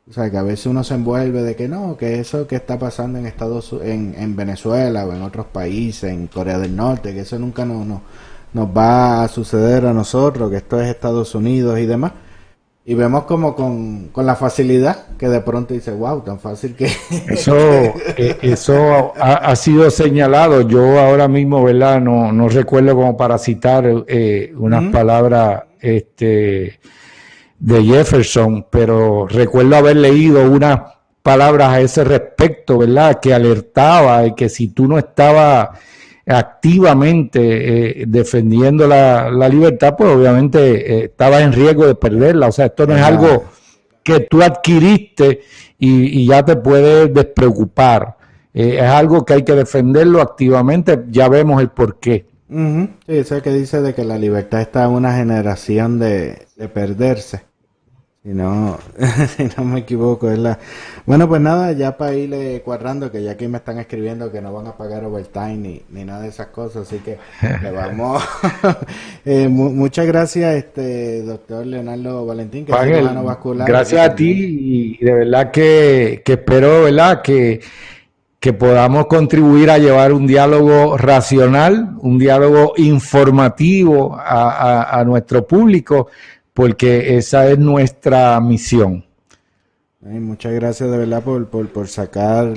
O 0.10 0.12
sea, 0.12 0.30
que 0.30 0.38
a 0.38 0.44
veces 0.44 0.66
uno 0.66 0.84
se 0.84 0.96
envuelve 0.96 1.44
de 1.44 1.56
que 1.56 1.70
no, 1.70 1.96
que 1.96 2.20
eso 2.20 2.46
que 2.46 2.58
está 2.58 2.78
pasando 2.78 3.20
en 3.20 3.26
Estados 3.26 3.74
en, 3.82 4.14
en 4.18 4.36
Venezuela 4.36 5.06
o 5.06 5.14
en 5.14 5.22
otros 5.22 5.46
países, 5.46 6.12
en 6.12 6.28
Corea 6.28 6.60
del 6.60 6.76
Norte, 6.76 7.14
que 7.14 7.22
eso 7.22 7.40
nunca 7.40 7.64
no, 7.64 7.86
no, 7.86 8.02
nos 8.54 8.68
va 8.68 9.24
a 9.24 9.28
suceder 9.30 9.86
a 9.86 9.94
nosotros, 9.94 10.50
que 10.50 10.58
esto 10.58 10.80
es 10.82 10.90
Estados 10.90 11.34
Unidos 11.36 11.80
y 11.80 11.86
demás. 11.86 12.12
Y 12.86 12.96
vemos 12.96 13.24
como 13.24 13.56
con, 13.56 14.12
la 14.14 14.36
facilidad 14.36 15.16
que 15.18 15.30
de 15.30 15.40
pronto 15.40 15.74
dice, 15.74 15.92
wow, 15.92 16.20
tan 16.20 16.38
fácil 16.38 16.76
que... 16.76 16.92
Eso, 17.30 17.56
eh, 17.56 18.38
eso 18.42 19.14
ha, 19.18 19.56
sido 19.56 19.90
señalado. 19.90 20.68
Yo 20.68 21.00
ahora 21.00 21.30
mismo, 21.30 21.64
¿verdad? 21.64 22.02
No, 22.02 22.34
no 22.34 22.50
recuerdo 22.50 22.94
como 22.94 23.16
para 23.16 23.38
citar 23.38 23.86
eh, 24.08 24.54
unas 24.58 24.92
palabras 24.92 25.64
este, 25.80 26.78
de 27.64 27.82
Jefferson, 27.82 28.66
pero 28.70 29.26
recuerdo 29.26 29.78
haber 29.78 29.96
leído 29.96 30.52
unas 30.52 30.82
palabras 31.22 31.70
a 31.70 31.80
ese 31.80 32.04
respecto, 32.04 32.78
¿verdad? 32.78 33.22
Que 33.22 33.34
alertaba 33.34 34.22
de 34.24 34.36
que 34.36 34.50
si 34.50 34.68
tú 34.68 34.86
no 34.86 34.98
estabas 34.98 35.70
activamente 36.28 38.02
eh, 38.02 38.06
defendiendo 38.06 38.86
la, 38.86 39.48
libertad, 39.48 39.96
pues 39.98 40.10
obviamente 40.10 40.60
eh, 40.60 41.06
estaba 41.06 41.40
en 41.40 41.54
riesgo 41.54 41.88
de 41.88 41.96
perderla. 41.96 42.48
O 42.48 42.52
sea, 42.52 42.66
esto 42.66 42.86
no 42.86 42.98
es 42.98 43.02
algo 43.02 43.46
que 44.04 44.20
tú 44.20 44.42
adquiriste 44.42 45.44
y, 45.80 46.28
ya 46.28 46.44
te 46.44 46.58
puedes 46.58 47.14
despreocupar. 47.14 48.18
Eh, 48.54 48.80
es 48.82 48.90
algo 48.90 49.24
que 49.24 49.36
hay 49.36 49.44
que 49.44 49.56
defenderlo 49.56 50.22
activamente, 50.22 51.06
ya 51.10 51.30
vemos 51.30 51.62
el 51.62 51.70
porqué. 51.70 52.26
qué. 52.50 52.90
Sí, 53.08 53.18
eso 53.18 53.42
que 53.42 53.54
dice 53.54 53.82
de 53.82 53.94
que 53.94 54.04
la 54.04 54.18
libertad 54.18 54.60
está 54.60 54.84
en 54.84 54.92
una 54.92 55.16
generación 55.16 55.98
de, 55.98 56.46
de 56.58 56.68
perderse. 56.68 57.53
Si 58.24 58.30
no, 58.30 58.78
si 59.36 59.50
no 59.58 59.66
me 59.66 59.82
equivoco, 59.82 60.32
es 60.32 60.40
la... 60.40 60.58
Bueno, 61.06 61.28
pues 61.28 61.42
nada, 61.42 61.74
ya 61.74 61.98
para 61.98 62.14
irle 62.14 62.62
cuadrando, 62.64 63.12
que 63.12 63.22
ya 63.22 63.32
aquí 63.32 63.50
me 63.50 63.58
están 63.58 63.80
escribiendo 63.80 64.32
que 64.32 64.42
no 64.42 64.54
van 64.54 64.68
a 64.68 64.78
pagar 64.78 65.04
overtime 65.04 65.58
ni, 65.58 65.82
ni 65.90 66.06
nada 66.06 66.22
de 66.22 66.30
esas 66.30 66.48
cosas, 66.48 66.88
así 66.88 67.00
que 67.00 67.18
le 67.62 67.72
vamos... 67.76 68.24
eh, 69.26 69.50
muchas 69.50 70.08
gracias, 70.08 70.56
este 70.56 71.22
doctor 71.24 71.66
Leonardo 71.66 72.26
Valentín, 72.26 72.66
que 72.66 72.72
es 72.72 73.24
vascular. 73.24 73.68
Gracias 73.68 74.10
a 74.10 74.16
ti 74.16 74.96
y 75.02 75.04
de 75.04 75.14
verdad 75.14 75.52
que, 75.52 76.22
que 76.24 76.34
espero, 76.34 76.84
¿verdad? 76.84 77.22
Que 77.22 77.60
que 78.40 78.52
podamos 78.52 79.08
contribuir 79.08 79.70
a 79.70 79.78
llevar 79.78 80.12
un 80.12 80.28
diálogo 80.28 80.98
racional, 80.98 81.96
un 82.00 82.20
diálogo 82.20 82.74
informativo 82.76 84.18
a, 84.18 85.00
a 85.00 85.06
nuestro 85.06 85.48
público 85.48 86.10
porque 86.54 87.18
esa 87.18 87.50
es 87.50 87.58
nuestra 87.58 88.40
misión. 88.40 89.04
muchas 90.02 90.54
gracias 90.54 90.90
de 90.90 90.98
verdad 90.98 91.24
por, 91.24 91.48
por, 91.48 91.88
sacar 91.88 92.54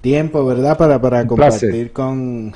tiempo, 0.00 0.44
¿verdad? 0.44 0.76
Para, 0.76 1.00
para 1.00 1.26
compartir 1.26 1.92
con, 1.92 2.52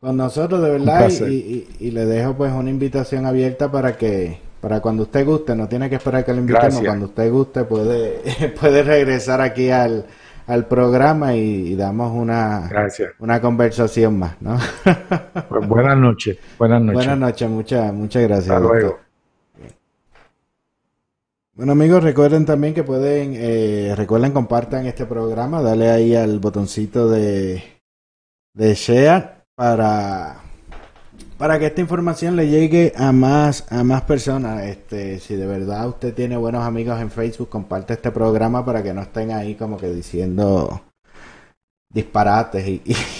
con 0.00 0.16
nosotros, 0.16 0.62
de 0.62 0.70
verdad. 0.70 1.10
Y, 1.10 1.90
le 1.90 2.06
dejo 2.06 2.34
pues 2.34 2.52
una 2.52 2.70
invitación 2.70 3.26
abierta 3.26 3.70
para 3.70 3.96
que, 3.96 4.38
para 4.60 4.80
cuando 4.80 5.04
usted 5.04 5.26
guste, 5.26 5.56
no 5.56 5.68
tiene 5.68 5.90
que 5.90 5.96
esperar 5.96 6.24
que 6.24 6.32
le 6.32 6.40
invitemos, 6.40 6.80
cuando 6.80 7.06
usted 7.06 7.30
guste 7.30 7.64
puede, 7.64 8.54
puede 8.60 8.82
regresar 8.82 9.40
aquí 9.40 9.70
al, 9.70 10.06
al 10.46 10.66
programa 10.66 11.34
y, 11.34 11.74
damos 11.74 12.12
una, 12.12 12.70
una 13.18 13.40
conversación 13.40 14.18
más, 14.18 14.40
¿no? 14.40 14.58
Pues 15.48 15.66
buenas 15.66 15.96
noches, 15.96 16.38
buenas 16.58 16.80
noches. 16.82 16.94
Buenas 16.94 17.18
noches, 17.18 17.48
muchas, 17.48 17.92
muchas 17.92 18.22
gracias. 18.22 18.50
Hasta 18.50 18.60
luego. 18.60 19.07
Bueno 21.58 21.72
amigos, 21.72 22.04
recuerden 22.04 22.46
también 22.46 22.72
que 22.72 22.84
pueden, 22.84 23.32
eh, 23.34 23.92
recuerden 23.96 24.30
compartan 24.30 24.86
este 24.86 25.06
programa, 25.06 25.60
dale 25.60 25.90
ahí 25.90 26.14
al 26.14 26.38
botoncito 26.38 27.10
de, 27.10 27.64
de 28.54 28.74
share 28.76 29.42
para, 29.56 30.36
para 31.36 31.58
que 31.58 31.66
esta 31.66 31.80
información 31.80 32.36
le 32.36 32.46
llegue 32.46 32.92
a 32.96 33.10
más, 33.10 33.66
a 33.72 33.82
más 33.82 34.02
personas. 34.02 34.66
Este, 34.66 35.18
si 35.18 35.34
de 35.34 35.48
verdad 35.48 35.88
usted 35.88 36.14
tiene 36.14 36.36
buenos 36.36 36.62
amigos 36.62 37.00
en 37.00 37.10
Facebook, 37.10 37.48
comparte 37.48 37.94
este 37.94 38.12
programa 38.12 38.64
para 38.64 38.80
que 38.80 38.94
no 38.94 39.02
estén 39.02 39.32
ahí 39.32 39.56
como 39.56 39.78
que 39.78 39.88
diciendo 39.88 40.82
disparates 41.92 42.68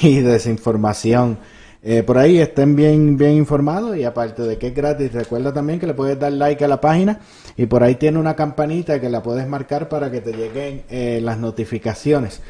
y 0.00 0.20
desinformación. 0.20 1.38
Eh, 1.80 2.02
por 2.02 2.18
ahí 2.18 2.38
estén 2.38 2.74
bien, 2.74 3.16
bien 3.16 3.32
informados 3.32 3.96
y 3.96 4.04
aparte 4.04 4.42
de 4.42 4.58
que 4.58 4.68
es 4.68 4.74
gratis, 4.74 5.12
recuerda 5.12 5.52
también 5.52 5.78
que 5.78 5.86
le 5.86 5.94
puedes 5.94 6.18
dar 6.18 6.32
like 6.32 6.64
a 6.64 6.68
la 6.68 6.80
página 6.80 7.20
y 7.56 7.66
por 7.66 7.84
ahí 7.84 7.94
tiene 7.94 8.18
una 8.18 8.34
campanita 8.34 9.00
que 9.00 9.08
la 9.08 9.22
puedes 9.22 9.46
marcar 9.46 9.88
para 9.88 10.10
que 10.10 10.20
te 10.20 10.32
lleguen 10.32 10.82
eh, 10.90 11.20
las 11.22 11.38
notificaciones 11.38 12.40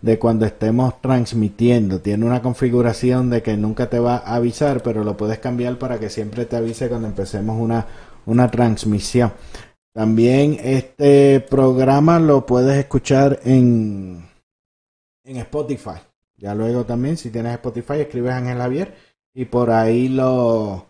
de 0.00 0.18
cuando 0.18 0.46
estemos 0.46 1.00
transmitiendo. 1.02 2.00
Tiene 2.00 2.24
una 2.24 2.40
configuración 2.40 3.30
de 3.30 3.42
que 3.42 3.56
nunca 3.56 3.90
te 3.90 3.98
va 3.98 4.16
a 4.16 4.36
avisar, 4.36 4.82
pero 4.82 5.04
lo 5.04 5.16
puedes 5.16 5.38
cambiar 5.38 5.78
para 5.78 5.98
que 5.98 6.08
siempre 6.08 6.46
te 6.46 6.56
avise 6.56 6.88
cuando 6.88 7.08
empecemos 7.08 7.60
una, 7.60 7.86
una 8.26 8.50
transmisión. 8.50 9.32
También 9.92 10.58
este 10.62 11.40
programa 11.40 12.18
lo 12.20 12.46
puedes 12.46 12.78
escuchar 12.78 13.40
en, 13.44 14.24
en 15.24 15.36
Spotify. 15.38 16.07
Ya 16.38 16.54
luego 16.54 16.84
también, 16.84 17.16
si 17.16 17.30
tienes 17.30 17.52
Spotify, 17.54 18.00
escribes 18.00 18.32
Ángel 18.32 18.58
Javier 18.58 18.94
y 19.34 19.44
por 19.44 19.70
ahí 19.70 20.08
lo, 20.08 20.86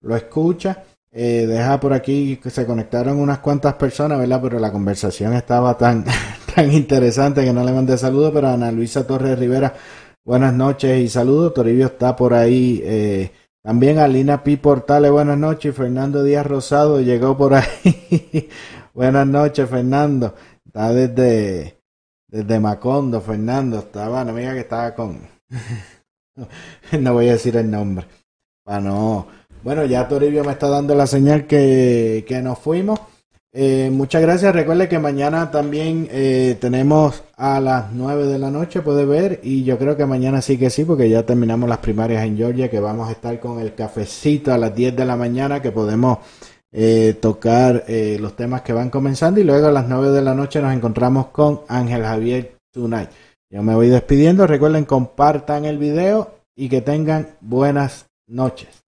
lo 0.00 0.16
escuchas. 0.16 0.78
Eh, 1.10 1.46
deja 1.46 1.78
por 1.78 1.92
aquí 1.92 2.38
que 2.38 2.48
se 2.48 2.64
conectaron 2.64 3.18
unas 3.18 3.40
cuantas 3.40 3.74
personas, 3.74 4.18
¿verdad? 4.18 4.40
Pero 4.42 4.58
la 4.58 4.72
conversación 4.72 5.34
estaba 5.34 5.76
tan, 5.76 6.04
tan 6.54 6.72
interesante 6.72 7.44
que 7.44 7.52
no 7.52 7.64
le 7.64 7.72
mandé 7.72 7.98
saludos, 7.98 8.30
pero 8.32 8.48
Ana 8.48 8.72
Luisa 8.72 9.06
Torres 9.06 9.38
Rivera, 9.38 9.74
buenas 10.24 10.54
noches 10.54 10.98
y 11.00 11.08
saludos. 11.08 11.52
Toribio 11.52 11.86
está 11.86 12.16
por 12.16 12.32
ahí. 12.32 12.80
Eh, 12.84 13.30
también 13.62 13.98
Alina 13.98 14.42
Pi 14.42 14.56
Portales, 14.56 15.10
buenas 15.10 15.38
noches. 15.38 15.74
Fernando 15.74 16.24
Díaz 16.24 16.46
Rosado 16.46 17.00
llegó 17.00 17.36
por 17.36 17.54
ahí. 17.54 18.48
buenas 18.94 19.26
noches, 19.26 19.68
Fernando. 19.68 20.34
Está 20.64 20.92
desde, 20.92 21.81
desde 22.32 22.58
Macondo, 22.58 23.20
Fernando, 23.20 23.78
estaba 23.78 24.22
una 24.22 24.32
amiga 24.32 24.54
que 24.54 24.60
estaba 24.60 24.94
con... 24.94 25.20
no 26.98 27.12
voy 27.12 27.28
a 27.28 27.32
decir 27.32 27.56
el 27.56 27.70
nombre. 27.70 28.06
Para 28.64 28.80
no... 28.80 29.26
Bueno, 29.62 29.84
ya 29.84 30.08
Toribio 30.08 30.42
me 30.42 30.52
está 30.52 30.68
dando 30.68 30.94
la 30.94 31.06
señal 31.06 31.46
que, 31.46 32.24
que 32.26 32.42
nos 32.42 32.58
fuimos. 32.58 32.98
Eh, 33.52 33.90
muchas 33.92 34.22
gracias. 34.22 34.54
Recuerde 34.54 34.88
que 34.88 34.98
mañana 34.98 35.50
también 35.50 36.08
eh, 36.10 36.56
tenemos 36.58 37.22
a 37.36 37.60
las 37.60 37.92
9 37.92 38.26
de 38.26 38.38
la 38.38 38.50
noche, 38.50 38.80
puede 38.80 39.04
ver. 39.04 39.40
Y 39.42 39.62
yo 39.62 39.78
creo 39.78 39.96
que 39.96 40.06
mañana 40.06 40.40
sí 40.40 40.56
que 40.56 40.70
sí, 40.70 40.84
porque 40.84 41.08
ya 41.08 41.24
terminamos 41.24 41.68
las 41.68 41.78
primarias 41.78 42.24
en 42.24 42.36
Georgia, 42.36 42.70
que 42.70 42.80
vamos 42.80 43.08
a 43.08 43.12
estar 43.12 43.38
con 43.38 43.60
el 43.60 43.74
cafecito 43.74 44.52
a 44.52 44.58
las 44.58 44.74
10 44.74 44.96
de 44.96 45.04
la 45.04 45.16
mañana, 45.16 45.60
que 45.60 45.70
podemos 45.70 46.18
eh, 46.72 47.18
tocar 47.20 47.84
eh, 47.86 48.16
los 48.18 48.34
temas 48.34 48.62
que 48.62 48.72
van 48.72 48.88
comenzando 48.88 49.38
y 49.40 49.44
luego 49.44 49.66
a 49.66 49.72
las 49.72 49.88
9 49.88 50.10
de 50.10 50.22
la 50.22 50.34
noche 50.34 50.60
nos 50.62 50.74
encontramos 50.74 51.26
con 51.26 51.60
Ángel 51.68 52.02
Javier 52.02 52.56
Tonight. 52.72 53.10
Yo 53.50 53.62
me 53.62 53.74
voy 53.74 53.88
despidiendo, 53.88 54.46
recuerden 54.46 54.86
compartan 54.86 55.66
el 55.66 55.76
video 55.76 56.38
y 56.56 56.70
que 56.70 56.80
tengan 56.80 57.36
buenas 57.42 58.06
noches. 58.26 58.81